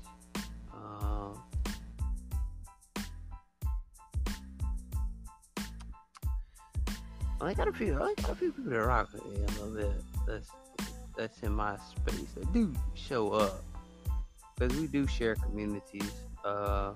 [7.41, 7.95] I got a few.
[7.95, 10.01] I got a few people that rock with me a little bit.
[10.27, 10.49] That's
[11.17, 12.31] that's in my space.
[12.35, 13.63] That do show up
[14.57, 16.11] because we do share communities.
[16.43, 16.93] Uh,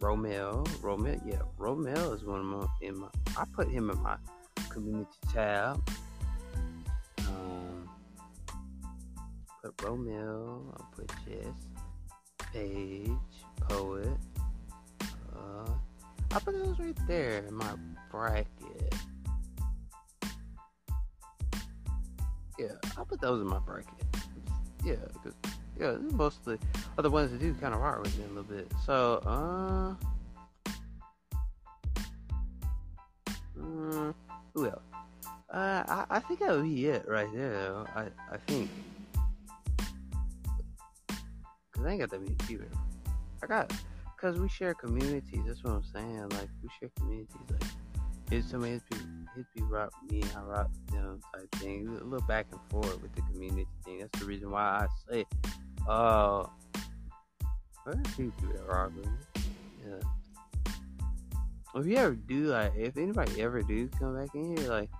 [0.00, 3.08] Romel, Romel, yeah, Romel is one of my in my.
[3.36, 4.16] I put him in my
[4.68, 5.82] community tab.
[7.20, 7.90] Um,
[9.62, 10.72] put Romel.
[10.78, 11.46] I put Jess,
[12.52, 13.10] Paige,
[13.68, 14.08] Poet.
[16.38, 17.74] I put those right there in my
[18.12, 18.94] bracket.
[22.56, 23.92] Yeah, I put those in my bracket.
[24.84, 25.34] Yeah, because
[25.80, 25.96] yeah,
[26.44, 26.58] the
[26.96, 28.70] other ones that do kind of rock with me a little bit.
[28.86, 29.94] So, uh,
[33.60, 34.12] uh
[34.54, 34.82] who else?
[35.52, 37.50] Uh, I, I think that would be it right there.
[37.50, 37.86] Though.
[37.96, 38.70] I I think
[41.08, 42.66] because I ain't got that many people.
[43.42, 43.72] I got
[44.18, 45.40] because we share communities.
[45.46, 46.28] That's what I'm saying.
[46.30, 47.36] Like we share communities.
[47.50, 47.62] Like
[48.30, 49.06] it's somebody his people,
[49.36, 51.88] his people rock me, I rock them type thing.
[51.88, 54.00] A little back and forth with the community thing.
[54.00, 55.24] That's the reason why I say,
[55.88, 56.44] uh,
[57.86, 59.04] there people that rock me.
[59.86, 60.72] Yeah.
[61.74, 64.90] If you ever do like, if anybody ever do come back in here, like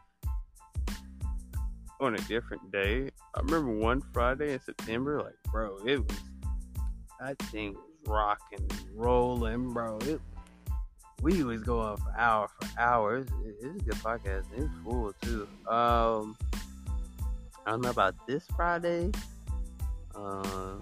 [2.00, 3.10] on a different day.
[3.34, 9.72] I remember one Friday in September, like bro, it was thing was rocking and rolling,
[9.72, 9.98] bro.
[10.02, 10.20] It,
[11.22, 13.26] we was going for hour for hours.
[13.44, 14.44] It, it's a good podcast.
[14.56, 15.46] It's full too.
[15.68, 16.36] Um,
[17.66, 19.10] I don't know about this Friday.
[20.14, 20.78] Uh,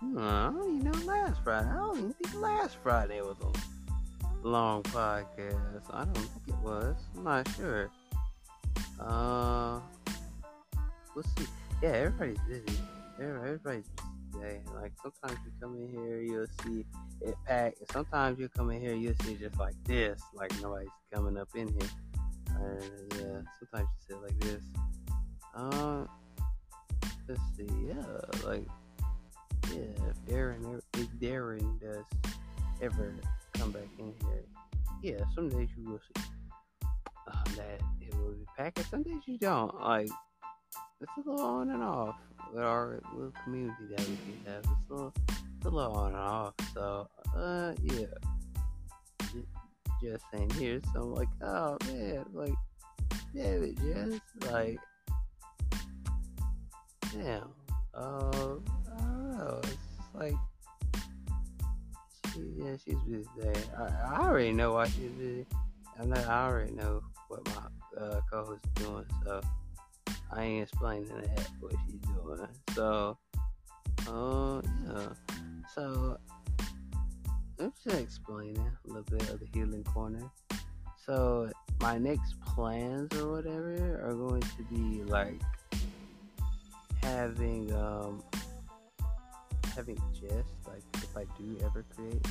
[0.00, 1.68] hmm, I don't even know last Friday.
[1.68, 5.82] I don't even think last Friday was a long podcast.
[5.90, 6.96] I don't think it was.
[7.16, 7.90] I'm not sure.
[9.00, 9.80] Uh,
[11.14, 11.46] let's see.
[11.82, 12.78] Yeah, everybody's busy.
[13.20, 14.60] Everybody's busy today.
[14.74, 16.84] Like sometimes you come in here, you'll see
[17.20, 20.88] it packed, and sometimes you come in here, you'll see just like this, like nobody's
[21.12, 21.88] coming up in here.
[22.60, 22.82] And
[23.14, 24.62] yeah, sometimes you sit like this.
[25.54, 26.04] Uh,
[27.28, 27.68] let's see.
[27.86, 28.66] Yeah, like
[29.72, 32.04] yeah, if Darren, if Darren does
[32.82, 33.14] ever
[33.54, 34.44] come back in here,
[35.02, 36.22] yeah, some days you will see
[37.28, 38.84] uh, that it will be packed.
[38.90, 39.74] Some days you don't.
[39.80, 40.10] Like
[41.00, 42.16] it's a little on and off
[42.52, 44.16] with our little community that we
[44.46, 44.58] have.
[44.58, 46.54] It's a little, it's a little on and off.
[46.74, 48.06] So, uh, yeah.
[50.02, 52.52] Just saying here, so I'm like, oh man, like,
[53.34, 54.20] damn it, just
[54.52, 54.78] like,
[57.14, 57.48] damn.
[57.94, 58.56] Uh,
[58.92, 59.60] I don't know.
[59.62, 59.76] It's
[60.14, 60.34] like
[62.34, 63.60] she, yeah, she's busy today.
[63.78, 65.46] I, I already know why she's busy.
[65.98, 66.22] I know.
[66.28, 69.40] I already know what my uh, co-host is doing, so
[70.32, 72.46] I ain't explaining that what she's doing.
[72.74, 73.18] So,
[74.08, 75.08] uh, yeah.
[75.74, 76.18] So,
[77.58, 80.30] I'm just explaining a little bit of the healing corner.
[81.04, 81.50] So,
[81.80, 85.40] my next plans or whatever are going to be like
[87.02, 88.22] having um
[89.74, 92.26] having just like if I do ever create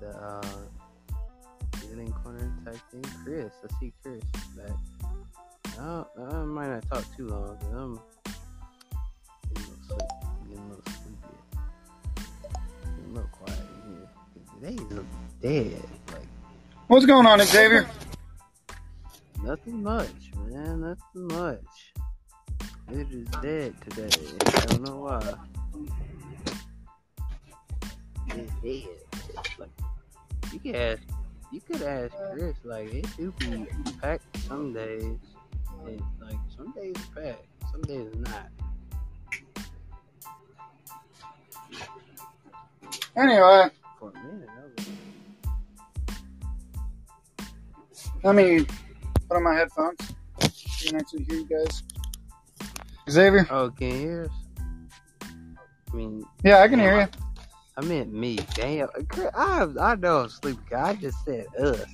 [0.00, 0.42] the uh
[1.80, 4.24] healing corner type thing, Chris, I see Chris
[4.56, 4.70] back.
[5.80, 8.00] I, I might not talk too long because I'm
[9.48, 10.04] getting a little sleepy.
[10.48, 11.32] Getting a little sleepy.
[12.82, 14.76] Getting a little quiet in here.
[14.76, 15.06] Today look
[15.42, 15.82] dead.
[16.08, 16.28] Like
[16.86, 17.88] What's going on, Xavier?
[19.42, 20.80] nothing much, man.
[20.80, 21.92] Nothing much.
[22.92, 24.10] It is dead today.
[24.46, 25.34] I don't know why.
[28.28, 28.88] It's dead.
[29.58, 29.70] Like
[30.52, 31.02] you could ask,
[31.52, 32.56] you could ask Chris.
[32.64, 33.66] Like it do be
[34.00, 35.18] packed some days,
[35.86, 38.48] and like some days packed, some days not.
[43.16, 43.68] Anyway,
[44.00, 44.48] For a minute,
[48.22, 48.66] let me
[49.28, 49.98] put on my headphones.
[50.42, 51.82] You can actually hear you guys.
[53.08, 53.46] Xavier?
[53.50, 54.30] Oh, can you hear us?
[55.92, 57.06] I mean, Yeah, I can hear you.
[57.76, 58.38] I meant me.
[58.54, 58.88] Damn,
[59.36, 60.74] I I know I'm sleepy.
[60.74, 61.84] I just said us.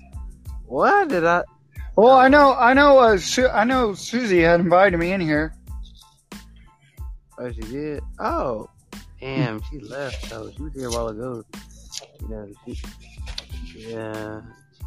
[0.67, 1.43] Why did I?
[1.97, 5.55] Well, I know, I know, uh, Su- I know Susie had invited me in here.
[7.39, 8.03] Oh, she did.
[8.19, 8.69] Oh,
[9.21, 10.31] damn, she left.
[10.31, 10.51] though.
[10.51, 11.45] she was here a while ago.
[12.21, 12.81] You know, she.
[13.77, 14.41] Yeah,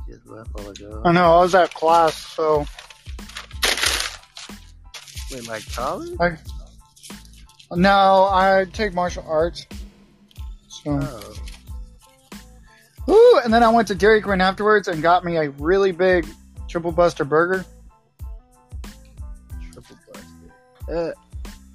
[0.05, 1.01] she just left a while ago.
[1.05, 2.65] I know, I was at class, so
[5.31, 6.15] Wait, like college?
[6.19, 6.37] I.
[7.75, 9.65] No, I take martial arts.
[10.67, 11.33] So, Oh,
[13.09, 16.27] Ooh, and then I went to Dairy Queen afterwards and got me a really big
[16.73, 17.63] triple buster burger.
[19.71, 20.51] triple busted.
[20.89, 21.11] Uh,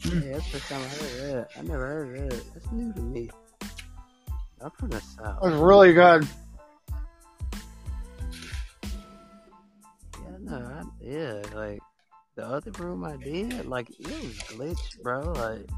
[0.03, 1.51] yeah, that's the first time I heard that.
[1.57, 2.53] I never heard that.
[2.53, 3.31] That's new to me.
[4.61, 5.41] I'm from the south.
[5.41, 6.27] Was really good.
[10.21, 11.79] Yeah, no, I, yeah, like
[12.35, 15.31] the other room I did, like it was glitch, bro.
[15.31, 15.71] Like,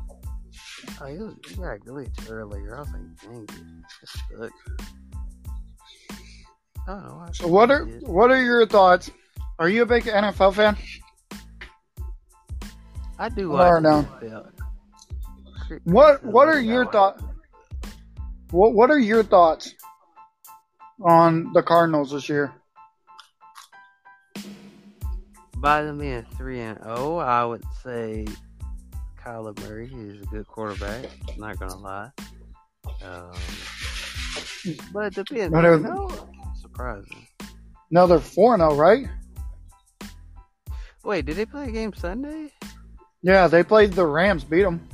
[0.98, 2.74] oh, it was it got glitch earlier.
[2.74, 4.90] I was like, dang it, this sucks.
[6.98, 7.16] Know.
[7.18, 9.10] why So, what are what are your thoughts?
[9.58, 10.76] Are you a big NFL fan?
[13.18, 14.04] I do Lower watch down.
[14.06, 14.50] NFL.
[15.66, 17.22] Chris- What What are your thoughts?
[18.50, 19.74] What What are your thoughts
[21.02, 22.52] on the Cardinals this year?
[25.58, 28.26] By them being three and zero, I would say
[29.22, 31.04] Kyler Murray is a good quarterback.
[31.36, 32.10] Not gonna lie.
[33.04, 33.32] Um,
[34.92, 35.52] but it depends.
[35.52, 36.08] But, uh, no,
[36.70, 37.26] surprising.
[37.90, 39.06] No, they're four zero, oh, right?
[41.02, 42.52] Wait, did they play a game Sunday?
[43.22, 44.88] Yeah, they played the Rams, beat them.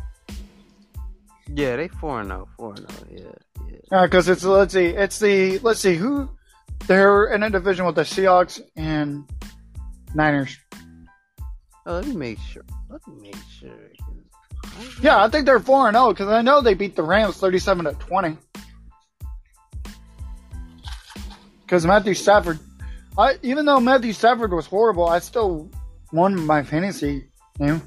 [1.54, 2.48] Yeah, they four and zero.
[2.56, 3.06] Four and zero.
[3.10, 3.78] Yeah, yeah.
[3.92, 6.28] Yeah, because it's let's see, it's the let's see who
[6.86, 9.24] they're in a division with the Seahawks and
[10.14, 10.56] Niners.
[11.84, 12.64] Oh, let me make sure.
[12.90, 13.70] Let me make sure.
[15.00, 17.84] Yeah, I think they're four and zero because I know they beat the Rams thirty-seven
[17.84, 18.36] to twenty.
[21.66, 22.60] Because Matthew Stafford,
[23.18, 25.68] I even though Matthew Stafford was horrible, I still
[26.12, 27.26] won my fantasy
[27.58, 27.82] game.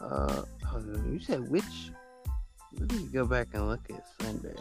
[0.00, 0.42] Uh,
[1.10, 1.90] you said which?
[2.78, 4.54] Let me go back and look at Sunday.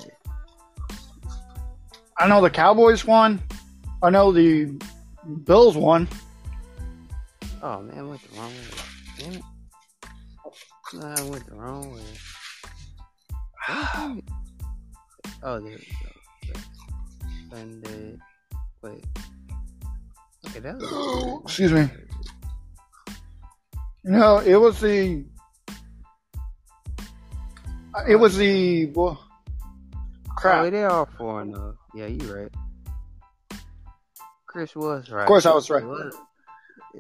[2.18, 3.40] I know the Cowboys won.
[4.02, 4.76] I know the
[5.44, 6.08] Bills won.
[7.62, 8.64] Oh man, I went the wrong way.
[9.20, 9.44] Damn it.
[10.94, 12.02] No, I went the wrong way.
[15.44, 16.15] Oh, there we go.
[17.52, 18.18] Sunday.
[18.82, 19.06] Wait.
[20.48, 21.42] Okay, that was.
[21.46, 21.90] Excuse me.
[24.04, 25.26] No, it was the.
[28.08, 28.88] It was the.
[28.88, 29.22] Well,
[30.38, 30.70] Oh, crap.
[30.72, 31.76] they are four and oh.
[31.96, 32.52] Yeah, you're right.
[34.46, 35.22] Chris was right.
[35.22, 35.82] Of course I was right.
[35.82, 36.16] It was,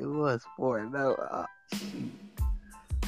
[0.02, 1.14] it was four and oh.
[1.16, 1.46] Uh.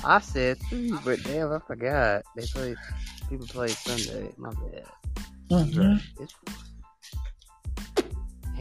[0.06, 2.24] I said three, but damn, I forgot.
[2.36, 2.76] They play.
[3.30, 4.30] People play Sunday.
[4.38, 4.84] My bad.
[5.50, 6.02] Mhm.
[6.20, 6.36] It's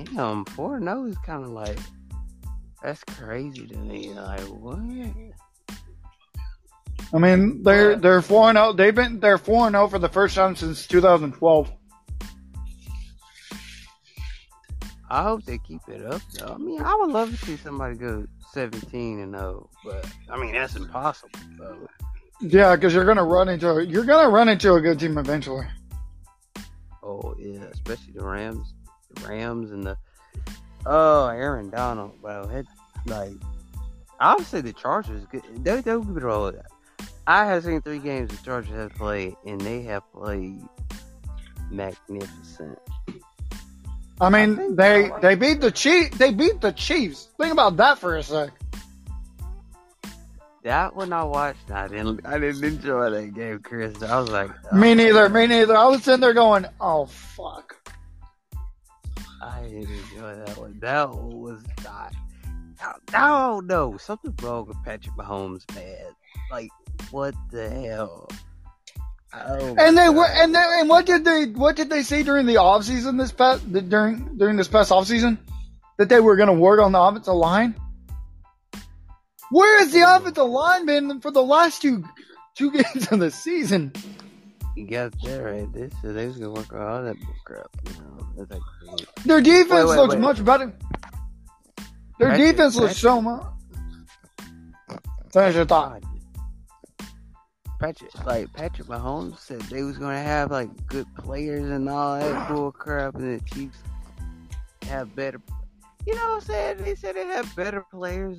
[0.05, 1.79] damn four and zero is kind of like
[2.83, 4.13] that's crazy to me.
[4.13, 4.79] Like what?
[7.15, 8.73] I mean, they're they're four and zero.
[8.73, 11.73] They've been they're four and zero for the first time since 2012.
[15.09, 16.55] I hope they keep it up though.
[16.55, 20.53] I mean, I would love to see somebody go seventeen and zero, but I mean
[20.53, 21.31] that's impossible.
[21.59, 21.89] So
[22.41, 25.67] Yeah, because you're gonna run into you're gonna run into a good team eventually.
[27.03, 28.75] Oh yeah, especially the Rams,
[29.25, 29.97] Rams and the
[30.85, 32.21] oh Aaron Donald.
[32.21, 32.67] Bro, it,
[33.07, 33.33] like
[34.21, 35.25] I would say the Chargers.
[35.27, 36.67] good- They they all that.
[37.27, 40.61] I have seen three games the Chargers have played, and they have played
[41.71, 42.79] magnificent.
[44.21, 46.11] I I mean, think- they they beat the Chief.
[46.13, 47.29] They beat the Chiefs.
[47.39, 48.51] Think about that for a sec.
[50.63, 54.03] That one I watched, I didn't I didn't enjoy that game, Chris.
[54.03, 55.29] I was like, oh, Me neither.
[55.29, 55.77] Me neither.
[55.77, 57.77] I was sitting there going, "Oh fuck."
[59.47, 60.79] I didn't enjoy that one.
[60.81, 62.13] That one was not.
[62.83, 63.97] I, I don't know.
[63.97, 66.07] Something wrong with Patrick Mahomes, man.
[66.51, 66.71] Like,
[67.11, 68.29] what the hell?
[69.33, 72.47] Oh, And they were, and they, and what did they, what did they say during
[72.47, 75.39] the off season this past, the, during during this past off season,
[75.99, 77.75] that they were going to work on the offensive line?
[79.51, 82.05] Where has the offensive line been for the last two
[82.57, 83.93] two games of the season?
[84.77, 85.73] You got that right.
[85.73, 87.67] They said they was gonna work on all that crap.
[87.85, 88.61] You know, like.
[89.25, 90.21] Their defense Wait, wait, looks wait.
[90.21, 90.73] much better.
[92.19, 93.45] Their Patrick- defense looks Patrick- so much.
[95.33, 96.03] Finish your thought.
[97.81, 102.49] Patrick, like Patrick Mahomes said, they was gonna have like good players and all that
[102.55, 103.79] bull crap, and the Chiefs
[104.83, 105.41] have better.
[106.07, 106.77] You know what I'm saying?
[106.79, 108.39] They said they have better players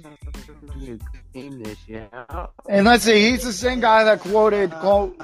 [1.34, 2.08] team this year.
[2.70, 5.20] And let's see, he's the same guy that quoted quote.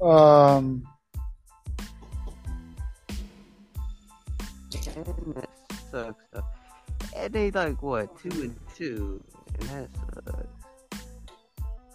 [0.00, 0.86] Um,
[4.96, 5.50] And that
[5.90, 6.24] sucks.
[7.14, 9.22] And they like what two and two,
[9.58, 10.46] and that sucks.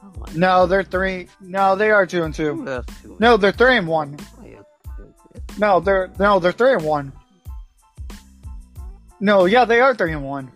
[0.03, 1.27] Oh no, they're three.
[1.39, 2.83] No, they are two and two.
[3.19, 4.17] No, they're three and one.
[5.57, 7.11] No, they're no, they're three and one.
[9.23, 10.51] No, yeah, they are three and one.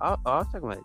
[0.00, 0.84] I, I was talking about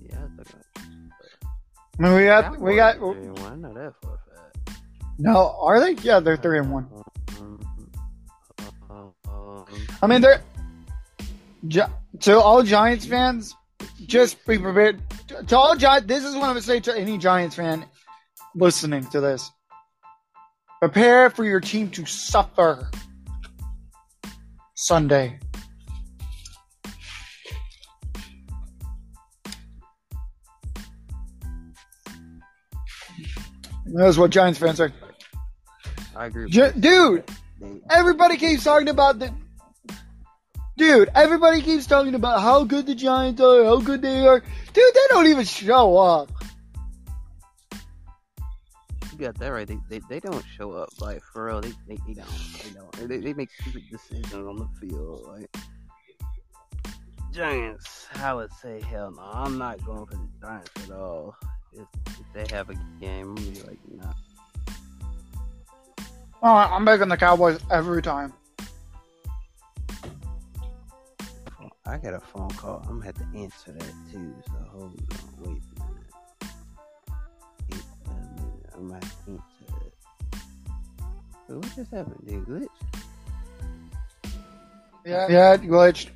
[0.00, 1.98] Yeah, I was talking about.
[1.98, 2.96] I mean, we got we got.
[2.96, 3.52] Three and one.
[3.52, 4.80] I know that for a fact.
[5.18, 5.92] No, are they?
[6.02, 6.88] Yeah, they're three and one.
[7.38, 9.64] Um, um,
[10.00, 10.42] I mean, they're
[12.20, 13.54] to all Giants fans.
[14.06, 15.00] Just be prepared.
[15.48, 17.84] To all Giants, this is what I'm gonna say to any Giants fan
[18.54, 19.50] listening to this.
[20.80, 22.90] Prepare for your team to suffer
[24.74, 25.38] Sunday.
[33.86, 34.92] That's what Giants fans are.
[36.16, 36.48] I agree.
[36.50, 37.24] dude,
[37.90, 39.32] everybody keeps talking about the.
[40.76, 44.40] Dude, everybody keeps talking about how good the Giants are, how good they are.
[44.40, 46.30] Dude, they don't even show up.
[49.12, 49.68] You got that right.
[49.68, 51.60] They, they they don't show up like for real.
[51.60, 52.62] They they, they don't.
[52.62, 53.08] They don't.
[53.08, 55.26] They, they make stupid decisions on the field.
[55.28, 55.54] Like
[57.32, 59.22] Giants, I would say hell no.
[59.22, 61.36] I'm not going for the Giants at all.
[61.74, 64.12] If, if they have a game, I'm be like nah.
[66.42, 68.32] Oh, I'm making the Cowboys every time.
[71.84, 72.80] I got a phone call.
[72.88, 74.34] I'm gonna have to answer that too.
[74.46, 75.06] So hold on,
[75.38, 76.12] wait a minute.
[77.70, 77.82] Wait
[78.74, 79.04] a minute.
[79.04, 79.94] Have to answer it.
[81.48, 82.22] Wait, what just happened?
[82.24, 82.68] Did it glitch?
[85.04, 86.10] Yeah, yeah, it glitched.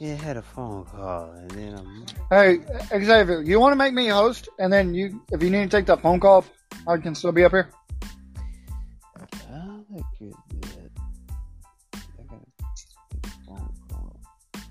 [0.00, 2.06] Yeah, I had a phone call, and then I'm.
[2.28, 2.58] Hey,
[3.04, 5.86] Xavier, you want to make me host, and then you, if you need to take
[5.86, 6.44] that phone call,
[6.86, 7.70] I can still be up here.
[9.16, 9.22] I
[9.90, 10.34] like it.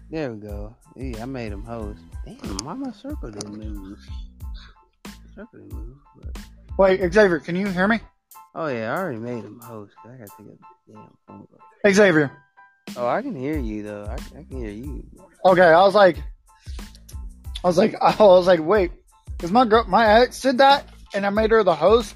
[0.09, 0.75] There we go.
[0.95, 1.99] Yeah, I made him host.
[2.25, 3.99] Damn, why my circle didn't move?
[5.35, 5.97] Circle didn't move.
[6.21, 6.37] But...
[6.77, 7.99] Wait, Xavier, can you hear me?
[8.53, 9.93] Oh yeah, I already made him host.
[10.01, 11.91] 'cause I gotta take a damn phone call.
[11.93, 12.31] Xavier.
[12.95, 14.05] Oh, I can hear you though.
[14.05, 15.03] I, I can hear you.
[15.43, 16.17] Okay, I was like,
[17.63, 18.91] I was like, I was like, wait,
[19.31, 22.15] because my girl, my ex did that, and I made her the host.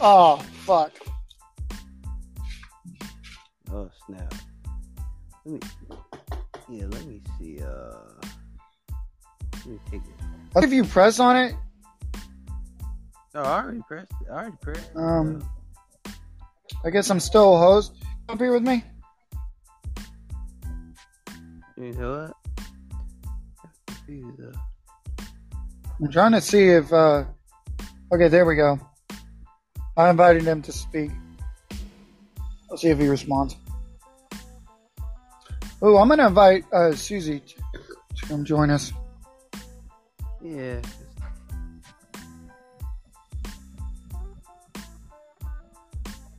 [0.00, 0.36] Oh
[0.66, 0.92] fuck!
[3.72, 4.34] Oh snap.
[5.46, 5.60] Let me.
[6.68, 7.60] Yeah, let me see.
[7.60, 7.94] Uh,
[9.52, 10.64] let me take this.
[10.64, 11.54] If you press on it,
[13.36, 14.12] Oh, I already pressed.
[14.20, 14.28] It.
[14.30, 14.90] I already pressed.
[14.90, 14.96] it.
[14.96, 15.44] Um,
[16.84, 17.92] I guess I'm still a host.
[18.28, 18.84] Come here with me.
[21.76, 22.36] you know what?
[26.00, 26.92] I'm trying to see if.
[26.92, 27.24] uh
[28.12, 28.78] Okay, there we go.
[29.96, 31.10] I invited him to speak.
[32.70, 33.56] I'll see if he responds.
[35.86, 37.54] Oh, I'm gonna invite uh, Susie to,
[38.16, 38.90] to come join us.
[40.42, 40.80] Yeah.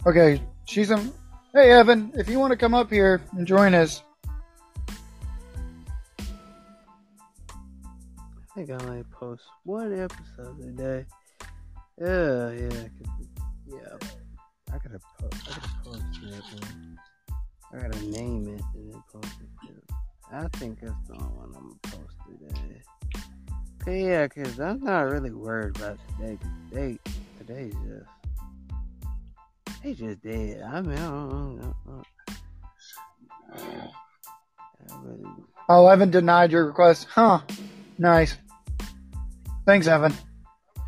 [0.07, 1.13] Okay, she's in.
[1.53, 4.01] Hey, Evan, if you want to come up here and join us,
[6.17, 6.23] I
[8.55, 11.05] think I only post one episode a day.
[12.01, 13.27] Yeah, yeah, 'cause-
[13.67, 14.09] yeah.
[14.73, 15.47] I gotta post.
[15.47, 16.63] I gotta post it.
[16.63, 16.94] Man.
[17.75, 19.67] I gotta name it and then post it.
[19.67, 19.81] Too.
[20.31, 22.81] I think that's the only one I'm gonna post today.
[23.81, 26.37] Okay, yeah, cause I'm not really worried about today.
[26.69, 26.97] Today,
[27.39, 28.05] today's just.
[29.83, 30.63] They just dead.
[30.63, 32.05] I mean, I don't, I don't,
[33.53, 33.91] I don't,
[34.89, 35.25] I really,
[35.69, 37.07] oh, Evan denied your request.
[37.09, 37.41] Huh.
[37.99, 38.35] Nice.
[39.67, 40.13] Thanks, Evan.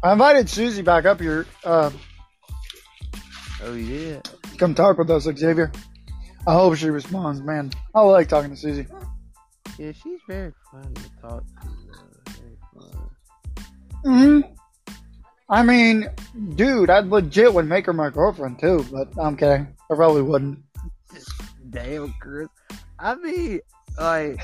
[0.04, 1.46] I invited Susie back up here.
[1.64, 1.92] Uh,
[3.64, 4.22] oh yeah.
[4.58, 5.72] come talk with us, Xavier.
[6.48, 7.72] I hope she responds, man.
[7.94, 8.88] I like talking to Susie.
[9.78, 12.34] Yeah, she's very fun to talk to.
[12.40, 13.10] Very fun.
[14.04, 14.42] hmm
[15.50, 16.10] I mean,
[16.56, 19.68] dude, I legit would make her my girlfriend too, but I'm kidding.
[19.92, 20.60] I probably wouldn't.
[21.70, 22.48] Damn, Chris.
[22.98, 23.60] I mean,
[24.00, 24.42] like,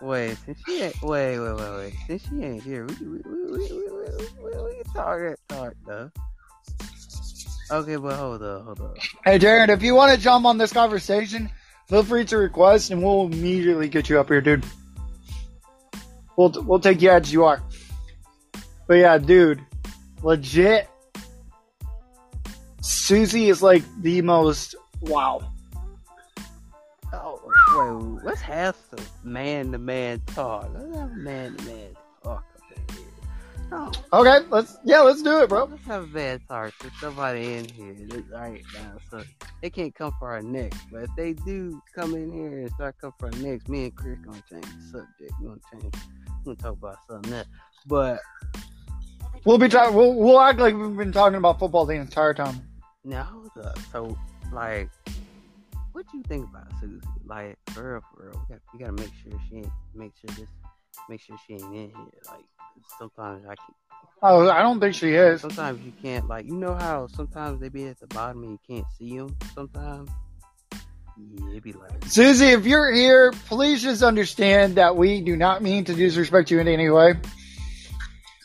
[0.00, 3.20] wait, since she ain't, wait, wait, wait, wait, since she ain't here, we we we
[3.20, 6.10] we we, we, we, we can talk that talk though.
[7.70, 8.96] Okay, but hold up, hold up.
[9.24, 11.50] Hey, Jared, if you want to jump on this conversation,
[11.88, 14.64] feel free to request, and we'll immediately get you up here, dude.
[16.36, 17.62] We'll we'll take you as you are.
[18.86, 19.64] But yeah, dude,
[20.22, 20.88] legit.
[22.82, 25.50] Susie is like the most wow.
[27.12, 27.40] Oh,
[28.16, 30.68] wait, let's have some man to man talk.
[30.74, 31.96] Let's have man to man
[33.70, 35.64] No, Okay, let's yeah, let's do it, bro.
[35.64, 36.72] Let's have a bad talk.
[36.80, 37.96] There's somebody in here.
[38.30, 39.22] Right now, so
[39.62, 40.78] they can't come for our necks.
[40.92, 43.96] But if they do come in here and start coming for our necks, me and
[43.96, 45.32] Chris gonna change the subject.
[45.40, 45.94] We're gonna change.
[46.44, 47.48] We're gonna talk about something else.
[47.86, 48.20] But
[49.44, 49.94] We'll be talking.
[49.94, 52.66] We'll, we'll act like we've been talking about football the entire time.
[53.04, 53.78] now, hold up.
[53.92, 54.16] So,
[54.52, 54.88] like,
[55.92, 57.00] what do you think about Susie?
[57.26, 59.68] Like, for real, for real, we, got, we gotta make sure she ain't.
[59.94, 60.48] Make sure this.
[61.10, 62.22] Make sure she ain't in here.
[62.30, 62.44] Like,
[62.98, 63.74] sometimes I can.
[64.22, 65.42] Oh, I don't think she is.
[65.42, 66.26] Sometimes you can't.
[66.28, 69.36] Like, you know how sometimes they be at the bottom and you can't see them.
[69.54, 70.08] Sometimes.
[71.16, 72.04] Yeah, be like.
[72.06, 76.58] Susie, if you're here, please just understand that we do not mean to disrespect you
[76.58, 77.14] in any way.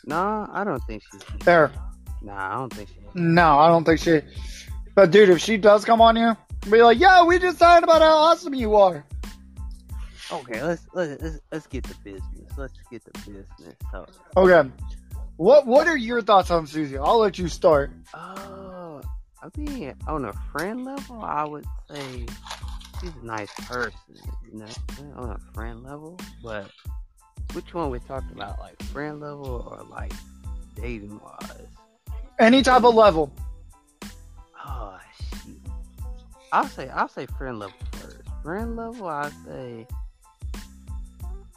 [0.04, 1.22] Nah, I don't think she's.
[1.44, 1.72] There.
[2.22, 2.96] Nah, I don't think she.
[3.14, 4.20] No, I don't think she.
[4.94, 6.36] But dude, if she does come on here,
[6.70, 9.04] be like, "Yeah, we just talking about how awesome you are."
[10.32, 12.52] Okay, let's let's let's, let's get to business.
[12.56, 13.76] Let's get to business.
[13.90, 14.06] So,
[14.36, 14.70] Okay.
[15.36, 16.98] What What are your thoughts on Susie?
[16.98, 17.90] I'll let you start.
[18.14, 19.00] oh,
[19.42, 22.26] I mean, on a friend level, I would say
[23.00, 24.16] she's a nice person.
[24.52, 24.66] You know,
[25.16, 26.70] on a friend level, but
[27.54, 30.12] which one we're talking about, like friend level or like
[30.76, 31.66] dating wise?
[32.38, 33.32] Any type of level.
[34.64, 34.98] Oh
[35.44, 35.60] shoot.
[36.52, 38.18] I'll say I'll say friend level first.
[38.42, 39.86] Friend level, I'll say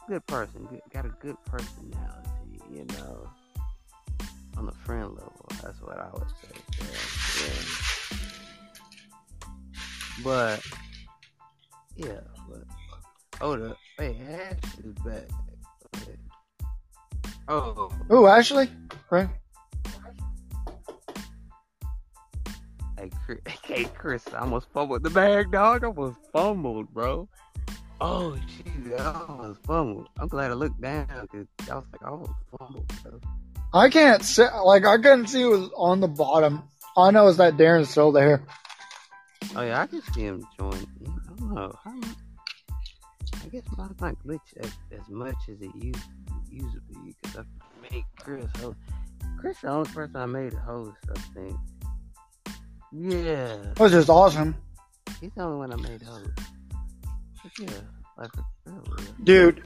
[0.06, 0.66] good person.
[0.70, 3.28] Good, got a good personality, you know.
[4.56, 6.56] On the friend level, that's what I would say.
[6.78, 7.84] Yeah, yeah.
[10.22, 10.64] But
[11.96, 12.62] yeah, but
[13.40, 13.76] oh, hold up.
[13.98, 15.28] Wait, Ash is back.
[15.96, 16.16] Okay.
[17.48, 18.68] Oh, Ooh, Ashley.
[19.10, 19.28] Right.
[22.96, 25.84] Hey, Chris, hey, Chris, I almost fumbled the bag, dog.
[25.84, 27.28] I almost fumbled, bro.
[28.00, 30.08] Oh, jeez, I almost fumbled.
[30.18, 33.20] I'm glad I looked down because I was like, oh, I almost fumbled, bro.
[33.72, 34.44] I can't see.
[34.64, 36.62] Like I couldn't see it was on the bottom.
[36.96, 38.42] All I know is that Darren's still there.
[39.56, 40.74] Oh, yeah, I can see him join.
[40.74, 41.72] I don't know.
[41.82, 42.08] How much?
[43.44, 46.02] I guess mine's not glitch as, as much as it used,
[46.50, 48.78] used to be because I made Chris host.
[49.38, 51.56] Chris the only person I made a host, I think.
[52.92, 54.54] Yeah, Which is awesome,
[55.20, 56.30] he's the only one I made host.
[57.58, 57.68] Yeah,
[58.18, 58.30] real,
[58.66, 59.06] real.
[59.22, 59.62] dude.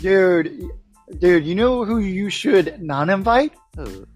[0.00, 0.70] Dude,
[1.18, 1.44] dude.
[1.44, 3.52] You know who you should not invite?
[3.76, 4.06] Who?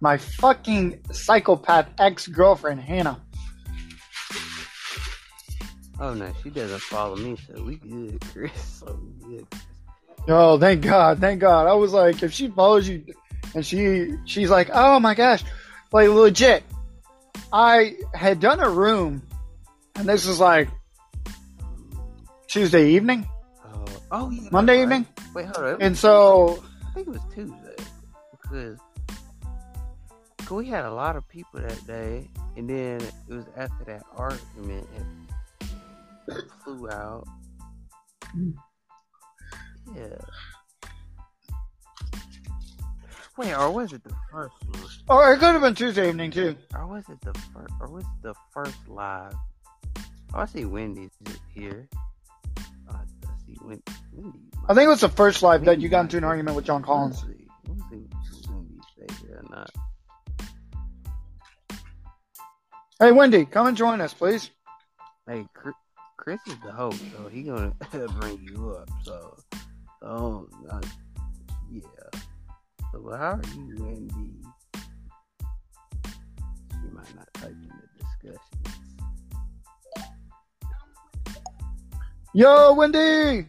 [0.00, 3.20] My fucking psychopath ex girlfriend Hannah.
[6.00, 8.52] Oh no, she doesn't follow me, so we good, Chris.
[8.80, 9.46] So good.
[10.28, 11.66] Oh, thank God, thank God.
[11.66, 13.04] I was like, if she follows you,
[13.54, 15.44] and she she's like, oh my gosh,
[15.92, 16.64] like legit.
[17.52, 19.22] I had done a room,
[19.96, 20.68] and this is like
[22.52, 23.26] Tuesday evening,
[23.64, 24.82] Oh, oh yeah, Monday right.
[24.82, 25.80] evening, Wait, hold on.
[25.80, 27.84] and so I think it was Tuesday
[28.42, 28.78] because
[30.50, 32.28] we had a lot of people that day,
[32.58, 34.86] and then it was after that argument
[36.28, 37.26] it flew out.
[39.96, 40.04] Yeah.
[43.38, 44.82] Wait, or was it the first one?
[45.08, 46.54] Or it could have been Tuesday evening too.
[46.74, 47.72] Or was it the first?
[47.80, 49.32] Or was it the first live?
[50.34, 51.12] Oh, I see Wendy's
[51.54, 51.88] here.
[53.62, 53.82] I see Wendy.
[54.12, 54.38] Wendy
[54.68, 56.82] I think it was the first live that you got into an argument with John
[56.82, 57.20] Collins.
[57.20, 57.48] See.
[57.68, 59.70] Let's see Wendy stay here or not.
[62.98, 64.50] Hey, Wendy, come and join us, please.
[65.26, 65.46] Hey,
[66.16, 67.74] Chris, is the host, so he gonna
[68.20, 68.88] bring you up.
[69.02, 69.36] So,
[70.02, 70.80] oh, uh,
[71.70, 71.80] yeah.
[72.92, 74.42] So, how are you, Wendy?
[76.84, 78.52] You might not type in the discussion.
[82.34, 83.48] Yo, Wendy.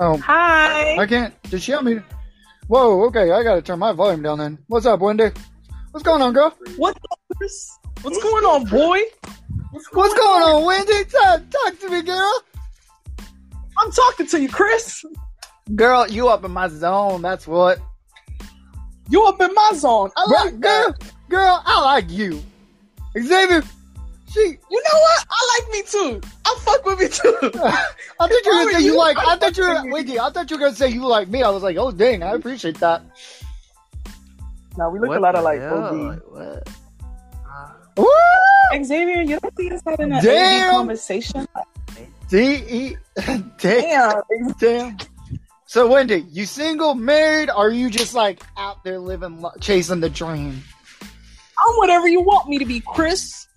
[0.00, 0.96] Oh, Hi.
[0.96, 1.34] I can't.
[1.44, 1.98] Did she help me?
[2.68, 4.58] Whoa, okay, I gotta turn my volume down then.
[4.68, 5.30] What's up, Wendy?
[5.90, 6.54] What's going on, girl?
[6.76, 7.00] What's?
[8.02, 9.00] What's going on, boy?
[9.92, 11.04] What's going on, Wendy?
[11.04, 12.32] Talk, talk to me, girl.
[13.76, 15.04] I'm talking to you, Chris.
[15.74, 17.22] Girl, you up in my zone.
[17.22, 17.80] That's what.
[19.10, 20.10] You up in my zone.
[20.16, 21.12] I like girl, that.
[21.28, 22.40] girl, I like you.
[23.18, 23.62] Xavier,
[24.30, 24.40] she.
[24.40, 25.26] You know what?
[25.30, 26.20] I like me too.
[26.44, 27.58] I fuck with me too.
[27.60, 27.86] I
[28.18, 28.98] thought you were gonna say you you?
[28.98, 29.16] like.
[29.18, 29.82] I I'm thought you were.
[29.92, 31.42] Wait, I thought you were gonna say you like me.
[31.42, 33.02] I was like, oh dang, I appreciate that.
[34.76, 35.60] now we look What a lot the alike.
[35.60, 35.84] hell?
[35.84, 35.94] OD.
[35.96, 36.68] Like, what?
[37.96, 38.84] Woo!
[38.84, 40.70] Xavier, you don't see us having an Damn.
[40.72, 41.46] Conversation?
[42.28, 42.96] D E.
[43.16, 43.52] Damn.
[43.58, 44.22] Damn.
[44.60, 44.96] Damn.
[45.66, 50.00] So Wendy, you single, married, or are you just like out there living, li- chasing
[50.00, 50.62] the dream?
[51.02, 53.47] I'm whatever you want me to be, Chris.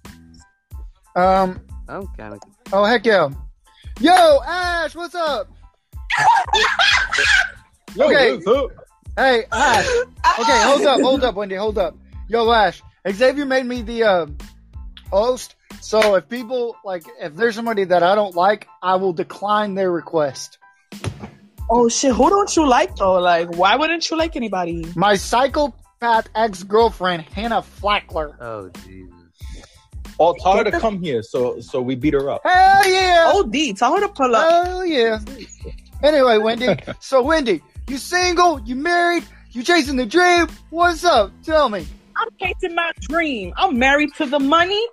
[1.16, 1.62] Um.
[1.88, 2.42] I'm kind of.
[2.72, 3.30] Oh heck yeah.
[4.00, 5.48] Yo, Ash, what's up?
[8.00, 8.40] Okay.
[9.18, 9.86] Hey, Ash.
[10.40, 11.98] Okay, hold up, hold up, Wendy, hold up.
[12.28, 12.82] Yo, Ash.
[13.10, 14.28] Xavier made me the uh,
[15.12, 19.74] host, so if people like, if there's somebody that I don't like, I will decline
[19.76, 20.60] their request.
[21.70, 23.20] Oh shit, who don't you like though?
[23.20, 24.86] Like, why wouldn't you like anybody?
[24.96, 28.38] My psychopath ex girlfriend, Hannah Flackler.
[28.40, 29.21] Oh Jesus.
[30.24, 32.42] Oh, tell her to come here so so we beat her up.
[32.44, 33.32] Hell yeah!
[33.34, 34.68] OD, tell her to pull up.
[34.68, 35.20] Hell yeah!
[36.04, 36.68] Anyway, Wendy.
[37.00, 38.60] so Wendy, you single?
[38.62, 39.24] You married?
[39.50, 40.48] You chasing the dream?
[40.70, 41.32] What's up?
[41.44, 41.88] Tell me.
[42.16, 43.52] I'm chasing my dream.
[43.58, 44.86] I'm married to the money.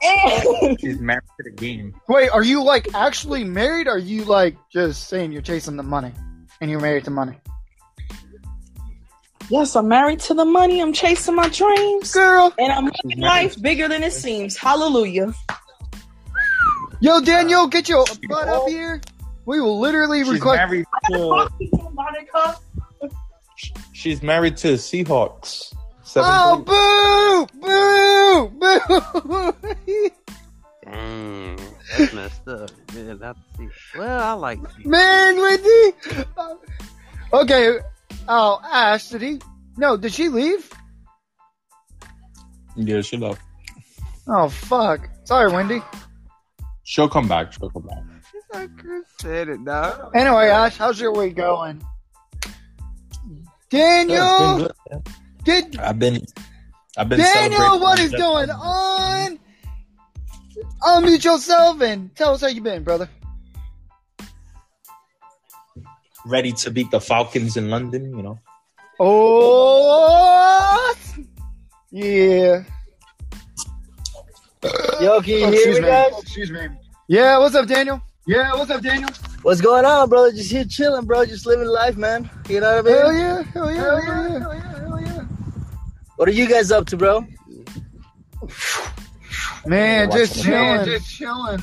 [0.00, 1.94] And She's married to the game.
[2.08, 3.88] Wait, are you like actually married?
[3.88, 6.12] Or are you like just saying you're chasing the money
[6.60, 7.36] and you're married to money?
[9.48, 10.80] Yes, I'm married to the money.
[10.80, 12.12] I'm chasing my dreams.
[12.12, 14.56] Girl, And I'm making life bigger than it seems.
[14.56, 15.32] Hallelujah.
[17.00, 19.00] yo, Daniel, get your butt up here.
[19.46, 20.56] We will literally She's request.
[20.58, 22.56] married to Monica.
[23.92, 25.74] she's married to Seahawks.
[26.02, 29.54] Seven Oh, boo, boo, boo!
[30.84, 31.56] Dang,
[31.98, 32.70] that's messed up.
[32.94, 33.68] Man, I see.
[33.96, 34.58] Well, I like.
[34.86, 35.92] Man, Wendy.
[36.36, 36.54] Uh,
[37.30, 37.78] Okay.
[38.28, 39.40] Oh, Ash, did he?
[39.76, 40.70] No, did she leave?
[42.76, 43.40] Yeah, she left.
[44.26, 45.08] Oh, fuck.
[45.24, 45.80] Sorry, Wendy.
[46.84, 47.52] She'll come back.
[47.52, 48.02] She'll come back.
[48.34, 50.12] It's like Chris said it, dog.
[50.14, 51.82] Anyway, Ash, how's your week going?
[53.70, 55.02] Yeah, it's been Daniel, good, man.
[55.44, 56.24] did I've been
[56.96, 58.20] I've been Daniel, what is what my is death.
[58.20, 59.38] going on?
[60.82, 63.08] Oh, Unmute yourself and tell us how you been, brother.
[66.28, 68.38] Ready to beat the Falcons in London, you know.
[69.00, 70.94] Oh,
[71.90, 72.62] yeah.
[75.00, 75.86] Yo, can you Oh, hear excuse me, me.
[75.88, 76.12] guys?
[76.20, 76.68] Excuse me.
[77.08, 78.02] Yeah, what's up, Daniel?
[78.26, 79.10] Yeah, what's up, Daniel?
[79.42, 80.30] What's going on, bro?
[80.32, 81.24] Just here chilling, bro.
[81.24, 82.28] Just living life, man.
[82.48, 82.98] You know what I mean?
[83.00, 85.24] Hell yeah, hell yeah, hell yeah, hell yeah, hell yeah.
[86.16, 87.24] What are you guys up to, bro?
[89.64, 90.84] Man, Watching just the chilling, game.
[90.86, 91.62] just chilling.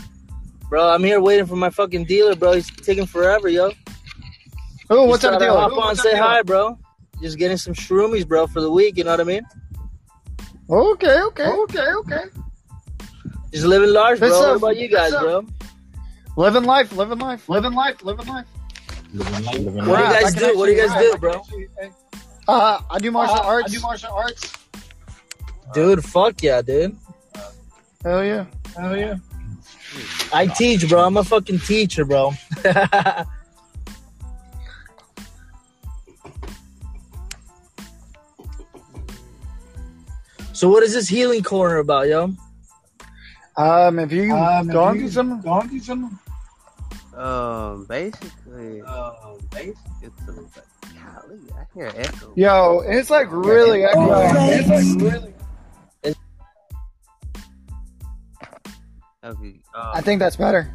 [0.69, 2.53] Bro, I'm here waiting for my fucking dealer, bro.
[2.53, 3.71] He's taking forever, yo.
[4.89, 5.57] Oh, what's up, thought I'd deal?
[5.59, 6.77] Hop on, say hi, bro.
[7.21, 8.97] Just getting some shroomies, bro, for the week.
[8.97, 9.41] You know what I mean?
[10.69, 12.23] Okay, okay, okay, okay.
[13.51, 14.29] Just living large, bro.
[14.29, 14.57] What's What up?
[14.57, 15.45] about you guys, bro?
[16.37, 18.45] Living life, living life, living life, living life.
[19.13, 20.57] Living life, living What do you guys I can do?
[20.57, 21.41] What do you actually- guys do, bro?
[22.47, 23.71] Uh, I do martial Uh, arts.
[23.71, 24.53] I do martial arts.
[25.73, 26.95] Dude, fuck yeah, dude.
[28.03, 28.45] Hell yeah,
[28.77, 29.15] hell yeah.
[30.33, 31.03] I teach, bro.
[31.05, 32.33] I'm a fucking teacher, bro.
[40.55, 42.31] so what is this healing corner about, yo?
[43.57, 46.19] Um, if you Um, if gone you- through some, Gone through some?
[47.15, 52.33] Um, basically, um, basically, it's a, golly, I hear echo.
[52.35, 54.09] yo, it's like really echoing.
[54.11, 55.33] It's like really.
[59.23, 60.73] Okay, I um, think that's better.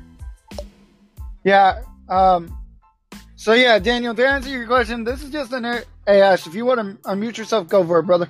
[1.44, 1.82] Yeah.
[2.09, 2.57] Um.
[3.36, 5.65] So yeah, Daniel, to answer your question, this is just an
[6.07, 6.47] hey Ash.
[6.47, 8.28] If you want to unmute yourself, go for it, brother.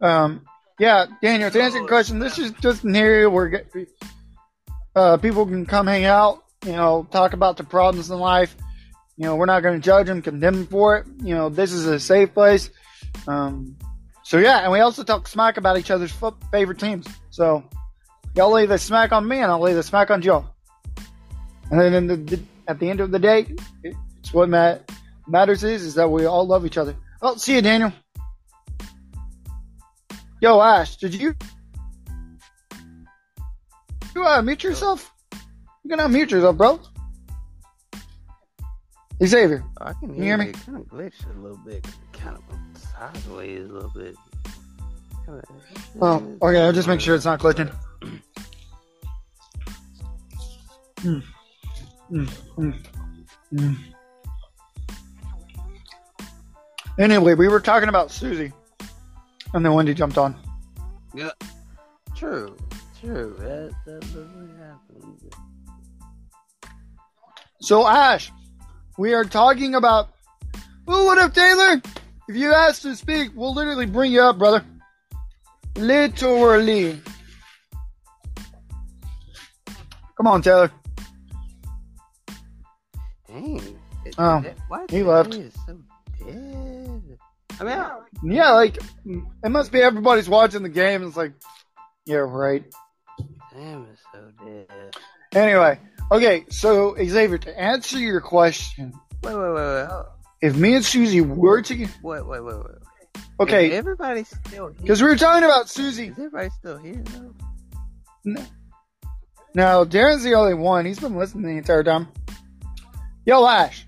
[0.00, 0.42] Um,
[0.78, 3.64] yeah, Daniel, to answer your question, this is just an area where
[4.94, 6.42] uh, people can come hang out.
[6.64, 8.54] You know, talk about the problems in life.
[9.16, 11.06] You know, we're not going to judge them, condemn them for it.
[11.22, 12.68] You know, this is a safe place.
[13.26, 13.76] Um,
[14.22, 17.06] so yeah, and we also talk smack about each other's fo- favorite teams.
[17.30, 17.64] So
[18.34, 20.46] y'all lay the smack on me, and I'll lay the smack on Joe.
[21.70, 23.46] And then the, the, at the end of the day,
[23.82, 24.78] it's what ma-
[25.26, 26.96] matters is is that we all love each other.
[27.22, 27.92] Oh, see you, Daniel.
[30.40, 31.34] Yo, Ash, did you
[34.14, 35.12] you uh, mute yourself?
[35.84, 36.80] You can unmute yourself, bro.
[39.24, 40.44] Xavier, I can You hear, hear me?
[40.50, 42.42] It kind of glitched a little bit, kind of
[42.80, 44.14] sideways a little bit.
[45.24, 45.42] Kinda-
[46.02, 46.60] Oh, okay.
[46.60, 47.74] I'll just make sure it's not glitching.
[50.96, 51.22] Mm.
[52.10, 52.74] Mm, mm,
[53.54, 53.76] mm.
[56.98, 58.52] Anyway, we were talking about Susie,
[59.56, 60.36] and then Wendy jumped on.
[61.14, 61.30] Yeah,
[62.14, 62.56] true,
[63.00, 63.34] true.
[63.38, 65.18] That that doesn't happen.
[67.60, 68.30] So, Ash,
[68.98, 70.10] we are talking about.
[70.86, 71.80] Oh, what up, Taylor?
[72.28, 74.62] If you ask to speak, we'll literally bring you up, brother.
[75.76, 77.00] Literally.
[80.16, 80.70] Come on, Taylor.
[83.26, 83.56] Dang.
[84.04, 85.32] It, Oh, why he left.
[85.34, 85.78] so?
[87.58, 91.02] I mean, I, Yeah, like it must be everybody's watching the game.
[91.06, 91.32] It's like,
[92.06, 92.64] yeah, right.
[93.52, 94.96] damn, it's so dead.
[95.34, 95.78] Anyway,
[96.10, 96.44] okay.
[96.50, 99.88] So Xavier, to answer your question, Wait, wait, wait, wait.
[100.40, 102.64] if me and Susie were to, Wait, wait, wait, wait.
[103.16, 104.76] Is okay, everybody's still here.
[104.80, 106.06] because we were talking about Susie.
[106.08, 107.02] Is everybody still here
[108.24, 108.42] though?
[109.54, 110.84] Now Darren's the only one.
[110.86, 112.08] He's been listening the entire time.
[113.24, 113.86] Yo, Ash,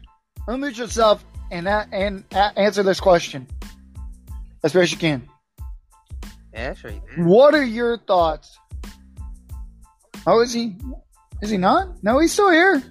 [0.48, 3.46] unmute yourself and a- and a- answer this question
[4.62, 5.28] as best you can.
[6.54, 6.76] Right
[7.16, 7.24] there.
[7.24, 8.58] What are your thoughts?
[10.26, 10.76] Oh, is he?
[11.40, 12.02] Is he not?
[12.02, 12.82] No, he's still here.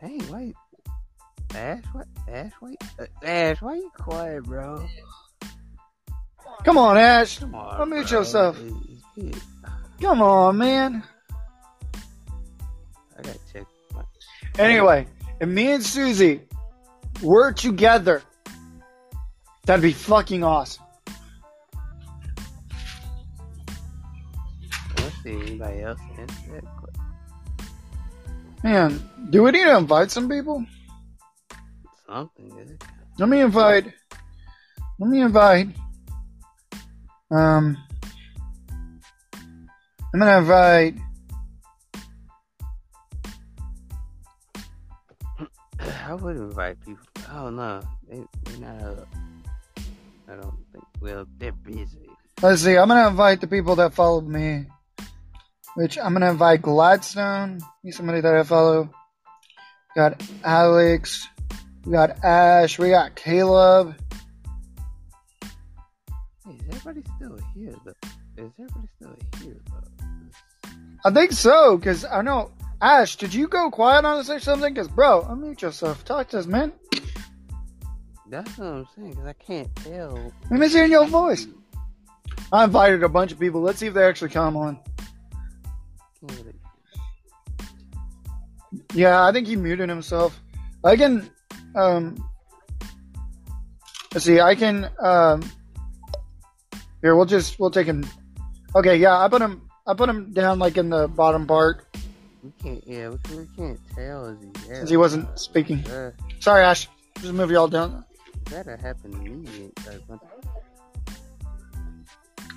[0.00, 0.54] Hey, wait.
[1.54, 2.06] Ash, what?
[2.28, 2.82] Ash, wait.
[2.98, 4.86] Uh, Ash, why are you quiet, bro?
[6.64, 7.38] Come on, Ash.
[7.38, 7.88] Come on.
[7.88, 8.18] Unmute bro.
[8.18, 8.58] yourself.
[10.00, 11.02] Come on, man.
[13.18, 13.64] I gotta check.
[13.94, 14.02] My,
[14.58, 15.06] Anyway,
[15.40, 16.42] and me and Susie
[17.22, 18.22] were together,
[19.64, 20.84] that'd be fucking awesome.
[24.98, 26.64] let's see, anybody else answer that?
[28.64, 30.64] Man, do we need to invite some people?
[32.06, 32.78] Something?
[33.18, 33.86] Let me invite.
[34.98, 35.68] Let me invite.
[37.30, 37.76] Um,
[40.14, 40.94] I'm gonna invite.
[46.06, 47.04] I would invite people.
[47.32, 49.08] Oh no, they, they're not.
[50.32, 50.84] I don't think.
[51.00, 52.08] Well, they're busy.
[52.40, 52.76] Let's see.
[52.76, 54.64] I'm gonna invite the people that followed me.
[55.74, 57.60] Which I'm gonna invite Gladstone.
[57.82, 58.88] He's somebody that I follow.
[59.94, 61.28] Got Alex.
[61.84, 62.78] We got Ash.
[62.78, 63.94] We got Caleb.
[66.46, 67.74] Hey, is everybody still here?
[67.84, 68.42] Though?
[68.42, 69.60] Is everybody still here?
[69.66, 70.70] Though?
[71.04, 72.52] I think so, because I know.
[72.80, 74.72] Ash, did you go quiet on us or something?
[74.72, 76.04] Because, bro, unmute yourself.
[76.04, 76.72] Talk to us, man.
[78.32, 79.14] That's what I'm saying.
[79.14, 80.32] Cause I can't tell.
[80.50, 81.46] Let me hear your voice.
[82.50, 83.60] I invited a bunch of people.
[83.60, 84.80] Let's see if they actually come on.
[88.94, 90.40] Yeah, I think he muted himself.
[90.82, 91.30] I can,
[91.74, 92.26] um,
[94.14, 95.42] let's see, I can, um,
[97.02, 98.02] here, we'll just, we'll take him.
[98.74, 101.84] Okay, yeah, I put him, I put him down like in the bottom part
[102.42, 102.82] We can't.
[102.86, 104.24] Yeah, we, we can't tell.
[104.24, 104.76] Is he there?
[104.76, 105.86] since he wasn't speaking.
[105.86, 106.88] Uh, Sorry, Ash.
[107.20, 108.06] Just move y'all down.
[108.46, 109.70] That'll happen to me.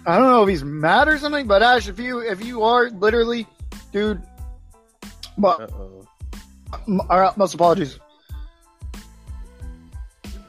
[0.08, 2.90] I don't know if he's mad or something, but Ash, if you, if you are
[2.90, 3.48] literally,
[3.92, 4.22] dude,
[5.38, 6.06] but Uh-oh.
[6.88, 8.00] M- all right, most apologies.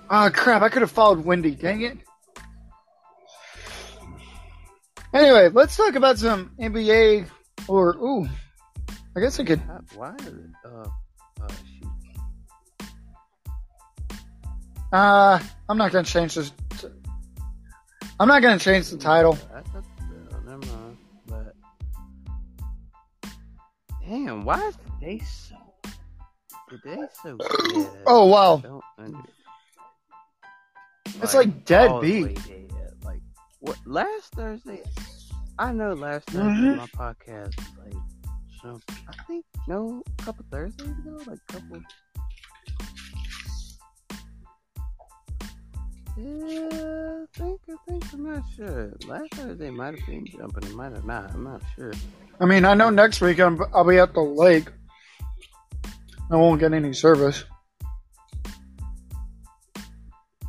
[0.09, 0.63] Ah, crap!
[0.63, 1.53] I could have followed Wendy.
[1.53, 1.99] Dang it.
[5.13, 7.27] Anyway, let's talk about some NBA
[7.69, 8.29] or ooh,
[9.17, 9.61] I guess I could.
[9.95, 10.15] Why?
[10.65, 10.89] Uh,
[11.41, 11.49] uh,
[14.93, 15.39] Uh,
[15.69, 16.53] I'm not gonna change this.
[16.79, 16.89] t-
[18.21, 19.39] I'm not gonna change the title.
[19.53, 19.61] Uh,
[20.45, 20.97] never mind.
[21.27, 21.55] But
[24.07, 25.57] damn, why is the day so?
[26.71, 27.39] The day so.
[28.07, 28.83] Oh wow,
[31.23, 32.39] It's like dead beat.
[33.05, 33.21] Like
[33.61, 33.77] what?
[33.87, 34.83] Last Thursday,
[35.59, 36.77] I know last Thursday Mhm.
[36.77, 37.95] my podcast like
[38.65, 41.81] Um, I think no, a couple Thursdays ago, like a couple.
[46.19, 48.93] Yeah, I think I think I'm not sure.
[49.07, 51.33] Last Thursday might have been jumping, it might have not.
[51.33, 51.93] I'm not sure.
[52.41, 54.69] I mean, I know next week I'm, I'll be at the lake.
[56.31, 57.45] I won't get any service.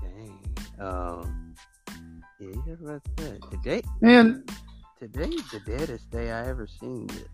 [0.02, 0.39] Dang.
[0.80, 1.56] Um.
[2.39, 3.81] Yeah, you heard about that today?
[4.02, 4.49] And
[4.99, 7.27] Today's the deadest day I ever seen it.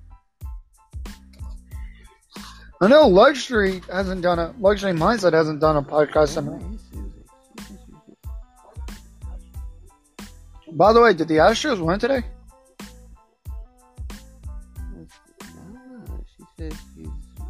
[2.81, 6.77] I know Luxury hasn't done a Luxury Mindset hasn't done a podcast in.
[10.75, 12.23] By the way, did the Astros win today?
[16.35, 17.07] She says she's.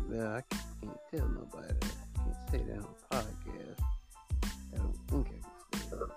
[0.10, 0.42] Well, I
[0.82, 1.74] can't tell nobody.
[1.74, 3.80] I can't say that on podcast.
[4.74, 6.10] I don't think I can say that.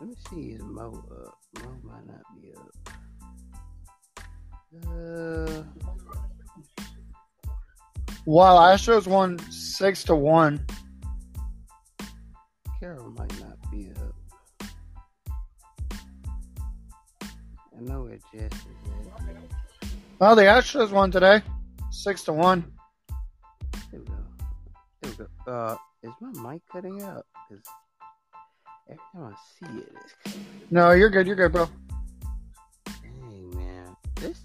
[0.00, 0.52] Let me see.
[0.52, 1.38] Is Mo up?
[1.62, 2.72] Mo might not be up.
[4.88, 5.62] Uh,
[8.24, 10.66] While Astros won six to one.
[20.18, 21.42] Well, the Astros won today,
[21.90, 22.72] six to one.
[23.90, 24.14] There we go.
[25.02, 25.16] There we
[25.46, 25.52] go.
[25.52, 27.26] Uh, is my mic cutting out?
[27.48, 27.64] Because
[28.88, 29.92] every time I see it,
[30.24, 30.36] it's.
[30.70, 31.26] No, you're good.
[31.26, 31.68] You're good, bro.
[32.86, 33.96] Dang, man.
[34.16, 34.44] This,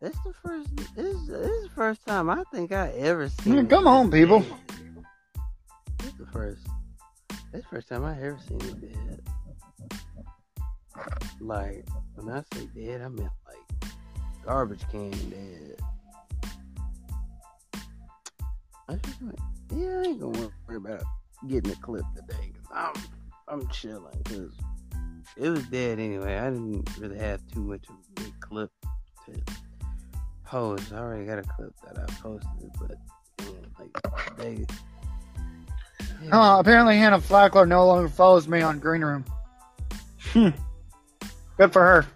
[0.00, 3.54] this the first, this, this is the first time I think I ever seen.
[3.54, 4.44] Yeah, come on, people.
[5.98, 6.66] This is the first,
[7.52, 9.20] this the first time I ever seen it.
[11.40, 13.90] Like, when I say dead, I meant like
[14.44, 15.76] garbage can dead.
[18.88, 19.38] I just went,
[19.74, 21.02] yeah, I ain't gonna worry about
[21.48, 22.52] getting a clip today.
[22.68, 23.02] Cause I'm,
[23.48, 24.22] I'm chilling.
[24.24, 24.52] Cause
[25.36, 26.38] it was dead anyway.
[26.38, 28.70] I didn't really have too much of a big clip
[29.26, 29.52] to
[30.44, 30.92] post.
[30.92, 32.96] I already got a clip that I posted, but
[33.40, 34.66] man, like they.
[36.30, 39.24] Uh, apparently, Hannah Flackler no longer follows me on Green Room.
[41.56, 42.06] Good for her.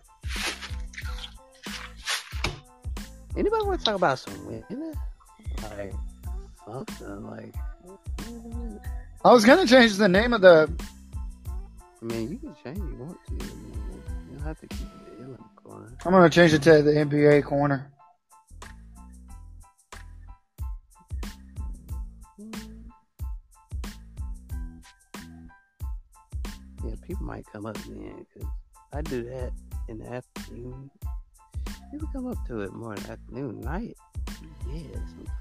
[3.36, 4.94] Anybody want to talk about some women?
[5.62, 5.92] Like
[6.64, 7.54] something like.
[9.24, 10.68] I was gonna change the name of the.
[11.48, 13.34] I mean, you can change if you want to.
[13.34, 15.96] You don't have to keep it in the corner.
[16.04, 17.92] I'm gonna change it to the NBA corner.
[26.84, 28.48] Yeah, people might come up then because
[28.92, 29.52] I do that
[29.88, 30.90] in the afternoon.
[31.90, 33.96] People come up to it more in the afternoon, night.
[34.66, 35.38] Yeah, sometimes.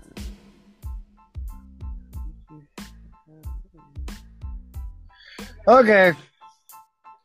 [5.68, 6.14] Okay.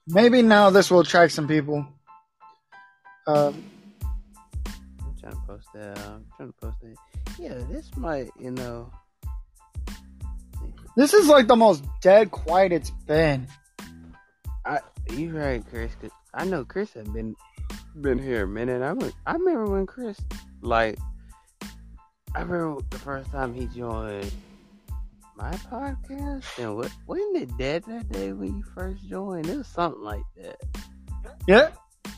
[0.09, 1.87] Maybe now this will attract some people.
[3.27, 3.65] Um,
[4.67, 5.99] I'm trying to post that.
[5.99, 6.97] I'm trying to post that.
[7.39, 8.91] Yeah, this might, you know.
[10.97, 13.47] this is like the most dead quiet it's been.
[15.11, 15.93] You right, Chris.
[16.01, 17.35] 'cause I know Chris had been
[18.01, 18.83] been here a minute.
[18.83, 20.19] I went, I remember when Chris
[20.63, 20.99] like
[22.35, 24.33] I remember the first time he joined
[25.37, 26.45] my podcast.
[26.59, 29.47] And what wasn't it dead that day when you first joined?
[29.49, 30.61] It was something like that.
[31.47, 31.69] Yeah.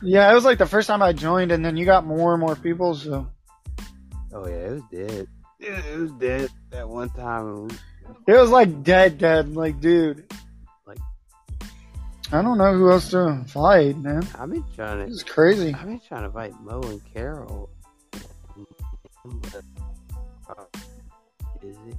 [0.02, 2.40] Yeah, it was like the first time I joined, and then you got more and
[2.40, 2.94] more people.
[2.94, 3.26] So
[4.32, 5.28] Oh yeah, it was dead.
[5.58, 7.68] Yeah, it was dead that one time.
[8.26, 9.54] It was like dead, dead.
[9.56, 10.24] Like, dude,
[12.32, 14.26] I don't know who else to invite, man.
[14.38, 15.14] I've been trying This to.
[15.14, 15.74] is crazy.
[15.74, 17.70] I've been trying to invite Mo and Carol.
[21.62, 21.96] Is it?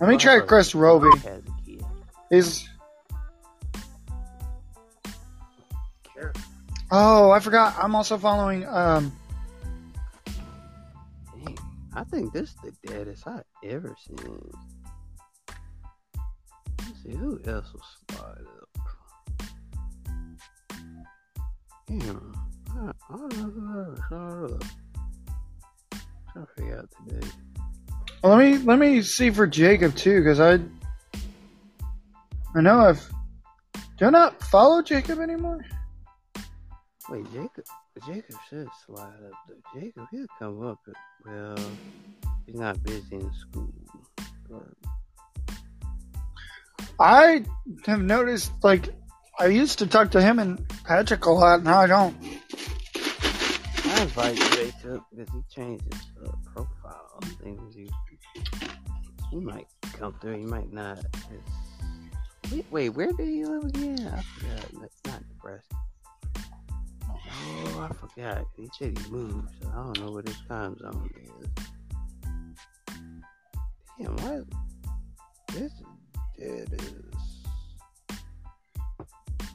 [0.00, 1.08] Let me try Chris Roby.
[2.30, 2.68] He's.
[6.90, 7.74] Oh, I forgot.
[7.78, 8.66] I'm also following.
[8.66, 9.12] Um,
[11.34, 11.58] Dang,
[11.94, 14.50] I think this is the deadest I've ever seen.
[16.78, 17.82] Let's see who else will
[18.16, 18.44] slide
[21.98, 22.32] Damn,
[22.70, 24.64] I, I don't know who ever slide up.
[26.32, 27.26] trying to figure out today.
[28.22, 30.58] well, let me let me see for Jacob too, because I.
[32.54, 33.06] I know I've.
[33.98, 35.66] Do I not follow Jacob anymore?
[37.10, 37.64] Wait, Jacob.
[38.06, 39.80] Jacob should slide up though.
[39.80, 40.78] Jacob, he'll come up.
[40.86, 40.94] But,
[41.26, 41.58] well,
[42.46, 43.70] he's not busy in school.
[44.48, 44.62] But
[46.98, 47.44] I
[47.86, 48.88] have noticed, like,
[49.38, 51.62] I used to talk to him and Patrick a lot.
[51.62, 52.16] Now I don't.
[53.84, 57.74] I invite Jacob because he changed his uh, profile things.
[59.30, 59.66] He, might
[59.98, 60.38] come through.
[60.38, 60.98] He might not.
[60.98, 63.98] It's, wait, wait, where did he live again?
[64.06, 64.80] I forgot.
[64.80, 65.76] That's not Nebraska.
[67.34, 68.44] Oh, I forgot.
[68.56, 71.48] He said he moved, so I don't know what his time zone is.
[73.98, 74.44] Damn, what?
[75.52, 75.72] This
[76.38, 77.11] it is.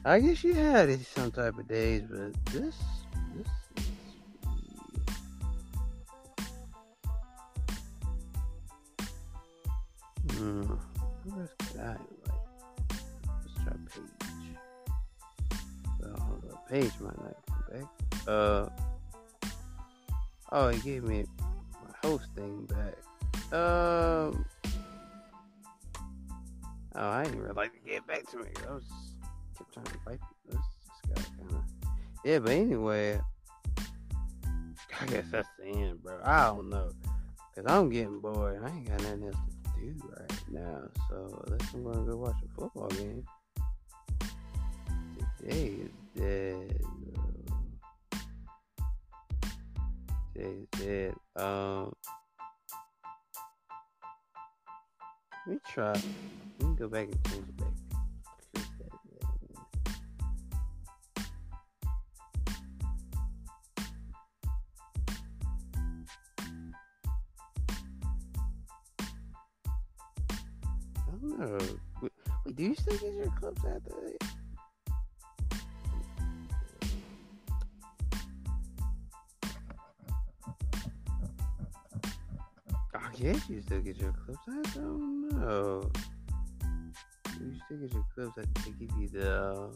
[0.08, 2.74] I guess you had some type of days, but this
[3.36, 3.88] this is
[10.32, 10.62] Hmm.
[10.62, 12.40] Could I invite?
[12.88, 14.56] Let's try Paige.
[16.00, 16.68] Well, hold up.
[16.70, 17.86] Paige might not come back.
[18.26, 18.68] Uh.
[20.52, 22.94] Oh, he gave me my host thing back.
[23.52, 24.46] Um.
[26.94, 28.48] Oh, I didn't really like to get back to me.
[28.66, 28.84] I was
[29.78, 30.20] trying to invite.
[30.46, 31.64] This, this guy kind of.
[32.24, 33.20] Yeah, but anyway,
[35.00, 36.20] I guess that's the end, bro.
[36.24, 36.90] I don't know.
[37.54, 38.62] Cause I'm getting bored.
[38.64, 40.82] I ain't got nothing else to do right now.
[41.08, 43.24] So let's I'm gonna go watch a football game.
[45.40, 46.80] Today is dead.
[46.80, 48.20] bro.
[50.34, 51.14] Today is dead.
[51.34, 51.92] Um
[55.46, 55.92] let me try
[56.60, 57.77] let me go back and change it back.
[71.36, 71.80] Don't.
[72.02, 72.12] Wait,
[72.54, 74.28] do you still get your clips out there?
[82.94, 84.40] I guess you still get your clips.
[84.48, 85.90] I don't know.
[87.40, 88.32] You still get your clips.
[88.38, 89.70] I think they give you the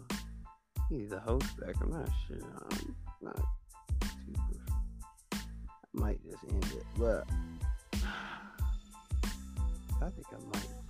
[0.90, 1.74] give you the host back.
[1.80, 2.38] I'm not sure.
[2.70, 3.40] I'm not
[4.26, 4.60] super.
[5.32, 5.38] I
[5.92, 7.24] might just end it, but
[10.00, 10.81] I think I might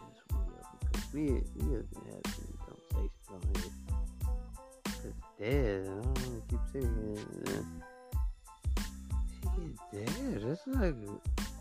[1.12, 3.72] we we have been having some conversations on here.
[5.04, 5.80] It's dead.
[5.82, 7.64] I don't want to keep saying it.
[9.54, 10.42] She is dead.
[10.42, 10.96] It's like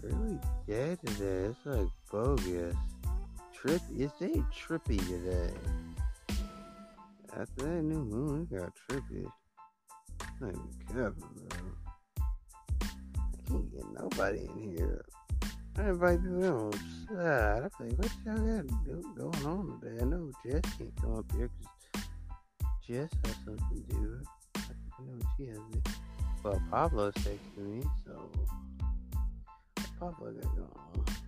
[0.01, 1.49] really dead today.
[1.49, 2.75] It's like bogus.
[3.53, 3.81] Trip.
[3.97, 5.53] It's they trippy today.
[7.37, 9.25] After that new moon, it got trippy.
[10.39, 11.59] Not even careful, bro.
[12.21, 15.05] I can't get nobody in here.
[15.77, 16.73] I invite people on.
[17.09, 20.01] I'm like, what y'all got going on today?
[20.01, 22.05] I know Jess can't come up here because
[22.87, 24.21] Jess has something to do.
[24.55, 24.59] I
[25.05, 25.87] know she has it.
[26.43, 28.29] Well, Pablo's texting me, so
[29.99, 31.20] Pablo got going on.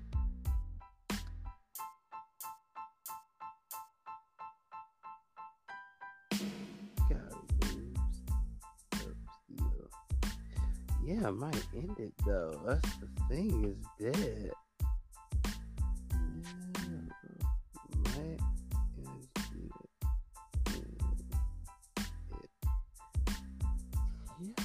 [11.05, 12.57] Yeah, I might end it though.
[12.65, 14.51] That's the thing is dead.
[14.51, 14.53] It.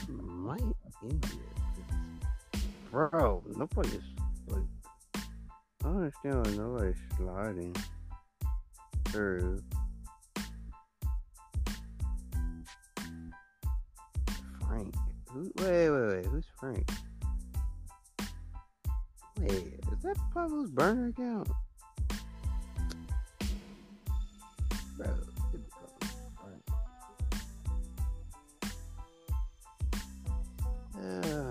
[0.08, 0.60] Might
[1.02, 2.60] end it.
[2.92, 4.00] Bro, nobody's
[4.46, 4.62] like.
[5.16, 5.22] I
[5.82, 7.76] don't understand why nobody's sliding
[9.06, 9.60] through.
[14.68, 14.94] Frank.
[15.30, 16.26] Who, wait, wait, wait.
[16.26, 16.88] Who's Frank?
[19.38, 21.48] Wait, is that Pablo's burner account?
[24.96, 25.06] Bro.
[30.96, 31.47] Uh, uh,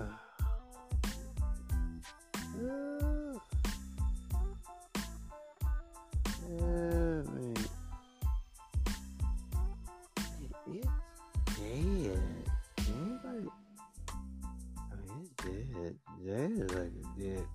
[16.28, 17.46] Dead is like a dead.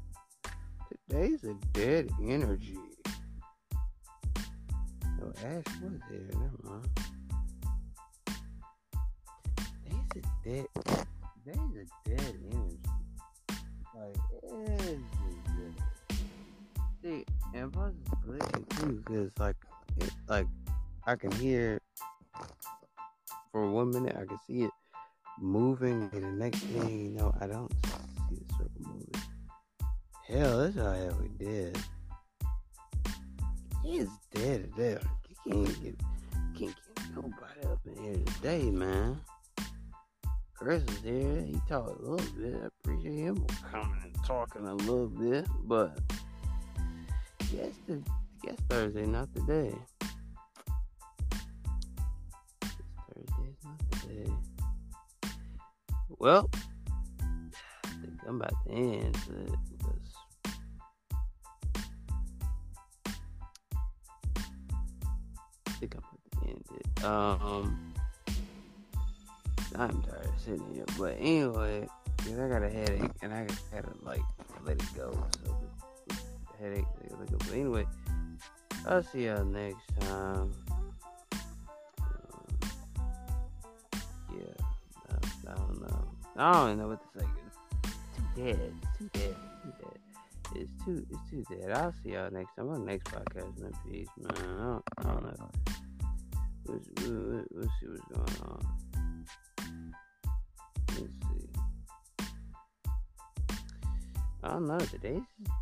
[1.08, 2.80] Today's a dead energy.
[5.20, 6.28] No, Ash was there.
[6.32, 6.90] Never mind.
[9.86, 10.66] Today's a dead.
[11.46, 12.80] Today's a dead energy.
[13.96, 15.00] Like, dead.
[17.04, 19.56] See, and it's glitching too, cause like,
[20.02, 20.48] it, like,
[21.06, 21.80] I can hear
[23.52, 24.72] for one minute, I can see it
[25.40, 27.72] moving, and the next thing you know, I don't
[28.80, 29.12] moving.
[30.28, 31.78] Hell, that's how hell we dead.
[33.84, 34.98] He is dead today.
[35.46, 36.00] You can't get,
[36.58, 39.20] can't get nobody up in here today, man.
[40.56, 41.42] Chris is here.
[41.42, 42.56] He talked a little bit.
[42.62, 46.00] I appreciate him coming and talking a little bit, but
[47.88, 48.02] the
[48.42, 49.74] guess Thursday, not today.
[52.62, 54.32] Thursday's not today.
[56.18, 56.50] Well,
[58.28, 60.16] I'm about to end it because
[65.68, 67.04] I think I'm about to end it.
[67.04, 67.94] Um,
[69.76, 70.86] I'm tired of sitting here.
[70.98, 71.88] But anyway,
[72.18, 74.22] 'cause I got a headache and I gotta like
[74.66, 75.12] let it go.
[75.44, 75.58] So
[76.60, 76.86] headache.
[77.10, 77.86] But anyway,
[78.88, 80.52] I'll see y'all next time.
[82.00, 82.60] Um,
[84.32, 84.66] yeah,
[85.10, 86.06] I don't know.
[86.36, 87.26] I don't know what to say.
[88.36, 88.74] It's too dead.
[88.82, 89.36] It's too dead.
[89.80, 90.00] Dead.
[90.56, 91.06] It's too.
[91.10, 91.72] It's too dead.
[91.72, 93.60] I'll see y'all next time on the next podcast.
[93.60, 94.32] Man, peace, man.
[94.38, 95.52] I don't, I don't know.
[96.66, 98.66] Let's, we'll, we'll see what's going on.
[100.90, 101.48] Let's see.
[104.44, 104.80] I don't know.
[104.80, 105.22] Today's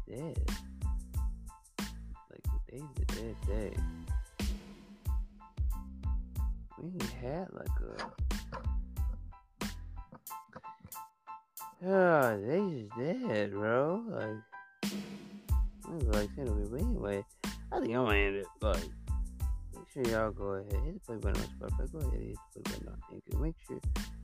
[0.09, 0.39] dead.
[2.29, 3.73] Like today's a dead day.
[6.81, 6.91] We
[7.21, 8.30] had like a.
[11.83, 14.03] Oh, today's just dead, bro.
[14.07, 14.93] Like,
[15.83, 17.25] I was like saying it, but anyway,
[17.71, 18.45] I think I'm gonna end it.
[18.61, 18.83] Like,
[19.73, 21.91] make sure y'all go ahead hit the play button on Spotify.
[21.91, 23.39] Go ahead and hit the play button on Anchor.
[23.39, 23.79] Make sure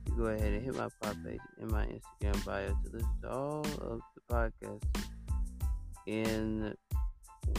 [0.06, 3.30] you go ahead and hit my pop page in my Instagram bio to listen to
[3.32, 5.04] all of the podcasts
[6.06, 6.76] in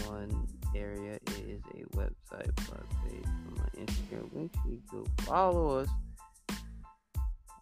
[0.08, 0.48] one
[0.78, 1.16] area.
[1.16, 4.34] It is a website blog page on my Instagram.
[4.34, 5.90] Make sure you go follow us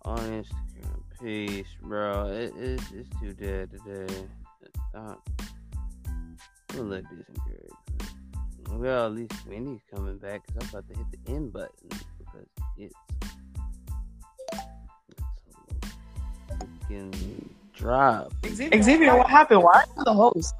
[0.05, 1.06] on Instagram.
[1.22, 2.27] Peace, bro.
[2.27, 4.14] It, it's, it's too dead today.
[4.94, 5.15] Uh,
[6.76, 7.72] we'll let this encourage.
[8.69, 11.89] Well, at least Wendy's coming back because I'm about to hit the end button
[12.19, 12.45] because
[12.77, 12.94] it's,
[15.18, 15.23] it's
[16.52, 18.34] a freaking drop.
[18.45, 19.64] Xavier, what happened?
[19.64, 20.53] Why are you the host?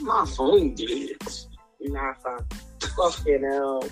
[0.00, 1.16] My phone did.
[1.80, 2.44] Nah, fine.
[2.96, 3.82] Fucking hell.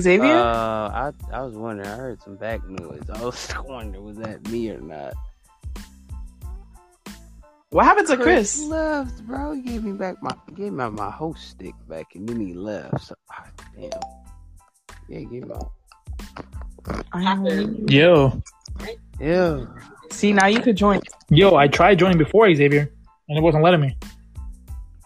[0.00, 0.36] Xavier?
[0.36, 1.88] Uh, I I was wondering.
[1.88, 3.02] I heard some back noise.
[3.14, 5.14] I was wondering was that me or not.
[7.70, 8.62] what happened to Chris?
[8.62, 9.52] left, bro.
[9.52, 13.00] He gave me back my gave me my host stick back, and then he left.
[13.04, 13.46] So, ah,
[13.76, 13.90] damn.
[15.08, 15.54] Yeah, give me.
[17.12, 18.42] Um, Yo,
[19.20, 19.64] Yeah.
[20.10, 21.00] see, now you could join.
[21.30, 22.92] yo, I tried joining before Xavier,
[23.28, 23.96] and it wasn't letting me.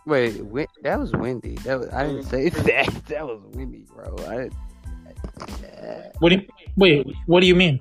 [0.07, 0.41] Wait,
[0.83, 1.55] that was Wendy.
[1.65, 2.89] That was I didn't say that.
[3.09, 4.17] That was Wendy, bro.
[4.27, 4.55] I didn't.
[6.19, 6.47] What do you,
[6.77, 7.07] wait?
[7.27, 7.81] What do you mean?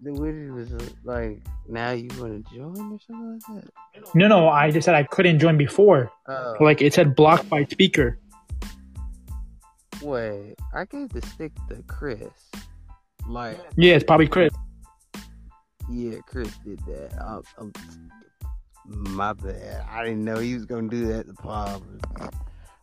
[0.00, 0.70] the Wendy was
[1.02, 4.14] like, now you want to join or something like that?
[4.14, 6.10] No, no, I just said I couldn't join before.
[6.28, 8.18] Oh, Like it said blocked by speaker.
[10.02, 10.54] wait.
[10.72, 12.22] I gave the stick to Chris.
[13.26, 14.52] Like, Yeah, it's probably Chris.
[15.90, 17.20] yeah, Chris did that.
[17.20, 17.72] Um, um,
[18.86, 19.84] my bad.
[19.90, 22.00] I didn't know he was gonna do that The problem.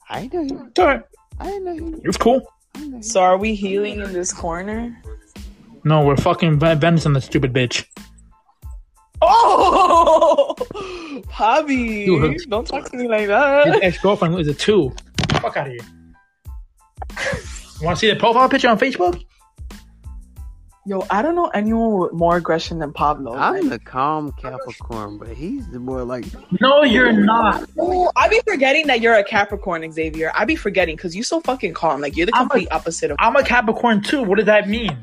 [0.10, 0.58] I didn't know.
[0.64, 1.04] He, It's alright.
[1.40, 1.98] I didn't know.
[1.98, 2.46] He, It's cool.
[2.76, 5.02] I didn't know he- So are we healing in this corner?
[5.84, 7.86] No, we're fucking Ven- venison, the stupid bitch.
[9.22, 10.56] Oh,
[11.30, 11.76] Hobby!
[11.76, 12.38] You.
[12.50, 13.66] Don't talk to me like that.
[13.68, 13.84] His that.
[13.84, 14.94] ex girlfriend is a two.
[15.40, 15.82] Fuck out of here.
[17.82, 19.22] Want to see the profile picture on Facebook?
[20.88, 23.36] Yo, I don't know anyone with more aggression than Pablo.
[23.36, 26.26] I'm the calm Capricorn, but he's the more like
[26.62, 27.68] No, you're not.
[27.80, 30.32] Oh, I be forgetting that you're a Capricorn, Xavier.
[30.36, 32.02] I be forgetting because you're so fucking calm.
[32.02, 33.18] Like you're the I'm a- complete opposite of.
[33.20, 34.22] I'm a Capricorn too.
[34.22, 34.96] What does that mean?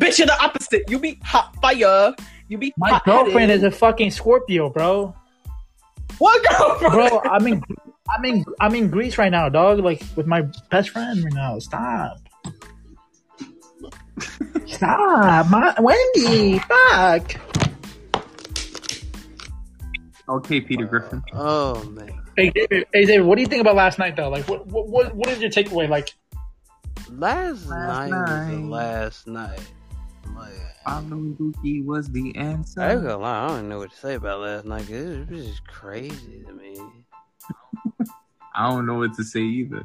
[0.00, 0.84] Bitch, you're the opposite.
[0.88, 2.14] You be hot fire.
[2.48, 3.24] You be My hot-headed.
[3.24, 5.14] girlfriend is a fucking Scorpio, bro.
[6.16, 6.92] what girlfriend?
[6.94, 7.62] Bro, I'm in,
[8.08, 9.80] I'm in, I'm in Greece right now, dog.
[9.80, 11.58] Like with my best friend right now.
[11.58, 12.18] Stop.
[14.66, 16.58] Stop, my, Wendy.
[16.60, 17.40] Fuck.
[20.28, 21.22] Okay, Peter Griffin.
[21.32, 22.10] oh man.
[22.36, 22.86] Hey, David.
[22.92, 23.26] Hey, David.
[23.26, 24.28] What do you think about last night, though?
[24.28, 25.88] Like, what, what, what, what is your takeaway?
[25.88, 26.12] Like,
[27.08, 29.60] Last, Last night, was the last night.
[30.34, 30.52] Like,
[30.84, 32.80] Pablo Duki was the I ain't answer.
[32.96, 34.82] gonna lie, I don't know what to say about last night.
[34.88, 36.76] 'cause it was just crazy to me.
[38.54, 39.84] I don't know what to say either.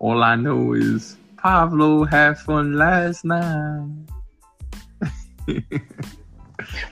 [0.00, 1.16] All I know is
[1.46, 3.86] Pablo had fun last night.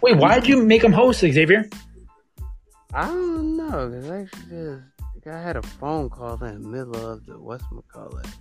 [0.01, 1.69] wait, why did you make him host, Xavier?
[2.93, 4.79] I don't know, cause actually,
[5.13, 8.33] just, I had a phone call in the middle of the what's whatchamacallit.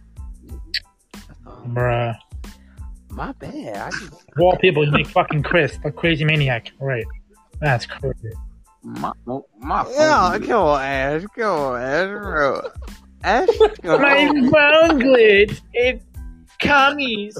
[1.70, 2.16] Bruh.
[3.10, 3.76] My bad.
[3.76, 6.74] I just, Of all people, you make fucking Chris a crazy maniac.
[6.80, 7.08] Right.
[7.60, 8.30] That's crazy.
[8.84, 9.14] My,
[9.58, 9.94] my phone.
[9.96, 11.24] yeah, come on, Ash.
[11.36, 12.70] Come on, Ash, bro.
[13.24, 13.48] Ash,
[13.82, 14.52] come My on.
[14.52, 15.02] phone.
[15.74, 16.02] It
[16.60, 17.38] commies.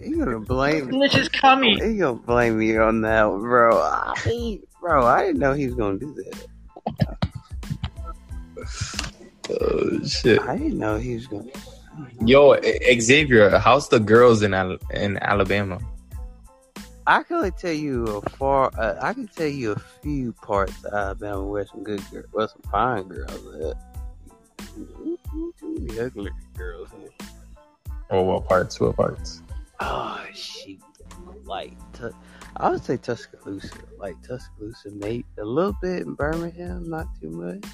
[0.00, 0.92] You gonna blame me?
[0.92, 1.78] Delicious cummies.
[1.80, 3.78] You gonna blame me on that, bro?
[3.78, 6.46] I, bro, I didn't know he was gonna do that.
[9.50, 10.40] Oh shit.
[10.40, 11.50] I didn't know he was gonna.
[12.24, 12.56] Yo,
[12.98, 15.78] Xavier, how's the girls in Al- in Alabama?
[17.06, 18.70] I can only tell you a far.
[18.78, 22.48] Uh, I can tell you a few parts of Alabama where some good, girls, where
[22.48, 23.93] some fine girls at.
[25.62, 26.88] Many ugly girls.
[28.10, 28.80] Or what parts?
[28.80, 29.42] What parts?
[29.80, 30.78] Oh she
[31.44, 31.72] Like,
[32.56, 33.74] I would say Tuscaloosa.
[33.98, 37.64] Like Tuscaloosa, maybe a little bit in Birmingham, not too much.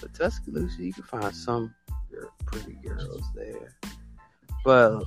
[0.00, 1.74] But Tuscaloosa, you can find some
[2.46, 3.76] pretty girls there.
[4.64, 5.04] But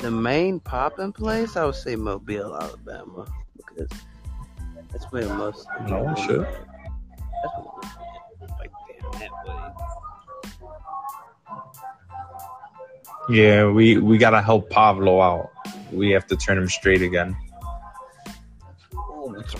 [0.00, 3.26] the main popping place, I would say Mobile, Alabama,
[3.56, 3.90] because
[4.90, 5.66] that's where most.
[5.78, 6.40] the No shit.
[6.40, 8.07] That's where,
[9.12, 9.54] like damn that way.
[13.30, 15.50] Yeah, we we gotta help Pablo out.
[15.92, 17.36] We have to turn him straight again.
[18.92, 19.54] Wait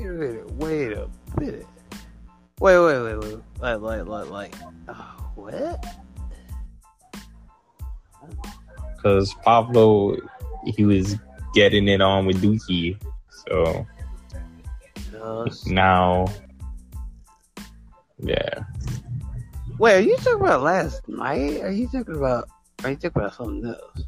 [0.00, 0.50] a minute.
[0.52, 1.08] Wait a
[1.38, 1.66] minute.
[2.60, 3.38] Wait, wait, wait, wait.
[3.60, 4.54] Like, like, like, like.
[4.88, 5.84] Oh, what?
[9.02, 10.16] Cause Pablo,
[10.64, 11.16] he was
[11.54, 12.96] getting it on with Dookie,
[13.46, 13.84] so
[15.66, 16.26] now,
[18.22, 18.64] yeah.
[19.78, 21.60] Wait, are you talking about last night?
[21.60, 22.48] Are you talking about?
[22.84, 24.04] Are you talking about something else?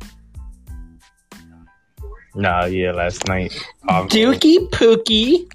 [2.36, 3.52] Nah, yeah, last night.
[3.86, 5.52] Pablo, Dookie Pookie.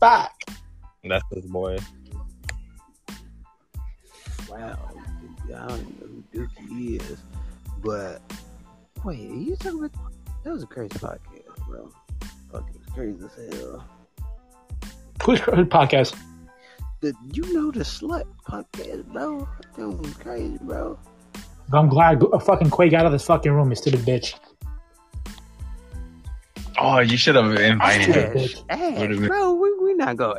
[0.00, 0.32] Fuck.
[1.04, 1.78] that's his boy.
[4.48, 4.78] Wow,
[5.54, 7.18] I don't even know who Dookie is,
[7.82, 8.20] but
[9.04, 10.12] wait, are you talking about?
[10.44, 11.90] That was a crazy podcast, bro.
[12.52, 13.84] Fucking crazy as hell.
[15.24, 16.16] Who's who's podcast?
[17.00, 19.48] The, you know the slut podcast, bro.
[19.76, 20.98] That was crazy, bro.
[21.72, 23.70] I'm glad a uh, fucking Quay got out of this fucking room.
[23.70, 24.34] You stupid bitch.
[26.80, 28.36] Oh, you should have invited him.
[28.36, 29.28] Ash, Ash, Wait a minute.
[29.28, 30.34] bro, we we not go,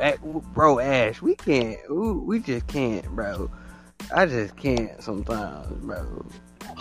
[0.53, 3.49] bro, Ash, we can't, we, we just can't, bro.
[4.13, 6.25] I just can't sometimes, bro.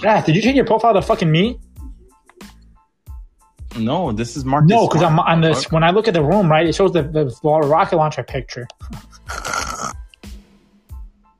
[0.02, 1.60] Yeah, did you change your profile to fucking me?
[3.76, 4.64] No, this is Mark.
[4.64, 5.70] No, because I'm on this.
[5.70, 8.66] When I look at the room, right, it shows the, the rocket launcher picture.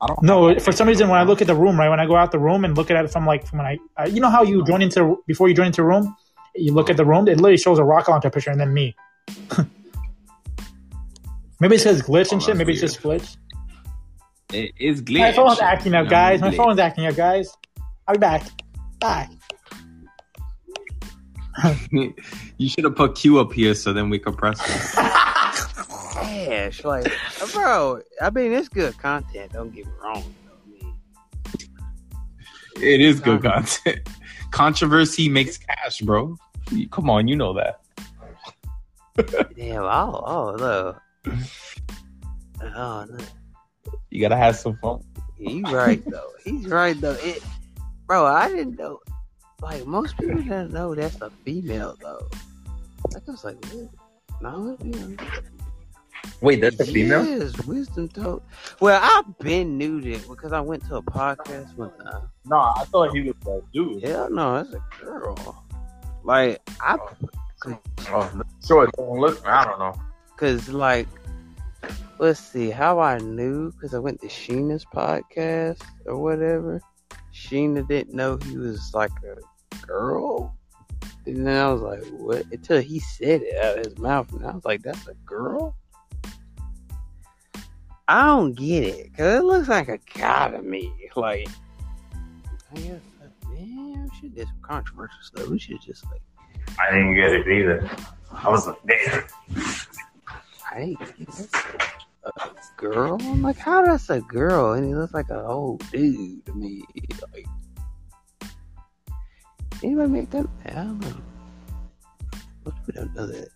[0.01, 0.23] I don't.
[0.23, 2.31] No, for some reason, when I look at the room, right, when I go out
[2.31, 4.43] the room and look at it from like from when I, uh, you know how
[4.43, 6.15] you join into before you join into a room,
[6.55, 8.95] you look at the room, it literally shows a rocket launcher picture and then me.
[11.59, 12.55] Maybe it says glitch and Oh, shit.
[12.55, 13.35] Maybe it's just glitch.
[14.53, 15.19] It is glitch.
[15.19, 16.39] My phone's acting up, guys.
[16.41, 17.53] My phone's acting up, guys.
[18.07, 18.43] I'll be back.
[18.99, 19.27] Bye.
[21.91, 25.05] you should have put Q up here so then we could press it.
[26.47, 27.07] Ash, like,
[27.41, 29.51] uh, bro, I mean, it's good content.
[29.53, 30.23] Don't get me wrong.
[30.23, 30.95] I mean,
[32.81, 34.07] It is good content.
[34.51, 36.35] Controversy makes cash, bro.
[36.91, 37.81] Come on, you know that.
[39.55, 41.01] damn, oh, oh, look.
[42.75, 43.17] Oh, no.
[44.09, 45.03] You gotta have some fun.
[45.37, 46.31] He's right though.
[46.43, 47.17] He's right though.
[47.21, 47.43] It,
[48.07, 48.99] bro, I didn't know.
[49.61, 52.27] Like most people didn't know that's a female though.
[53.15, 53.57] I was like,
[54.41, 55.17] no, it's female.
[56.41, 57.25] Wait, that's a female?
[57.25, 58.41] Yes, wisdom told.
[58.79, 62.29] Well, I've been knew that because I went to a podcast one time.
[62.45, 64.03] No, I thought he was a dude.
[64.03, 65.65] Hell no, that's a girl.
[66.23, 66.97] Like I,
[67.65, 68.85] Oh, sure.
[68.85, 69.45] Don't oh, listen.
[69.45, 69.93] I don't know.
[70.37, 71.07] cause like,
[72.17, 76.81] let's see how I knew because I went to Sheena's podcast or whatever.
[77.33, 80.55] Sheena didn't know he was like a girl.
[81.25, 82.45] And then I was like, what?
[82.51, 84.31] Until he said it out of his mouth.
[84.33, 85.75] And I was like, that's a girl?
[88.09, 89.11] I don't get it.
[89.11, 90.91] Because it looks like a guy to me.
[91.15, 91.47] Like,
[92.71, 93.01] I guess,
[93.47, 95.47] man, we should do some controversial stuff.
[95.47, 96.21] We should just, like,
[96.79, 97.87] I didn't get it either.
[98.31, 99.23] I was like, damn.
[100.71, 101.47] I ain't get
[102.23, 103.19] a, a girl.
[103.21, 104.73] I'm like, how that's a girl?
[104.73, 106.81] And he looks like an old dude to me.
[107.31, 107.45] Like,
[109.83, 110.47] anybody make that?
[110.65, 111.15] I don't know.
[112.65, 113.49] Most people don't know that.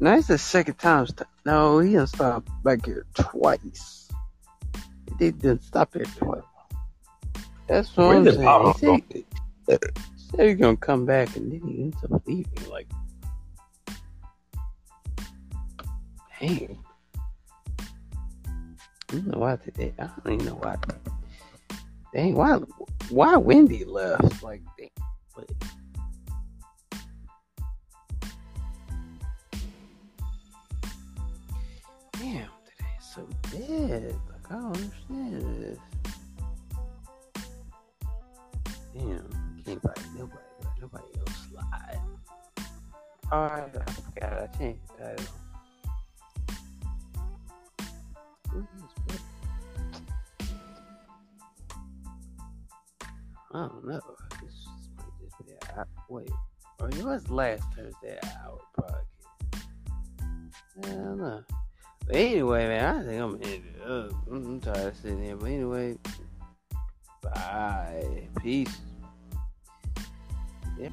[0.00, 1.06] Now it's the second time.
[1.06, 4.08] St- no, he done stopped back here twice.
[5.18, 6.42] He didn't stop here twice.
[7.66, 9.04] That's what Where I'm saying.
[9.12, 9.24] He
[9.66, 12.70] said, he said he's gonna come back, and then he ends up leaving.
[12.70, 12.86] Like,
[16.40, 16.78] dang.
[19.10, 19.94] I don't know why today.
[19.98, 20.76] I don't even know why.
[22.14, 22.58] Dang, why?
[23.10, 24.42] Why Wendy left?
[24.42, 24.90] Like, dang,
[33.18, 34.14] so dead.
[34.30, 35.78] Like, I don't understand this.
[38.94, 40.38] Damn, can't buy nobody.
[40.80, 42.00] Nobody else slide.
[43.32, 44.32] Alright, I forgot.
[44.32, 45.24] I changed the title.
[53.54, 54.00] I don't know.
[54.42, 56.30] This might just be a, wait.
[56.80, 59.64] Or it was last Thursday hour podcast.
[60.84, 61.42] I don't know.
[62.10, 64.12] Anyway, man, I think I'm gonna end it up.
[64.30, 65.36] I'm tired of sitting here.
[65.36, 65.96] But anyway,
[67.22, 68.28] Bye.
[68.40, 68.78] Peace.
[70.78, 70.92] Yep.